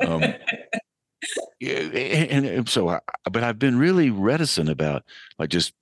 Um, 0.01 0.23
and, 1.61 2.47
and 2.47 2.69
so, 2.69 2.89
I, 2.89 3.01
but 3.31 3.43
I've 3.43 3.59
been 3.59 3.79
really 3.79 4.11
reticent 4.11 4.69
about 4.69 5.05
like 5.39 5.51
just 5.51 5.73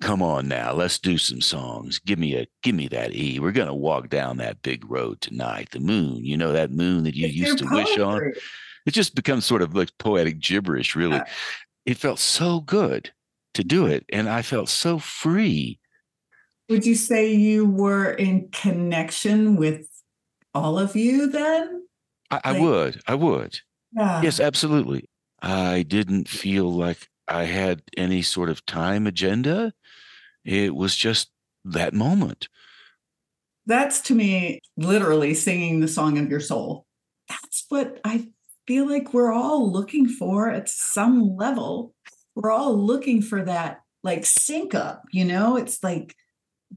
come 0.00 0.22
on 0.22 0.48
now 0.48 0.72
let's 0.72 0.98
do 0.98 1.18
some 1.18 1.42
songs 1.42 1.98
give 1.98 2.18
me 2.18 2.34
a 2.34 2.46
give 2.62 2.74
me 2.74 2.88
that 2.88 3.14
e 3.14 3.38
we're 3.38 3.52
gonna 3.52 3.74
walk 3.74 4.08
down 4.08 4.38
that 4.38 4.60
big 4.62 4.90
road 4.90 5.20
tonight 5.20 5.70
the 5.72 5.80
moon 5.80 6.24
you 6.24 6.38
know 6.38 6.52
that 6.52 6.70
moon 6.70 7.04
that 7.04 7.14
you 7.14 7.26
it's 7.26 7.36
used 7.36 7.58
to 7.58 7.68
wish 7.70 7.98
on 7.98 8.32
it 8.90 8.94
just 8.94 9.14
becomes 9.14 9.44
sort 9.44 9.62
of 9.62 9.72
like 9.72 9.96
poetic 9.98 10.40
gibberish, 10.40 10.96
really. 10.96 11.14
Yeah. 11.14 11.24
It 11.86 11.96
felt 11.96 12.18
so 12.18 12.58
good 12.58 13.12
to 13.54 13.62
do 13.62 13.86
it. 13.86 14.04
And 14.12 14.28
I 14.28 14.42
felt 14.42 14.68
so 14.68 14.98
free. 14.98 15.78
Would 16.68 16.84
you 16.84 16.96
say 16.96 17.32
you 17.32 17.66
were 17.66 18.10
in 18.10 18.48
connection 18.48 19.54
with 19.54 19.86
all 20.54 20.76
of 20.76 20.96
you 20.96 21.30
then? 21.30 21.86
I, 22.32 22.40
I 22.42 22.58
would. 22.58 23.00
I 23.06 23.14
would. 23.14 23.60
Yeah. 23.92 24.22
Yes, 24.22 24.40
absolutely. 24.40 25.08
I 25.40 25.84
didn't 25.84 26.28
feel 26.28 26.72
like 26.72 27.06
I 27.28 27.44
had 27.44 27.82
any 27.96 28.22
sort 28.22 28.50
of 28.50 28.66
time 28.66 29.06
agenda. 29.06 29.72
It 30.44 30.74
was 30.74 30.96
just 30.96 31.30
that 31.64 31.94
moment. 31.94 32.48
That's 33.66 34.00
to 34.02 34.16
me 34.16 34.58
literally 34.76 35.34
singing 35.34 35.78
the 35.78 35.86
song 35.86 36.18
of 36.18 36.28
your 36.28 36.40
soul. 36.40 36.86
That's 37.28 37.66
what 37.68 38.00
I 38.04 38.26
feel 38.66 38.88
like 38.88 39.12
we're 39.12 39.32
all 39.32 39.70
looking 39.70 40.08
for 40.08 40.50
at 40.50 40.68
some 40.68 41.36
level. 41.36 41.94
We're 42.34 42.50
all 42.50 42.76
looking 42.76 43.22
for 43.22 43.44
that 43.44 43.82
like 44.02 44.24
sync 44.24 44.74
up, 44.74 45.04
you 45.10 45.24
know? 45.24 45.56
It's 45.56 45.82
like 45.82 46.14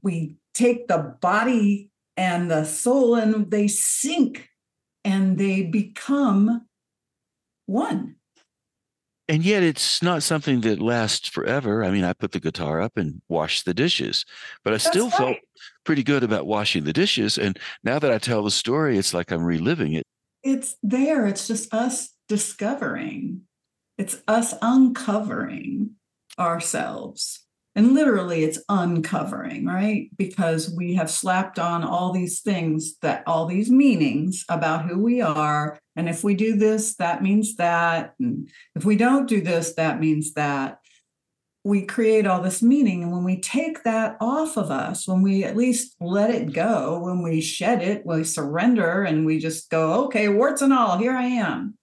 we 0.02 0.36
take 0.54 0.88
the 0.88 1.16
body 1.20 1.90
and 2.16 2.50
the 2.50 2.64
soul 2.64 3.14
and 3.14 3.50
they 3.50 3.68
sync 3.68 4.48
and 5.04 5.38
they 5.38 5.62
become 5.62 6.66
one. 7.66 8.16
And 9.26 9.42
yet 9.42 9.62
it's 9.62 10.02
not 10.02 10.22
something 10.22 10.60
that 10.62 10.82
lasts 10.82 11.28
forever. 11.28 11.82
I 11.82 11.90
mean, 11.90 12.04
I 12.04 12.12
put 12.12 12.32
the 12.32 12.40
guitar 12.40 12.82
up 12.82 12.98
and 12.98 13.22
washed 13.28 13.64
the 13.64 13.72
dishes, 13.72 14.26
but 14.62 14.72
I 14.72 14.74
That's 14.74 14.86
still 14.86 15.08
right. 15.08 15.16
felt 15.16 15.36
pretty 15.84 16.02
good 16.02 16.22
about 16.22 16.46
washing 16.46 16.84
the 16.84 16.92
dishes. 16.92 17.38
And 17.38 17.58
now 17.82 17.98
that 17.98 18.12
I 18.12 18.18
tell 18.18 18.42
the 18.42 18.50
story, 18.50 18.98
it's 18.98 19.14
like 19.14 19.32
I'm 19.32 19.42
reliving 19.42 19.94
it 19.94 20.06
it's 20.44 20.76
there. 20.82 21.26
It's 21.26 21.48
just 21.48 21.72
us 21.72 22.14
discovering, 22.28 23.42
it's 23.98 24.22
us 24.28 24.54
uncovering 24.62 25.90
ourselves. 26.38 27.40
And 27.76 27.92
literally, 27.92 28.44
it's 28.44 28.60
uncovering, 28.68 29.66
right? 29.66 30.08
Because 30.16 30.72
we 30.72 30.94
have 30.94 31.10
slapped 31.10 31.58
on 31.58 31.82
all 31.82 32.12
these 32.12 32.40
things 32.40 32.96
that 33.02 33.24
all 33.26 33.46
these 33.46 33.68
meanings 33.68 34.44
about 34.48 34.84
who 34.88 35.02
we 35.02 35.20
are. 35.20 35.76
And 35.96 36.08
if 36.08 36.22
we 36.22 36.36
do 36.36 36.54
this, 36.54 36.94
that 36.96 37.20
means 37.20 37.56
that. 37.56 38.14
And 38.20 38.48
if 38.76 38.84
we 38.84 38.96
don't 38.96 39.28
do 39.28 39.40
this, 39.40 39.74
that 39.74 39.98
means 39.98 40.34
that 40.34 40.78
we 41.64 41.80
create 41.86 42.26
all 42.26 42.42
this 42.42 42.62
meaning. 42.62 43.02
And 43.02 43.10
when 43.10 43.24
we 43.24 43.40
take 43.40 43.84
that 43.84 44.18
off 44.20 44.58
of 44.58 44.70
us, 44.70 45.08
when 45.08 45.22
we 45.22 45.44
at 45.44 45.56
least 45.56 45.96
let 45.98 46.30
it 46.30 46.52
go, 46.52 46.98
when 46.98 47.22
we 47.22 47.40
shed 47.40 47.82
it, 47.82 48.04
we 48.04 48.22
surrender 48.22 49.02
and 49.02 49.24
we 49.24 49.38
just 49.38 49.70
go, 49.70 50.04
okay, 50.04 50.28
warts 50.28 50.60
and 50.60 50.74
all, 50.74 50.98
here 50.98 51.16
I 51.16 51.24
am. 51.24 51.78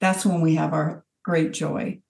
That's 0.00 0.24
when 0.24 0.40
we 0.40 0.54
have 0.54 0.72
our 0.72 1.04
great 1.24 1.52
joy. 1.52 2.00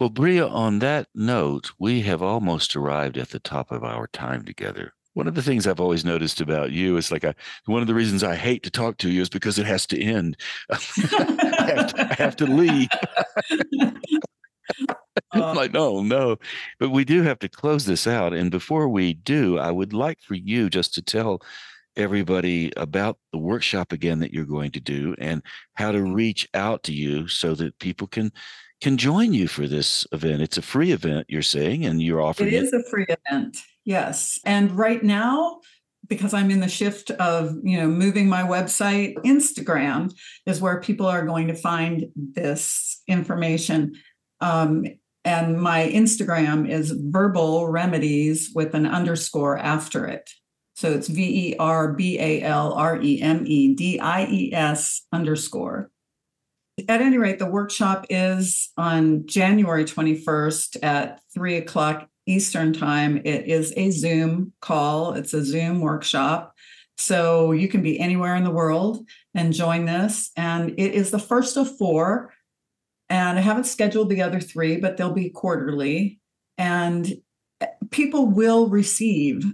Well, 0.00 0.10
Breah, 0.10 0.50
on 0.50 0.80
that 0.80 1.06
note, 1.14 1.70
we 1.78 2.02
have 2.02 2.22
almost 2.22 2.74
arrived 2.74 3.16
at 3.16 3.30
the 3.30 3.38
top 3.38 3.70
of 3.70 3.84
our 3.84 4.08
time 4.08 4.44
together. 4.44 4.92
One 5.14 5.28
of 5.28 5.34
the 5.34 5.42
things 5.42 5.66
I've 5.66 5.80
always 5.80 6.04
noticed 6.04 6.40
about 6.40 6.72
you 6.72 6.96
is 6.96 7.12
like 7.12 7.24
a, 7.24 7.34
one 7.66 7.82
of 7.82 7.86
the 7.86 7.94
reasons 7.94 8.24
I 8.24 8.34
hate 8.34 8.62
to 8.64 8.70
talk 8.70 8.96
to 8.98 9.10
you 9.10 9.22
is 9.22 9.28
because 9.28 9.58
it 9.58 9.66
has 9.66 9.86
to 9.88 10.00
end. 10.00 10.36
I, 10.70 10.74
have 11.76 11.94
to, 11.94 12.08
I 12.10 12.14
have 12.14 12.36
to 12.36 12.46
leave. 12.46 12.88
I'm 15.32 15.42
um 15.42 15.56
like, 15.56 15.72
no, 15.72 16.02
no. 16.02 16.36
But 16.78 16.90
we 16.90 17.04
do 17.04 17.22
have 17.22 17.38
to 17.40 17.48
close 17.48 17.84
this 17.84 18.06
out. 18.06 18.32
And 18.32 18.50
before 18.50 18.88
we 18.88 19.14
do, 19.14 19.58
I 19.58 19.70
would 19.70 19.92
like 19.92 20.20
for 20.20 20.34
you 20.34 20.70
just 20.70 20.94
to 20.94 21.02
tell 21.02 21.42
everybody 21.96 22.72
about 22.76 23.18
the 23.32 23.38
workshop 23.38 23.92
again 23.92 24.20
that 24.20 24.32
you're 24.32 24.44
going 24.44 24.70
to 24.70 24.80
do 24.80 25.14
and 25.18 25.42
how 25.74 25.92
to 25.92 26.02
reach 26.02 26.48
out 26.54 26.82
to 26.84 26.92
you 26.92 27.28
so 27.28 27.54
that 27.54 27.78
people 27.78 28.06
can 28.06 28.32
can 28.80 28.96
join 28.96 29.34
you 29.34 29.46
for 29.46 29.66
this 29.66 30.06
event. 30.12 30.40
It's 30.40 30.56
a 30.56 30.62
free 30.62 30.92
event, 30.92 31.26
you're 31.28 31.42
saying, 31.42 31.84
and 31.84 32.00
you're 32.00 32.22
offering 32.22 32.48
it. 32.48 32.54
Is 32.54 32.72
it 32.72 32.76
is 32.76 32.86
a 32.86 32.90
free 32.90 33.06
event. 33.08 33.58
Yes. 33.84 34.38
And 34.46 34.72
right 34.72 35.02
now, 35.02 35.60
because 36.08 36.32
I'm 36.32 36.50
in 36.50 36.60
the 36.60 36.68
shift 36.68 37.10
of, 37.12 37.54
you 37.62 37.76
know, 37.76 37.86
moving 37.86 38.28
my 38.28 38.42
website, 38.42 39.14
Instagram 39.16 40.12
is 40.46 40.60
where 40.60 40.80
people 40.80 41.06
are 41.06 41.26
going 41.26 41.48
to 41.48 41.54
find 41.54 42.06
this 42.16 43.02
information. 43.06 43.94
Um, 44.40 44.86
and 45.24 45.60
my 45.60 45.88
Instagram 45.88 46.68
is 46.68 46.92
verbal 46.92 47.68
remedies 47.68 48.52
with 48.54 48.74
an 48.74 48.86
underscore 48.86 49.58
after 49.58 50.06
it. 50.06 50.30
So 50.74 50.90
it's 50.92 51.08
V 51.08 51.50
E 51.50 51.56
R 51.58 51.92
B 51.92 52.18
A 52.18 52.42
L 52.42 52.72
R 52.72 53.00
E 53.02 53.20
M 53.20 53.44
E 53.46 53.74
D 53.74 54.00
I 54.00 54.24
E 54.26 54.52
S 54.54 55.06
underscore. 55.12 55.90
At 56.88 57.02
any 57.02 57.18
rate, 57.18 57.38
the 57.38 57.50
workshop 57.50 58.06
is 58.08 58.70
on 58.78 59.26
January 59.26 59.84
21st 59.84 60.78
at 60.82 61.20
three 61.34 61.56
o'clock 61.56 62.08
Eastern 62.26 62.72
Time. 62.72 63.18
It 63.18 63.46
is 63.46 63.74
a 63.76 63.90
Zoom 63.90 64.54
call, 64.60 65.12
it's 65.12 65.34
a 65.34 65.44
Zoom 65.44 65.80
workshop. 65.80 66.54
So 66.96 67.52
you 67.52 67.68
can 67.68 67.82
be 67.82 67.98
anywhere 67.98 68.36
in 68.36 68.44
the 68.44 68.50
world 68.50 69.06
and 69.34 69.52
join 69.52 69.86
this. 69.86 70.30
And 70.36 70.70
it 70.78 70.94
is 70.94 71.10
the 71.10 71.18
first 71.18 71.56
of 71.56 71.76
four. 71.78 72.32
And 73.10 73.38
I 73.38 73.42
haven't 73.42 73.64
scheduled 73.64 74.08
the 74.08 74.22
other 74.22 74.40
three, 74.40 74.78
but 74.78 74.96
they'll 74.96 75.12
be 75.12 75.30
quarterly. 75.30 76.20
And 76.56 77.12
eh, 77.60 77.66
people 77.90 78.26
will 78.26 78.68
receive 78.68 79.44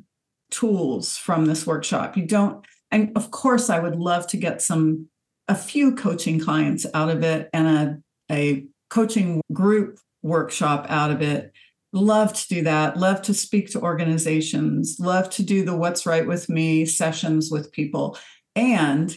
tools 0.51 1.17
from 1.17 1.47
this 1.47 1.67
workshop. 1.67 2.17
You 2.17 2.27
don't, 2.27 2.65
and 2.91 3.11
of 3.17 3.31
course, 3.33 3.71
I 3.71 3.81
would 3.81 3.97
love 3.97 4.27
to 4.29 4.37
get 4.37 4.63
some, 4.63 5.09
a 5.49 5.55
few 5.55 5.95
coaching 5.95 6.39
clients 6.39 6.87
out 6.95 7.09
of 7.09 7.23
it 7.25 7.49
and 7.53 7.67
a, 7.67 7.99
a 8.31 8.67
coaching 8.91 9.41
group 9.53 9.99
workshop 10.23 10.87
out 10.89 11.11
of 11.11 11.23
it. 11.23 11.53
Love 11.93 12.35
to 12.35 12.49
do 12.49 12.63
that. 12.63 12.99
Love 12.99 13.23
to 13.23 13.33
speak 13.33 13.71
to 13.71 13.81
organizations. 13.81 14.99
Love 15.01 15.31
to 15.31 15.43
do 15.43 15.65
the 15.65 15.75
What's 15.75 16.05
Right 16.05 16.27
with 16.27 16.49
Me 16.49 16.85
sessions 16.85 17.51
with 17.51 17.73
people. 17.73 18.19
And 18.55 19.17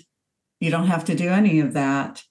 You 0.60 0.72
don't 0.72 0.88
have 0.88 1.06
to 1.06 1.16
do 1.16 1.30
any 1.30 1.60
of 1.62 1.74
that 1.74 2.24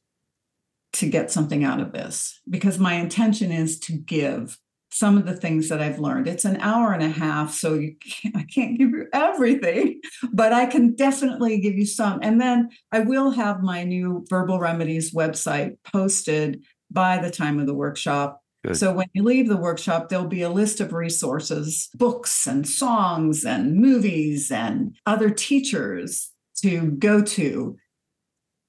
to 0.94 1.08
get 1.08 1.30
something 1.30 1.64
out 1.64 1.80
of 1.80 1.92
this 1.92 2.40
because 2.48 2.78
my 2.78 2.94
intention 2.94 3.52
is 3.52 3.78
to 3.80 3.92
give 3.92 4.58
some 4.90 5.18
of 5.18 5.26
the 5.26 5.36
things 5.36 5.68
that 5.68 5.82
I've 5.82 5.98
learned. 5.98 6.26
It's 6.26 6.44
an 6.44 6.60
hour 6.60 6.92
and 6.92 7.02
a 7.02 7.08
half, 7.08 7.52
so 7.52 7.74
you 7.74 7.94
can't, 8.00 8.36
I 8.36 8.44
can't 8.44 8.78
give 8.78 8.90
you 8.90 9.06
everything, 9.12 10.00
but 10.32 10.52
I 10.52 10.66
can 10.66 10.94
definitely 10.94 11.60
give 11.60 11.74
you 11.74 11.86
some. 11.86 12.20
And 12.22 12.40
then 12.40 12.70
I 12.90 13.00
will 13.00 13.30
have 13.30 13.62
my 13.62 13.84
new 13.84 14.24
Verbal 14.30 14.58
Remedies 14.58 15.12
website 15.12 15.76
posted 15.84 16.64
by 16.90 17.18
the 17.18 17.30
time 17.30 17.58
of 17.60 17.66
the 17.66 17.74
workshop. 17.74 18.40
Good. 18.64 18.76
So 18.76 18.92
when 18.92 19.08
you 19.12 19.22
leave 19.22 19.48
the 19.48 19.56
workshop, 19.56 20.08
there'll 20.08 20.26
be 20.26 20.42
a 20.42 20.50
list 20.50 20.80
of 20.80 20.92
resources, 20.92 21.90
books 21.94 22.46
and 22.46 22.66
songs 22.66 23.44
and 23.44 23.76
movies 23.76 24.50
and 24.50 24.96
other 25.06 25.30
teachers 25.30 26.30
to 26.62 26.92
go 26.92 27.22
to 27.22 27.76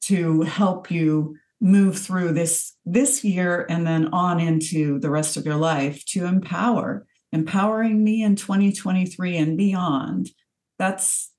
to 0.01 0.41
help 0.41 0.91
you 0.91 1.37
move 1.61 1.97
through 1.97 2.31
this 2.31 2.75
this 2.85 3.23
year 3.23 3.65
and 3.69 3.85
then 3.85 4.07
on 4.13 4.39
into 4.39 4.99
the 4.99 5.09
rest 5.09 5.35
of 5.37 5.45
your 5.45 5.55
life 5.55 6.05
to 6.05 6.25
empower 6.25 7.05
empowering 7.31 8.03
me 8.03 8.23
in 8.23 8.35
2023 8.35 9.37
and 9.37 9.57
beyond 9.57 10.29
that's 10.77 11.31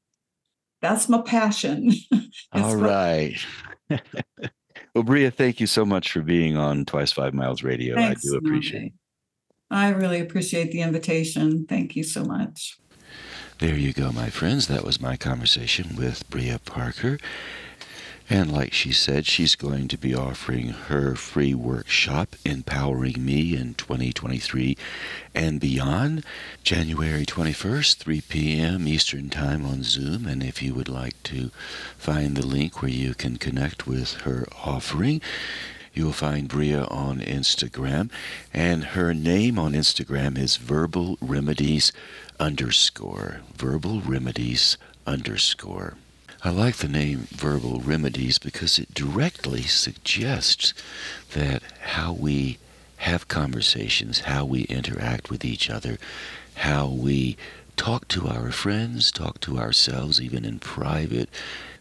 that's 0.82 1.08
my 1.08 1.20
passion 1.22 1.90
all 2.52 2.76
right 2.76 3.36
well, 3.88 5.04
Breah, 5.04 5.32
thank 5.32 5.58
you 5.58 5.66
so 5.66 5.84
much 5.84 6.12
for 6.12 6.20
being 6.20 6.56
on 6.56 6.84
Twice 6.84 7.10
Five 7.10 7.34
Miles 7.34 7.64
Radio. 7.64 7.96
Thanks, 7.96 8.24
I 8.24 8.30
do 8.30 8.36
appreciate 8.36 8.82
it. 8.84 8.92
I 9.68 9.88
really 9.88 10.20
appreciate 10.20 10.70
the 10.70 10.82
invitation 10.82 11.66
thank 11.66 11.96
you 11.96 12.04
so 12.04 12.24
much 12.24 12.78
There 13.58 13.74
you 13.74 13.92
go, 13.92 14.12
my 14.12 14.30
friends. 14.30 14.68
That 14.68 14.84
was 14.84 15.00
my 15.00 15.16
conversation 15.16 15.96
with 15.96 16.28
Breah 16.30 16.64
Parker. 16.64 17.18
And 18.33 18.53
like 18.53 18.72
she 18.72 18.93
said, 18.93 19.26
she's 19.26 19.57
going 19.57 19.89
to 19.89 19.99
be 19.99 20.14
offering 20.14 20.68
her 20.68 21.16
free 21.16 21.53
workshop, 21.53 22.37
Empowering 22.45 23.24
Me 23.24 23.57
in 23.57 23.74
2023 23.74 24.76
and 25.35 25.59
beyond, 25.59 26.24
January 26.62 27.26
21st, 27.26 27.97
3 27.97 28.20
p.m. 28.20 28.87
Eastern 28.87 29.31
Time 29.31 29.66
on 29.66 29.83
Zoom. 29.83 30.28
And 30.28 30.45
if 30.45 30.62
you 30.62 30.74
would 30.74 30.89
like 30.89 31.20
to 31.24 31.51
find 31.99 32.37
the 32.37 32.47
link 32.47 32.81
where 32.81 32.91
you 32.93 33.14
can 33.14 33.37
connect 33.37 33.89
with 33.89 34.14
her 34.22 34.47
offering, 34.64 35.20
You'll 35.93 36.12
find 36.12 36.49
Breah 36.49 36.89
on 36.89 37.18
Instagram, 37.18 38.12
and 38.55 38.85
her 38.85 39.12
name 39.12 39.59
on 39.59 39.72
Instagram 39.72 40.39
is 40.39 40.57
Verbal 40.57 41.18
Remedies 41.20 41.93
underscore. 42.39 43.41
Verbal 43.57 44.01
Remedies 44.01 44.78
underscore. 45.05 45.97
I 46.43 46.49
like 46.49 46.76
the 46.76 46.88
name 46.88 47.28
Verbal 47.32 47.80
Remedies 47.80 48.38
because 48.38 48.78
it 48.78 48.95
directly 48.95 49.61
suggests 49.62 50.72
that 51.32 51.62
how 51.80 52.14
we 52.14 52.57
have 52.97 53.28
conversations, 53.28 54.20
how 54.20 54.47
we 54.47 54.62
interact 54.62 55.28
with 55.28 55.45
each 55.45 55.68
other, 55.68 55.99
how 56.55 56.86
we 56.86 57.36
talk 57.76 58.09
to 58.09 58.26
our 58.26 58.51
friends, 58.53 59.12
talk 59.12 59.38
to 59.41 59.59
ourselves, 59.59 60.18
even 60.18 60.47
in 60.47 60.61
private, 60.61 61.28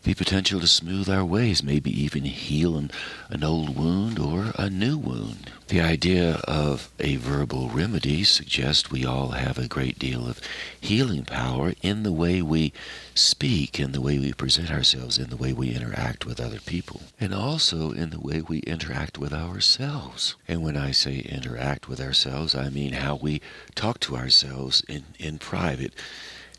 the 0.10 0.16
potential 0.16 0.60
to 0.60 0.66
smooth 0.66 1.08
our 1.08 1.24
ways, 1.24 1.62
maybe 1.62 1.92
even 1.92 2.24
heal 2.24 2.76
an, 2.76 2.90
an 3.30 3.44
old 3.44 3.78
wound 3.78 4.18
or 4.18 4.54
a 4.56 4.68
new 4.68 4.98
wound. 4.98 5.52
The 5.68 5.82
idea 5.82 6.42
of 6.46 6.90
a 7.00 7.18
verbal 7.18 7.70
remedy 7.70 8.24
suggests 8.24 8.90
we 8.90 9.06
all 9.06 9.30
have 9.32 9.60
a 9.60 9.68
great 9.68 10.00
deal 10.00 10.28
of 10.28 10.42
healing 10.82 11.26
power 11.26 11.74
in 11.84 12.02
the 12.02 12.12
way 12.12 12.42
we 12.42 12.74
speak, 13.14 13.80
in 13.80 13.92
the 13.92 14.02
way 14.02 14.18
we 14.18 14.34
present 14.34 14.72
ourselves, 14.72 15.20
in 15.20 15.30
the 15.30 15.38
way 15.38 15.54
we 15.54 15.76
interact 15.76 16.26
with 16.26 16.40
other 16.40 16.60
people, 16.60 17.02
and 17.20 17.32
also 17.32 17.92
in 17.92 18.10
the 18.10 18.20
way 18.20 18.42
we 18.42 18.60
interact 18.62 19.20
with 19.20 19.32
ourselves. 19.32 20.36
And 20.48 20.64
when 20.64 20.76
I 20.76 20.90
say 20.90 21.20
interact 21.20 21.88
with 21.88 22.02
ourselves, 22.02 22.56
I 22.56 22.70
mean 22.70 22.94
how 22.94 23.16
we 23.16 23.44
talk 23.76 24.00
to 24.00 24.18
ourselves 24.18 24.84
in, 24.88 25.04
in 25.20 25.38
private. 25.38 25.94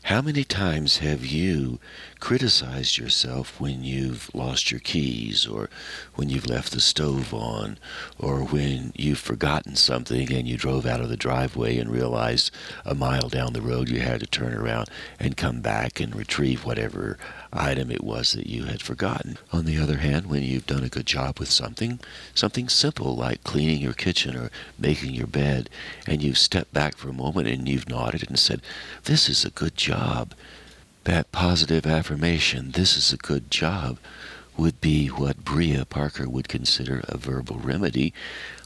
How 0.05 0.21
many 0.21 0.43
times 0.43 0.97
have 0.97 1.23
you 1.25 1.79
criticized 2.21 2.99
yourself 2.99 3.59
when 3.59 3.83
you've 3.83 4.33
lost 4.33 4.71
your 4.71 4.79
keys 4.79 5.47
or 5.47 5.69
when 6.13 6.29
you've 6.29 6.47
left 6.47 6.71
the 6.71 6.79
stove 6.79 7.33
on 7.33 7.77
or 8.19 8.43
when 8.43 8.93
you've 8.95 9.19
forgotten 9.19 9.75
something 9.75 10.31
and 10.31 10.47
you 10.47 10.55
drove 10.55 10.85
out 10.85 11.01
of 11.01 11.09
the 11.09 11.17
driveway 11.17 11.77
and 11.77 11.89
realized 11.89 12.51
a 12.85 12.93
mile 12.93 13.27
down 13.27 13.51
the 13.53 13.61
road 13.61 13.89
you 13.89 13.99
had 13.99 14.19
to 14.19 14.27
turn 14.27 14.53
around 14.53 14.87
and 15.19 15.35
come 15.35 15.61
back 15.61 15.99
and 15.99 16.15
retrieve 16.15 16.63
whatever 16.63 17.17
item 17.51 17.89
it 17.89 18.03
was 18.03 18.33
that 18.33 18.47
you 18.47 18.65
had 18.65 18.83
forgotten. 18.83 19.37
On 19.51 19.65
the 19.65 19.79
other 19.79 19.97
hand, 19.97 20.27
when 20.27 20.43
you've 20.43 20.67
done 20.67 20.83
a 20.83 20.89
good 20.89 21.07
job 21.07 21.39
with 21.39 21.49
something, 21.49 21.99
something 22.35 22.69
simple 22.69 23.15
like 23.15 23.43
cleaning 23.43 23.81
your 23.81 23.93
kitchen 23.93 24.37
or 24.37 24.51
making 24.77 25.15
your 25.15 25.27
bed, 25.27 25.69
and 26.07 26.21
you've 26.21 26.37
stepped 26.37 26.71
back 26.71 26.95
for 26.95 27.09
a 27.09 27.13
moment 27.13 27.47
and 27.47 27.67
you've 27.67 27.89
nodded 27.89 28.29
and 28.29 28.37
said, 28.37 28.61
This 29.05 29.27
is 29.27 29.43
a 29.43 29.49
good 29.49 29.75
job. 29.75 30.33
That 31.05 31.31
positive 31.31 31.87
affirmation, 31.87 32.71
this 32.71 32.95
is 32.95 33.11
a 33.11 33.17
good 33.17 33.49
job, 33.49 33.97
would 34.57 34.79
be 34.81 35.07
what 35.07 35.43
Breah 35.43 35.87
Parker 35.87 36.29
would 36.29 36.47
consider 36.47 37.03
a 37.07 37.17
verbal 37.17 37.57
remedy. 37.57 38.13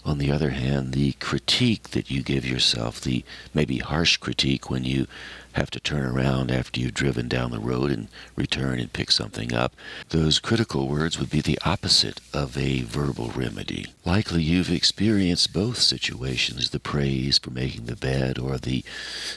On 0.04 0.18
the 0.18 0.32
other 0.32 0.52
hand, 0.52 0.94
the 0.94 1.14
critique 1.14 1.90
that 1.92 2.12
you 2.12 2.22
give 2.22 2.46
yourself, 2.46 3.02
the 3.02 3.24
maybe 3.54 3.80
harsh 3.80 4.18
critique 4.18 4.70
when 4.70 4.84
you 4.84 5.08
have 5.54 5.72
to 5.72 5.80
turn 5.80 6.06
around 6.06 6.52
after 6.52 6.80
you've 6.80 6.94
driven 6.94 7.28
down 7.28 7.52
the 7.52 7.60
road 7.60 7.90
and 7.90 8.10
return 8.36 8.80
and 8.80 8.92
pick 8.92 9.10
something 9.10 9.54
up, 9.54 9.74
those 10.10 10.38
critical 10.38 10.88
words 10.88 11.18
would 11.18 11.30
be 11.30 11.42
the 11.42 11.60
opposite 11.64 12.20
of 12.34 12.58
a 12.58 12.82
verbal 12.82 13.30
remedy. 13.30 13.88
Likely 14.04 14.44
you've 14.44 14.72
experienced 14.72 15.54
both 15.54 15.78
situations 15.78 16.70
the 16.70 16.80
praise 16.80 17.40
for 17.40 17.52
making 17.52 17.86
the 17.86 17.96
bed 17.96 18.38
or 18.38 18.58
the 18.58 18.84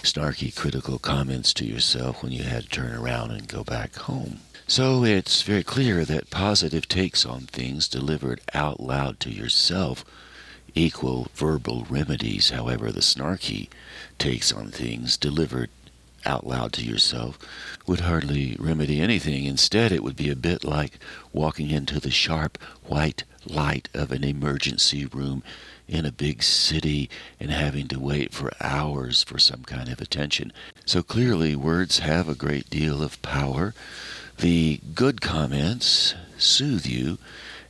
snarky 0.03 0.55
critical 0.55 0.99
comments 0.99 1.55
to 1.55 1.65
yourself 1.65 2.23
when 2.23 2.33
you 2.33 2.43
had 2.43 2.65
to 2.65 2.69
turn 2.69 2.93
around 2.93 3.31
and 3.31 3.47
go 3.47 3.63
back 3.63 3.95
home. 3.95 4.41
So 4.71 5.03
it's 5.03 5.41
very 5.41 5.63
clear 5.63 6.05
that 6.05 6.29
positive 6.29 6.87
takes 6.89 7.25
on 7.25 7.47
things 7.47 7.89
delivered 7.89 8.43
out 8.53 8.81
loud 8.81 9.19
to 9.21 9.31
yourself 9.31 10.05
equal 10.75 11.29
verbal 11.35 11.87
remedies. 11.89 12.51
However, 12.51 12.93
the 12.93 13.01
snarky 13.01 13.71
takes 14.19 14.53
on 14.53 14.71
things 14.71 15.17
delivered 15.17 15.71
out 16.27 16.47
loud 16.47 16.75
to 16.75 16.85
yourself 16.85 17.39
would 17.87 18.01
hardly 18.01 18.57
remedy 18.59 19.01
anything. 19.01 19.47
Instead, 19.47 19.91
it 19.91 20.03
would 20.03 20.17
be 20.17 20.29
a 20.29 20.37
bit 20.37 20.65
like 20.65 20.99
walking 21.33 21.71
into 21.71 21.99
the 21.99 22.11
sharp 22.11 22.59
white 22.85 23.25
light 23.47 23.89
of 23.95 24.13
an 24.13 24.23
emergency 24.23 25.07
room 25.07 25.43
in 25.89 26.05
a 26.05 26.13
big 26.13 26.43
city 26.43 27.09
and 27.41 27.51
having 27.51 27.89
to 27.89 27.99
wait 27.99 28.35
for 28.35 28.53
hours 28.61 29.23
for 29.23 29.39
some 29.39 29.65
kind 29.65 29.89
of 29.89 30.03
attention. 30.03 30.53
So 30.85 31.03
clearly, 31.03 31.57
words 31.57 32.01
have 32.01 32.29
a 32.29 32.35
great 32.35 32.69
deal 32.69 33.03
of 33.03 33.23
power. 33.23 33.73
The 34.39 34.81
good 34.95 35.21
comments 35.21 36.15
soothe 36.37 36.87
you, 36.87 37.19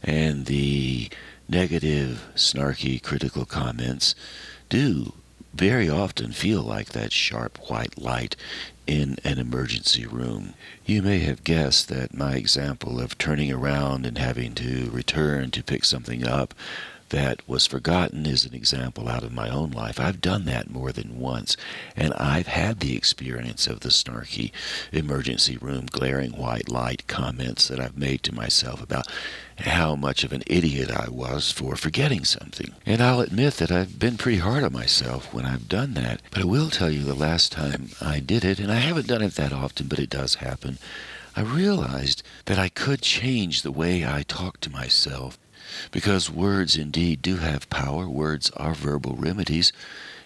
and 0.02 0.44
the 0.44 1.08
negative, 1.48 2.28
snarky, 2.34 3.02
critical 3.02 3.46
comments 3.46 4.14
do 4.68 5.14
very 5.54 5.88
often 5.88 6.32
feel 6.32 6.62
like 6.62 6.90
that 6.90 7.10
sharp 7.10 7.58
white 7.70 7.96
light 7.96 8.36
in 8.86 9.16
an 9.24 9.38
emergency 9.38 10.04
room. 10.04 10.52
You 10.84 11.00
may 11.00 11.20
have 11.20 11.42
guessed 11.42 11.88
that 11.88 12.12
my 12.12 12.34
example 12.34 13.00
of 13.00 13.16
turning 13.16 13.50
around 13.50 14.04
and 14.04 14.18
having 14.18 14.54
to 14.56 14.90
return 14.90 15.50
to 15.52 15.64
pick 15.64 15.86
something 15.86 16.26
up 16.26 16.52
that 17.10 17.46
was 17.48 17.66
forgotten 17.66 18.26
is 18.26 18.44
an 18.44 18.54
example 18.54 19.08
out 19.08 19.22
of 19.22 19.32
my 19.32 19.48
own 19.48 19.70
life. 19.70 19.98
I've 19.98 20.20
done 20.20 20.44
that 20.46 20.70
more 20.70 20.92
than 20.92 21.18
once, 21.18 21.56
and 21.96 22.12
I've 22.14 22.48
had 22.48 22.80
the 22.80 22.96
experience 22.96 23.66
of 23.66 23.80
the 23.80 23.88
snarky 23.88 24.52
emergency 24.92 25.56
room 25.56 25.86
glaring 25.86 26.32
white 26.32 26.68
light 26.68 27.06
comments 27.06 27.68
that 27.68 27.80
I've 27.80 27.96
made 27.96 28.22
to 28.24 28.34
myself 28.34 28.82
about 28.82 29.06
how 29.58 29.96
much 29.96 30.22
of 30.24 30.32
an 30.32 30.42
idiot 30.46 30.90
I 30.90 31.08
was 31.10 31.50
for 31.50 31.76
forgetting 31.76 32.24
something. 32.24 32.74
And 32.86 33.02
I'll 33.02 33.20
admit 33.20 33.54
that 33.54 33.72
I've 33.72 33.98
been 33.98 34.16
pretty 34.16 34.38
hard 34.38 34.62
on 34.62 34.72
myself 34.72 35.32
when 35.34 35.46
I've 35.46 35.68
done 35.68 35.94
that. 35.94 36.22
But 36.30 36.42
I 36.42 36.46
will 36.46 36.70
tell 36.70 36.90
you 36.90 37.02
the 37.02 37.14
last 37.14 37.52
time 37.52 37.90
I 38.00 38.20
did 38.20 38.44
it, 38.44 38.60
and 38.60 38.70
I 38.70 38.76
haven't 38.76 39.08
done 39.08 39.22
it 39.22 39.34
that 39.34 39.52
often, 39.52 39.88
but 39.88 39.98
it 39.98 40.10
does 40.10 40.36
happen, 40.36 40.78
I 41.34 41.42
realized 41.42 42.22
that 42.46 42.58
I 42.58 42.68
could 42.68 43.02
change 43.02 43.62
the 43.62 43.70
way 43.70 44.04
I 44.04 44.22
talk 44.22 44.60
to 44.60 44.70
myself 44.70 45.38
because 45.90 46.30
words 46.30 46.76
indeed 46.76 47.22
do 47.22 47.36
have 47.36 47.70
power. 47.70 48.08
Words 48.08 48.50
are 48.56 48.74
verbal 48.74 49.14
remedies. 49.14 49.72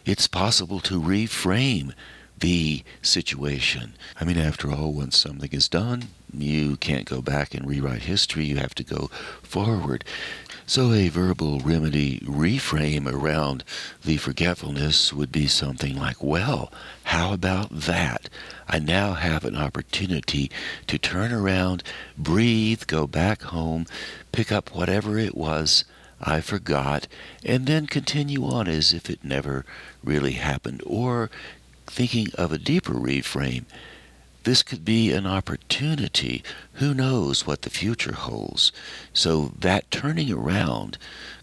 It's 0.05 0.26
possible 0.26 0.80
to 0.80 1.00
reframe 1.00 1.92
the 2.38 2.82
situation. 3.03 3.94
I 4.20 4.24
mean, 4.24 4.38
after 4.38 4.70
all, 4.70 4.92
once 4.92 5.16
something 5.16 5.50
is 5.53 5.68
done, 5.68 6.09
you 6.32 6.76
can't 6.76 7.05
go 7.05 7.22
back 7.22 7.55
and 7.55 7.66
rewrite 7.66 8.03
history. 8.03 8.44
You 8.44 8.57
have 8.57 8.74
to 8.76 8.84
go 8.84 9.11
forward. 9.42 10.05
So, 10.74 10.94
a 10.94 11.10
verbal 11.10 11.60
remedy 11.60 12.20
reframe 12.20 13.06
around 13.06 13.62
the 14.06 14.16
forgetfulness 14.16 15.12
would 15.12 15.30
be 15.30 15.46
something 15.46 15.98
like, 15.98 16.22
well, 16.22 16.72
how 17.04 17.34
about 17.34 17.68
that? 17.80 18.30
I 18.66 18.78
now 18.78 19.12
have 19.12 19.44
an 19.44 19.54
opportunity 19.54 20.50
to 20.86 20.96
turn 20.96 21.30
around, 21.30 21.82
breathe, 22.16 22.84
go 22.86 23.06
back 23.06 23.42
home, 23.42 23.84
pick 24.32 24.50
up 24.50 24.74
whatever 24.74 25.18
it 25.18 25.36
was 25.36 25.84
I 26.22 26.40
forgot, 26.40 27.06
and 27.44 27.66
then 27.66 27.86
continue 27.86 28.46
on 28.46 28.66
as 28.66 28.94
if 28.94 29.10
it 29.10 29.22
never 29.22 29.66
really 30.02 30.32
happened. 30.40 30.82
Or 30.86 31.30
thinking 31.86 32.28
of 32.36 32.50
a 32.50 32.56
deeper 32.56 32.94
reframe, 32.94 33.66
this 34.45 34.62
could 34.62 34.84
be 34.84 35.12
an 35.12 35.26
opportunity. 35.26 36.43
Who 36.74 36.95
knows 36.95 37.47
what 37.47 37.62
the 37.62 37.70
future 37.70 38.14
holds? 38.14 38.72
So 39.12 39.53
that 39.59 39.90
turning 39.90 40.32
around 40.32 40.99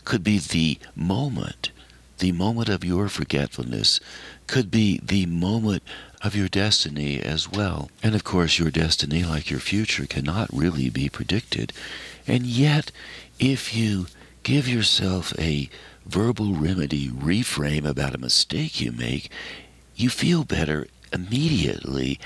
could 0.05 0.23
be 0.23 0.39
the 0.39 0.79
moment, 0.95 1.71
the 2.17 2.31
moment 2.31 2.69
of 2.69 2.83
your 2.83 3.09
forgetfulness, 3.09 3.99
could 4.47 4.69
be 4.69 4.99
the 5.03 5.25
moment 5.25 5.83
of 6.21 6.35
your 6.35 6.47
destiny 6.49 7.21
as 7.21 7.49
well. 7.49 7.89
And 8.03 8.15
of 8.15 8.23
course, 8.23 8.59
your 8.59 8.71
destiny, 8.71 9.23
like 9.23 9.49
your 9.49 9.59
future, 9.59 10.05
cannot 10.05 10.49
really 10.51 10.89
be 10.89 11.09
predicted. 11.09 11.71
And 12.27 12.45
yet, 12.45 12.91
if 13.39 13.75
you 13.75 14.07
give 14.43 14.67
yourself 14.67 15.33
a 15.39 15.69
verbal 16.05 16.53
remedy 16.53 17.07
reframe 17.07 17.85
about 17.85 18.15
a 18.15 18.19
mistake 18.19 18.81
you 18.81 18.91
make, 18.91 19.29
you 19.95 20.09
feel 20.09 20.43
better 20.43 20.87
immediately. 21.13 22.19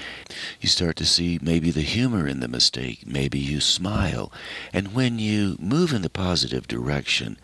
You 0.60 0.70
start 0.70 0.96
to 0.98 1.06
see 1.06 1.40
maybe 1.42 1.72
the 1.72 1.82
humor 1.82 2.28
in 2.28 2.40
the 2.40 2.48
mistake. 2.48 3.06
Maybe 3.06 3.40
you 3.40 3.60
smile. 3.60 4.32
And 4.72 4.94
when 4.94 5.20
you 5.20 5.58
move 5.60 5.94
in 5.94 6.02
the 6.02 6.10
positive 6.10 6.68
direction, 6.68 7.38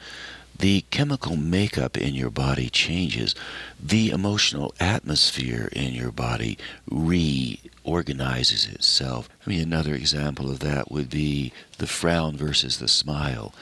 the 0.60 0.82
chemical 0.92 1.38
makeup 1.38 1.98
in 1.98 2.14
your 2.14 2.30
body 2.30 2.70
changes. 2.70 3.34
The 3.82 4.10
emotional 4.10 4.74
atmosphere 4.80 5.70
in 5.72 5.94
your 5.94 6.12
body 6.12 6.58
reorganizes 6.90 8.68
itself. 8.68 9.30
I 9.46 9.50
mean, 9.50 9.62
another 9.62 9.96
example 9.96 10.52
of 10.52 10.60
that 10.60 10.92
would 10.92 11.10
be 11.10 11.54
the 11.78 11.88
frown 11.88 12.36
versus 12.36 12.78
the 12.78 12.90
smile. 12.90 13.54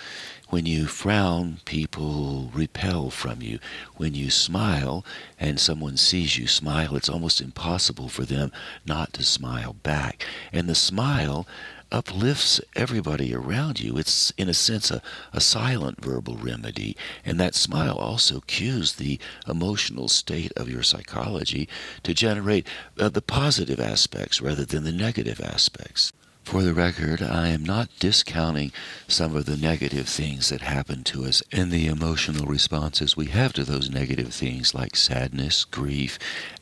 When 0.49 0.65
you 0.65 0.87
frown, 0.87 1.57
people 1.65 2.51
repel 2.53 3.09
from 3.09 3.41
you. 3.41 3.59
When 3.97 4.13
you 4.13 4.29
smile 4.29 5.03
and 5.37 5.59
someone 5.59 5.97
sees 5.97 6.37
you 6.37 6.47
smile, 6.47 6.95
it's 6.95 7.09
almost 7.09 7.41
impossible 7.41 8.07
for 8.07 8.23
them 8.23 8.53
not 8.85 9.11
to 9.13 9.23
smile 9.23 9.73
back. 9.73 10.25
And 10.53 10.69
the 10.69 10.75
smile 10.75 11.45
uplifts 11.91 12.61
everybody 12.77 13.35
around 13.35 13.81
you. 13.81 13.97
It's, 13.97 14.31
in 14.37 14.47
a 14.47 14.53
sense, 14.53 14.89
a, 14.89 15.01
a 15.33 15.41
silent 15.41 16.01
verbal 16.01 16.37
remedy. 16.37 16.95
And 17.25 17.37
that 17.41 17.53
smile 17.53 17.95
also 17.95 18.41
cues 18.47 18.93
the 18.93 19.19
emotional 19.49 20.07
state 20.07 20.53
of 20.55 20.69
your 20.69 20.83
psychology 20.83 21.67
to 22.03 22.13
generate 22.13 22.67
uh, 22.97 23.09
the 23.09 23.21
positive 23.21 23.81
aspects 23.81 24.41
rather 24.41 24.63
than 24.63 24.85
the 24.85 24.93
negative 24.93 25.41
aspects. 25.41 26.13
For 26.47 26.63
the 26.63 26.73
record, 26.73 27.21
I 27.21 27.49
am 27.49 27.61
not 27.61 27.89
discounting 27.99 28.71
some 29.05 29.35
of 29.35 29.45
the 29.45 29.57
negative 29.57 30.07
things 30.07 30.47
that 30.47 30.61
happen 30.61 31.03
to 31.03 31.25
us 31.25 31.43
and 31.51 31.71
the 31.71 31.87
emotional 31.87 32.45
responses 32.45 33.17
we 33.17 33.25
have 33.25 33.51
to 33.53 33.65
those 33.65 33.89
negative 33.89 34.33
things 34.33 34.73
like 34.73 34.95
sadness, 34.95 35.65
grief, 35.65 36.17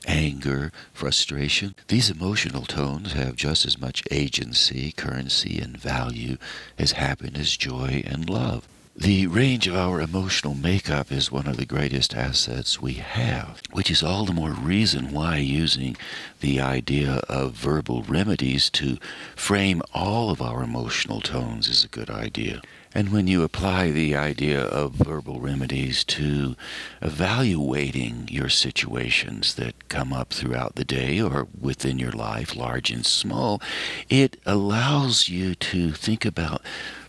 anger, 0.07 0.71
frustration. 0.91 1.75
These 1.87 2.09
emotional 2.09 2.65
tones 2.65 3.13
have 3.13 3.35
just 3.35 3.63
as 3.63 3.79
much 3.79 4.01
agency, 4.09 4.91
currency, 4.91 5.59
and 5.59 5.77
value 5.77 6.37
as 6.79 6.93
happiness, 6.93 7.55
joy, 7.55 8.01
and 8.07 8.27
love. 8.27 8.67
The 8.97 9.27
range 9.27 9.67
of 9.67 9.75
our 9.75 9.99
emotional 9.99 10.53
makeup 10.53 11.11
is 11.11 11.29
one 11.29 11.47
of 11.47 11.57
the 11.57 11.65
greatest 11.65 12.15
assets 12.15 12.81
we 12.81 12.93
have, 12.93 13.59
which 13.73 13.91
is 13.91 14.01
all 14.01 14.23
the 14.23 14.31
more 14.31 14.51
reason 14.51 15.11
why 15.11 15.35
using 15.39 15.97
the 16.39 16.61
idea 16.61 17.15
of 17.27 17.51
verbal 17.51 18.03
remedies 18.03 18.69
to 18.69 18.97
frame 19.35 19.81
all 19.93 20.29
of 20.29 20.41
our 20.41 20.63
emotional 20.63 21.19
tones 21.19 21.67
is 21.67 21.83
a 21.83 21.89
good 21.89 22.09
idea. 22.09 22.61
And 22.93 23.11
when 23.11 23.27
you 23.27 23.43
apply 23.43 23.91
the 23.91 24.15
idea 24.15 24.61
of 24.61 24.93
verbal 24.93 25.41
remedies 25.41 26.05
to 26.05 26.55
evaluating 27.01 28.29
your 28.31 28.47
situations 28.47 29.55
that 29.55 29.89
come 29.89 30.13
up 30.13 30.29
throughout 30.29 30.75
the 30.75 30.85
day 30.85 31.19
or 31.19 31.49
within 31.59 31.99
your 31.99 32.13
life, 32.13 32.55
large 32.55 32.91
and 32.91 33.05
small, 33.05 33.61
it 34.09 34.37
allows 34.45 35.27
you 35.27 35.53
to 35.55 35.91
think 35.91 36.23
about 36.23 36.61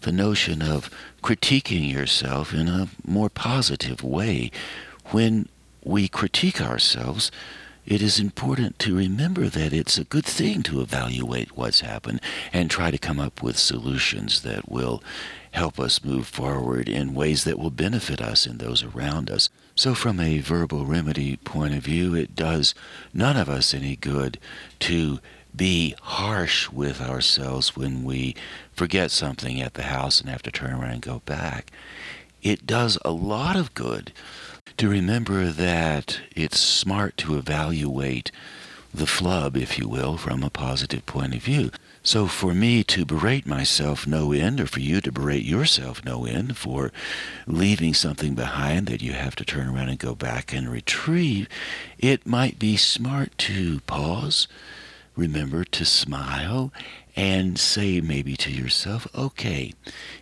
the 0.07 0.13
notion 0.13 0.63
of 0.63 0.89
critiquing 1.21 1.93
yourself 1.93 2.55
in 2.55 2.69
a 2.69 2.89
more 3.05 3.29
positive 3.29 4.05
way. 4.05 4.53
When 5.07 5.49
we 5.83 6.07
critique 6.07 6.61
ourselves, 6.61 7.33
it 7.85 8.01
is 8.01 8.21
important 8.21 8.79
to 8.79 8.97
remember 8.97 9.49
that 9.49 9.73
it's 9.73 9.99
a 9.99 10.05
good 10.05 10.25
thing 10.25 10.63
to 10.63 10.81
evaluate 10.81 11.57
what's 11.57 11.81
happened 11.81 12.21
and 12.53 12.71
try 12.71 12.93
to 12.93 12.99
come 12.99 13.19
up 13.19 13.43
with 13.43 13.59
solutions 13.59 14.43
that 14.43 14.71
will 14.71 15.03
help 15.51 15.81
us 15.81 16.05
move 16.05 16.29
forward 16.29 16.89
in 16.89 17.13
ways 17.13 17.43
that 17.43 17.59
will 17.59 17.71
benefit 17.71 18.21
us 18.21 18.47
and 18.47 18.61
those 18.61 18.85
around 18.85 19.29
us. 19.29 19.49
So, 19.75 19.93
from 19.93 20.21
a 20.21 20.39
verbal 20.39 20.87
remedy 20.87 21.37
point 21.39 21.75
of 21.75 21.83
view, 21.83 22.15
it 22.15 22.37
does 22.37 22.77
none 23.13 23.37
of 23.37 23.49
us 23.49 23.75
any 23.75 23.97
good 23.97 24.39
to 24.81 25.19
be 25.57 25.95
harsh 26.03 26.69
with 26.71 27.01
ourselves 27.01 27.77
when 27.77 28.05
we 28.05 28.35
forget 28.73 29.11
something 29.11 29.61
at 29.61 29.75
the 29.75 29.85
house 29.85 30.21
and 30.21 30.29
have 30.29 30.43
to 30.43 30.51
turn 30.51 30.73
around 30.73 30.91
and 30.91 31.03
go 31.03 31.23
back. 31.25 31.71
It 32.43 32.67
does 32.67 32.99
a 33.05 33.11
lot 33.11 33.57
of 33.57 33.75
good 33.75 34.13
to 34.77 34.89
remember 34.89 35.47
that 35.47 36.21
it's 36.35 36.59
smart 36.59 37.17
to 37.19 37.37
evaluate 37.39 38.31
the 38.93 39.07
flub, 39.07 39.57
if 39.57 39.79
you 39.79 39.89
will, 39.89 40.17
from 40.17 40.43
a 40.43 40.51
positive 40.51 41.05
point 41.07 41.35
of 41.35 41.43
view. 41.43 41.71
So 42.03 42.29
for 42.29 42.55
me 42.55 42.85
to 42.85 43.05
berate 43.05 43.47
myself 43.47 44.07
no 44.07 44.33
end, 44.33 44.61
or 44.61 44.67
for 44.67 44.79
you 44.79 45.01
to 45.01 45.11
berate 45.11 45.45
yourself 45.45 46.05
no 46.05 46.25
end 46.25 46.57
for 46.57 46.93
leaving 47.49 47.95
something 47.95 48.35
behind 48.35 48.87
that 48.87 49.03
you 49.03 49.13
have 49.13 49.35
to 49.37 49.45
turn 49.45 49.69
around 49.69 49.89
and 49.89 49.99
go 49.99 50.15
back 50.15 50.55
and 50.55 50.69
retrieve, 50.71 51.49
it 51.99 52.25
might 52.25 52.61
be 52.61 52.77
smart 52.77 53.37
to 53.39 53.81
pause, 53.89 54.47
remember 55.17 55.65
to 55.65 55.85
smile 55.85 56.73
and 57.17 57.59
say 57.59 58.01
maybe 58.03 58.37
to 58.37 58.51
yourself, 58.51 59.07
okay, 59.15 59.73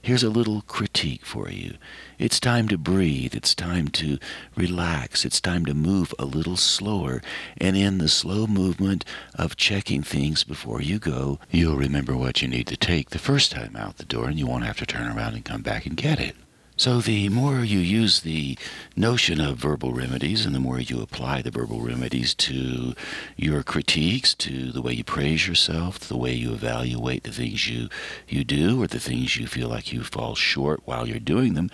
here's 0.01 0.23
a 0.23 0.31
little 0.31 0.63
critique 0.63 1.27
for 1.27 1.51
you. 1.51 1.75
It's 2.19 2.39
time 2.39 2.69
to 2.69 2.79
breathe. 2.79 3.35
It's 3.35 3.55
time 3.55 3.89
to 3.89 4.19
relax. 4.57 5.25
It's 5.25 5.41
time 5.41 5.67
to 5.67 5.75
move 5.75 6.15
a 6.19 6.25
little 6.25 6.57
slower. 6.57 7.21
And 7.57 7.77
in 7.77 7.99
the 7.99 8.09
slow 8.09 8.47
movement 8.47 9.05
of 9.35 9.57
checking 9.57 10.05
things 10.05 10.45
before 10.45 10.81
you 10.81 11.01
go, 11.01 11.41
you'll 11.51 11.77
remember 11.77 12.17
what 12.17 12.41
you 12.41 12.49
need 12.49 12.69
to 12.69 12.77
take 12.77 13.11
the 13.11 13.19
first 13.19 13.51
time 13.51 13.75
out 13.75 13.97
the 13.97 14.05
door 14.05 14.29
and 14.29 14.39
you 14.39 14.47
won't 14.47 14.65
have 14.65 14.79
to 14.79 14.87
turn 14.87 15.09
around 15.09 15.35
and 15.35 15.45
come 15.45 15.63
back 15.63 15.87
and 15.87 15.97
get 15.97 16.21
it. 16.21 16.37
So, 16.77 17.01
the 17.01 17.29
more 17.29 17.61
you 17.61 17.79
use 17.79 18.23
the 18.23 18.59
notion 18.97 19.41
of 19.41 19.59
verbal 19.59 19.93
remedies 19.93 20.45
and 20.45 20.53
the 20.53 20.61
more 20.61 20.81
you 20.81 21.01
apply 21.01 21.41
the 21.41 21.53
verbal 21.53 21.81
remedies 21.81 22.35
to 22.35 22.95
your 23.37 23.63
critiques, 23.63 24.35
to 24.35 24.73
the 24.73 24.83
way 24.83 24.95
you 24.95 25.05
praise 25.05 25.47
yourself, 25.47 26.01
to 26.01 26.09
the 26.09 26.17
way 26.17 26.33
you 26.35 26.53
evaluate 26.53 27.23
the 27.23 27.31
things 27.31 27.69
you, 27.69 27.89
you 28.27 28.43
do 28.43 28.83
or 28.83 28.89
the 28.89 28.99
things 28.99 29.37
you 29.37 29.47
feel 29.47 29.69
like 29.69 29.93
you 29.93 30.03
fall 30.03 30.35
short 30.35 30.83
while 30.85 31.07
you're 31.07 31.21
doing 31.21 31.55
them, 31.55 31.71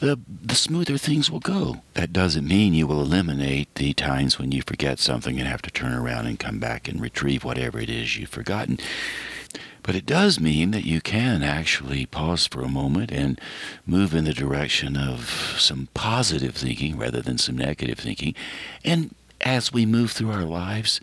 the, 0.00 0.20
the 0.28 0.54
smoother 0.54 0.98
things 0.98 1.30
will 1.30 1.40
go. 1.40 1.80
That 1.94 2.12
doesn't 2.12 2.46
mean 2.46 2.74
you 2.74 2.86
will 2.86 3.00
eliminate 3.00 3.74
the 3.76 3.94
times 3.94 4.38
when 4.38 4.52
you 4.52 4.60
forget 4.60 4.98
something 4.98 5.38
and 5.38 5.48
have 5.48 5.62
to 5.62 5.70
turn 5.70 5.94
around 5.94 6.26
and 6.26 6.38
come 6.38 6.58
back 6.58 6.86
and 6.86 7.00
retrieve 7.00 7.44
whatever 7.44 7.78
it 7.80 7.88
is 7.88 8.18
you've 8.18 8.28
forgotten. 8.28 8.78
But 9.84 9.94
it 9.94 10.06
does 10.06 10.40
mean 10.40 10.70
that 10.70 10.86
you 10.86 11.02
can 11.02 11.42
actually 11.42 12.06
pause 12.06 12.46
for 12.46 12.62
a 12.62 12.68
moment 12.68 13.12
and 13.12 13.38
move 13.86 14.14
in 14.14 14.24
the 14.24 14.32
direction 14.32 14.96
of 14.96 15.56
some 15.58 15.88
positive 15.92 16.54
thinking 16.54 16.96
rather 16.96 17.20
than 17.20 17.36
some 17.36 17.58
negative 17.58 17.98
thinking. 17.98 18.34
And 18.82 19.14
as 19.42 19.74
we 19.74 19.84
move 19.84 20.10
through 20.10 20.32
our 20.32 20.44
lives 20.44 21.02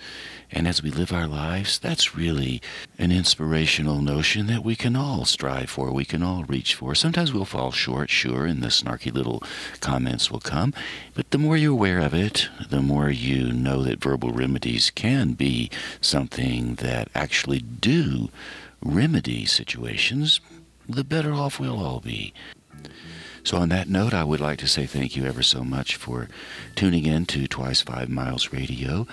and 0.49 0.67
as 0.67 0.81
we 0.81 0.89
live 0.89 1.13
our 1.13 1.27
lives, 1.27 1.77
that's 1.77 2.15
really 2.15 2.59
an 2.97 3.11
inspirational 3.11 4.01
notion 4.01 4.47
that 4.47 4.65
we 4.65 4.75
can 4.75 4.95
all 4.95 5.25
strive 5.25 5.69
for, 5.69 5.91
we 5.91 6.03
can 6.03 6.23
all 6.23 6.43
reach 6.45 6.73
for. 6.73 6.95
Sometimes 6.95 7.31
we'll 7.31 7.45
fall 7.45 7.71
short, 7.71 8.09
sure, 8.09 8.47
and 8.47 8.63
the 8.63 8.69
snarky 8.69 9.13
little 9.13 9.43
comments 9.79 10.31
will 10.31 10.39
come. 10.39 10.73
But 11.13 11.29
the 11.29 11.37
more 11.37 11.55
you're 11.55 11.71
aware 11.71 11.99
of 11.99 12.15
it, 12.15 12.49
the 12.69 12.81
more 12.81 13.11
you 13.11 13.53
know 13.53 13.83
that 13.83 14.01
verbal 14.01 14.31
remedies 14.31 14.89
can 14.89 15.33
be 15.33 15.69
something 16.01 16.75
that 16.75 17.09
actually 17.13 17.59
do 17.59 18.29
remedy 18.83 19.45
situations, 19.45 20.39
the 20.87 21.03
better 21.03 21.33
off 21.33 21.59
we'll 21.59 21.83
all 21.83 21.99
be. 21.99 22.33
So, 23.43 23.57
on 23.57 23.69
that 23.69 23.89
note, 23.89 24.13
I 24.13 24.23
would 24.23 24.39
like 24.39 24.59
to 24.59 24.67
say 24.67 24.85
thank 24.85 25.15
you 25.15 25.25
ever 25.25 25.41
so 25.41 25.63
much 25.63 25.95
for 25.95 26.27
tuning 26.75 27.05
in 27.05 27.25
to 27.27 27.47
Twice 27.47 27.81
Five 27.81 28.07
Miles 28.09 28.53
Radio 28.53 29.07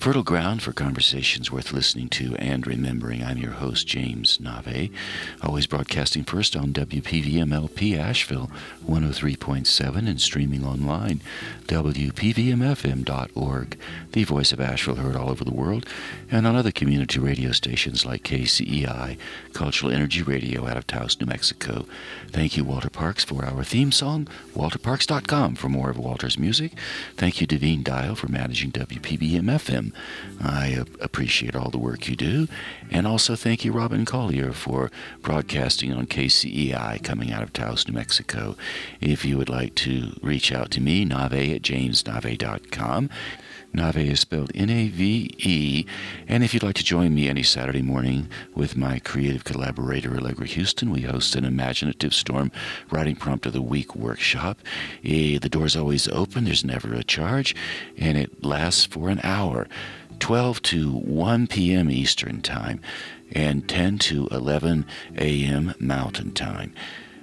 fertile 0.00 0.22
ground 0.22 0.62
for 0.62 0.72
conversations 0.72 1.52
worth 1.52 1.74
listening 1.74 2.08
to 2.08 2.34
and 2.36 2.66
remembering. 2.66 3.22
I'm 3.22 3.36
your 3.36 3.50
host, 3.50 3.86
James 3.86 4.40
Nave, 4.40 4.90
always 5.42 5.66
broadcasting 5.66 6.24
first 6.24 6.56
on 6.56 6.72
WPVMLP 6.72 7.98
Asheville 7.98 8.50
103.7 8.88 10.08
and 10.08 10.18
streaming 10.18 10.64
online, 10.64 11.20
WPVMFM.org, 11.66 13.78
the 14.12 14.24
voice 14.24 14.52
of 14.52 14.60
Asheville 14.60 14.96
heard 14.96 15.16
all 15.16 15.28
over 15.28 15.44
the 15.44 15.52
world, 15.52 15.84
and 16.30 16.46
on 16.46 16.56
other 16.56 16.72
community 16.72 17.20
radio 17.20 17.52
stations 17.52 18.06
like 18.06 18.22
KCEI, 18.22 19.18
Cultural 19.52 19.92
Energy 19.92 20.22
Radio 20.22 20.66
out 20.66 20.78
of 20.78 20.86
Taos, 20.86 21.20
New 21.20 21.26
Mexico. 21.26 21.84
Thank 22.28 22.56
you, 22.56 22.64
Walter 22.64 22.88
Parks, 22.88 23.22
for 23.22 23.44
our 23.44 23.62
theme 23.64 23.92
song, 23.92 24.28
walterparks.com 24.54 25.56
for 25.56 25.68
more 25.68 25.90
of 25.90 25.98
Walter's 25.98 26.38
music. 26.38 26.72
Thank 27.16 27.42
you, 27.42 27.46
Devine 27.46 27.82
Dial, 27.82 28.14
for 28.14 28.28
managing 28.28 28.72
WPVM 28.72 29.50
I 30.40 30.84
appreciate 31.00 31.54
all 31.54 31.70
the 31.70 31.78
work 31.78 32.08
you 32.08 32.16
do. 32.16 32.48
And 32.90 33.06
also 33.06 33.36
thank 33.36 33.64
you, 33.64 33.72
Robin 33.72 34.04
Collier, 34.04 34.52
for 34.52 34.90
broadcasting 35.22 35.92
on 35.92 36.06
KCEI 36.06 37.02
coming 37.04 37.32
out 37.32 37.42
of 37.42 37.52
Taos, 37.52 37.86
New 37.86 37.94
Mexico. 37.94 38.56
If 39.00 39.24
you 39.24 39.36
would 39.38 39.48
like 39.48 39.74
to 39.76 40.18
reach 40.22 40.52
out 40.52 40.70
to 40.72 40.80
me, 40.80 41.04
nave 41.04 41.32
at 41.32 41.62
jamesnave.com. 41.62 43.10
Nave 43.72 43.98
is 43.98 44.20
spelled 44.20 44.50
N 44.54 44.68
A 44.68 44.88
V 44.88 45.30
E. 45.38 45.86
And 46.26 46.42
if 46.42 46.52
you'd 46.52 46.62
like 46.62 46.76
to 46.76 46.84
join 46.84 47.14
me 47.14 47.28
any 47.28 47.42
Saturday 47.42 47.82
morning 47.82 48.28
with 48.54 48.76
my 48.76 48.98
creative 48.98 49.44
collaborator, 49.44 50.16
Allegra 50.16 50.48
Huston, 50.48 50.90
we 50.90 51.02
host 51.02 51.36
an 51.36 51.44
Imaginative 51.44 52.12
Storm 52.12 52.50
Writing 52.90 53.16
Prompt 53.16 53.46
of 53.46 53.52
the 53.52 53.62
Week 53.62 53.94
workshop. 53.94 54.58
Eh, 55.04 55.38
the 55.38 55.48
door's 55.48 55.76
always 55.76 56.08
open, 56.08 56.44
there's 56.44 56.64
never 56.64 56.92
a 56.94 57.04
charge, 57.04 57.54
and 57.96 58.18
it 58.18 58.44
lasts 58.44 58.84
for 58.84 59.08
an 59.08 59.20
hour 59.22 59.68
12 60.18 60.62
to 60.62 60.92
1 60.92 61.46
p.m. 61.46 61.90
Eastern 61.90 62.42
Time 62.42 62.80
and 63.32 63.68
10 63.68 63.98
to 63.98 64.26
11 64.28 64.84
a.m. 65.16 65.74
Mountain 65.78 66.32
Time. 66.32 66.74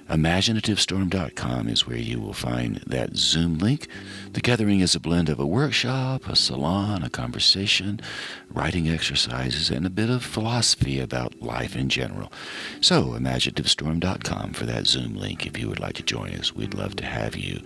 ImaginativeStorm.com 0.08 1.68
is 1.68 1.86
where 1.86 1.98
you 1.98 2.20
will 2.20 2.32
find 2.32 2.76
that 2.86 3.16
Zoom 3.16 3.58
link. 3.58 3.88
The 4.32 4.40
gathering 4.40 4.80
is 4.80 4.94
a 4.94 5.00
blend 5.00 5.28
of 5.28 5.38
a 5.38 5.46
workshop, 5.46 6.26
a 6.26 6.34
salon, 6.34 7.02
a 7.02 7.10
conversation, 7.10 8.00
writing 8.50 8.88
exercises, 8.88 9.70
and 9.70 9.84
a 9.84 9.90
bit 9.90 10.08
of 10.08 10.24
philosophy 10.24 10.98
about 10.98 11.42
life 11.42 11.76
in 11.76 11.88
general. 11.90 12.32
So, 12.80 13.08
ImaginativeStorm.com 13.08 14.54
for 14.54 14.64
that 14.64 14.86
Zoom 14.86 15.14
link 15.14 15.46
if 15.46 15.58
you 15.58 15.68
would 15.68 15.80
like 15.80 15.96
to 15.96 16.02
join 16.02 16.34
us. 16.34 16.54
We'd 16.54 16.74
love 16.74 16.96
to 16.96 17.04
have 17.04 17.36
you. 17.36 17.60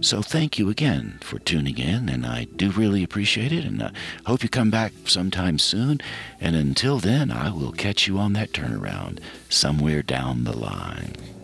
So 0.00 0.22
thank 0.22 0.58
you 0.60 0.70
again 0.70 1.18
for 1.20 1.40
tuning 1.40 1.76
in, 1.76 2.08
and 2.08 2.24
I 2.24 2.44
do 2.44 2.70
really 2.70 3.02
appreciate 3.02 3.52
it, 3.52 3.64
and 3.64 3.82
I 3.82 3.90
hope 4.26 4.44
you 4.44 4.48
come 4.48 4.70
back 4.70 4.92
sometime 5.06 5.58
soon. 5.58 6.00
And 6.40 6.54
until 6.54 6.98
then, 6.98 7.32
I 7.32 7.50
will 7.50 7.72
catch 7.72 8.06
you 8.06 8.16
on 8.16 8.32
that 8.34 8.52
turnaround 8.52 9.18
somewhere 9.48 10.02
down 10.02 10.44
the 10.44 10.56
line. 10.56 11.37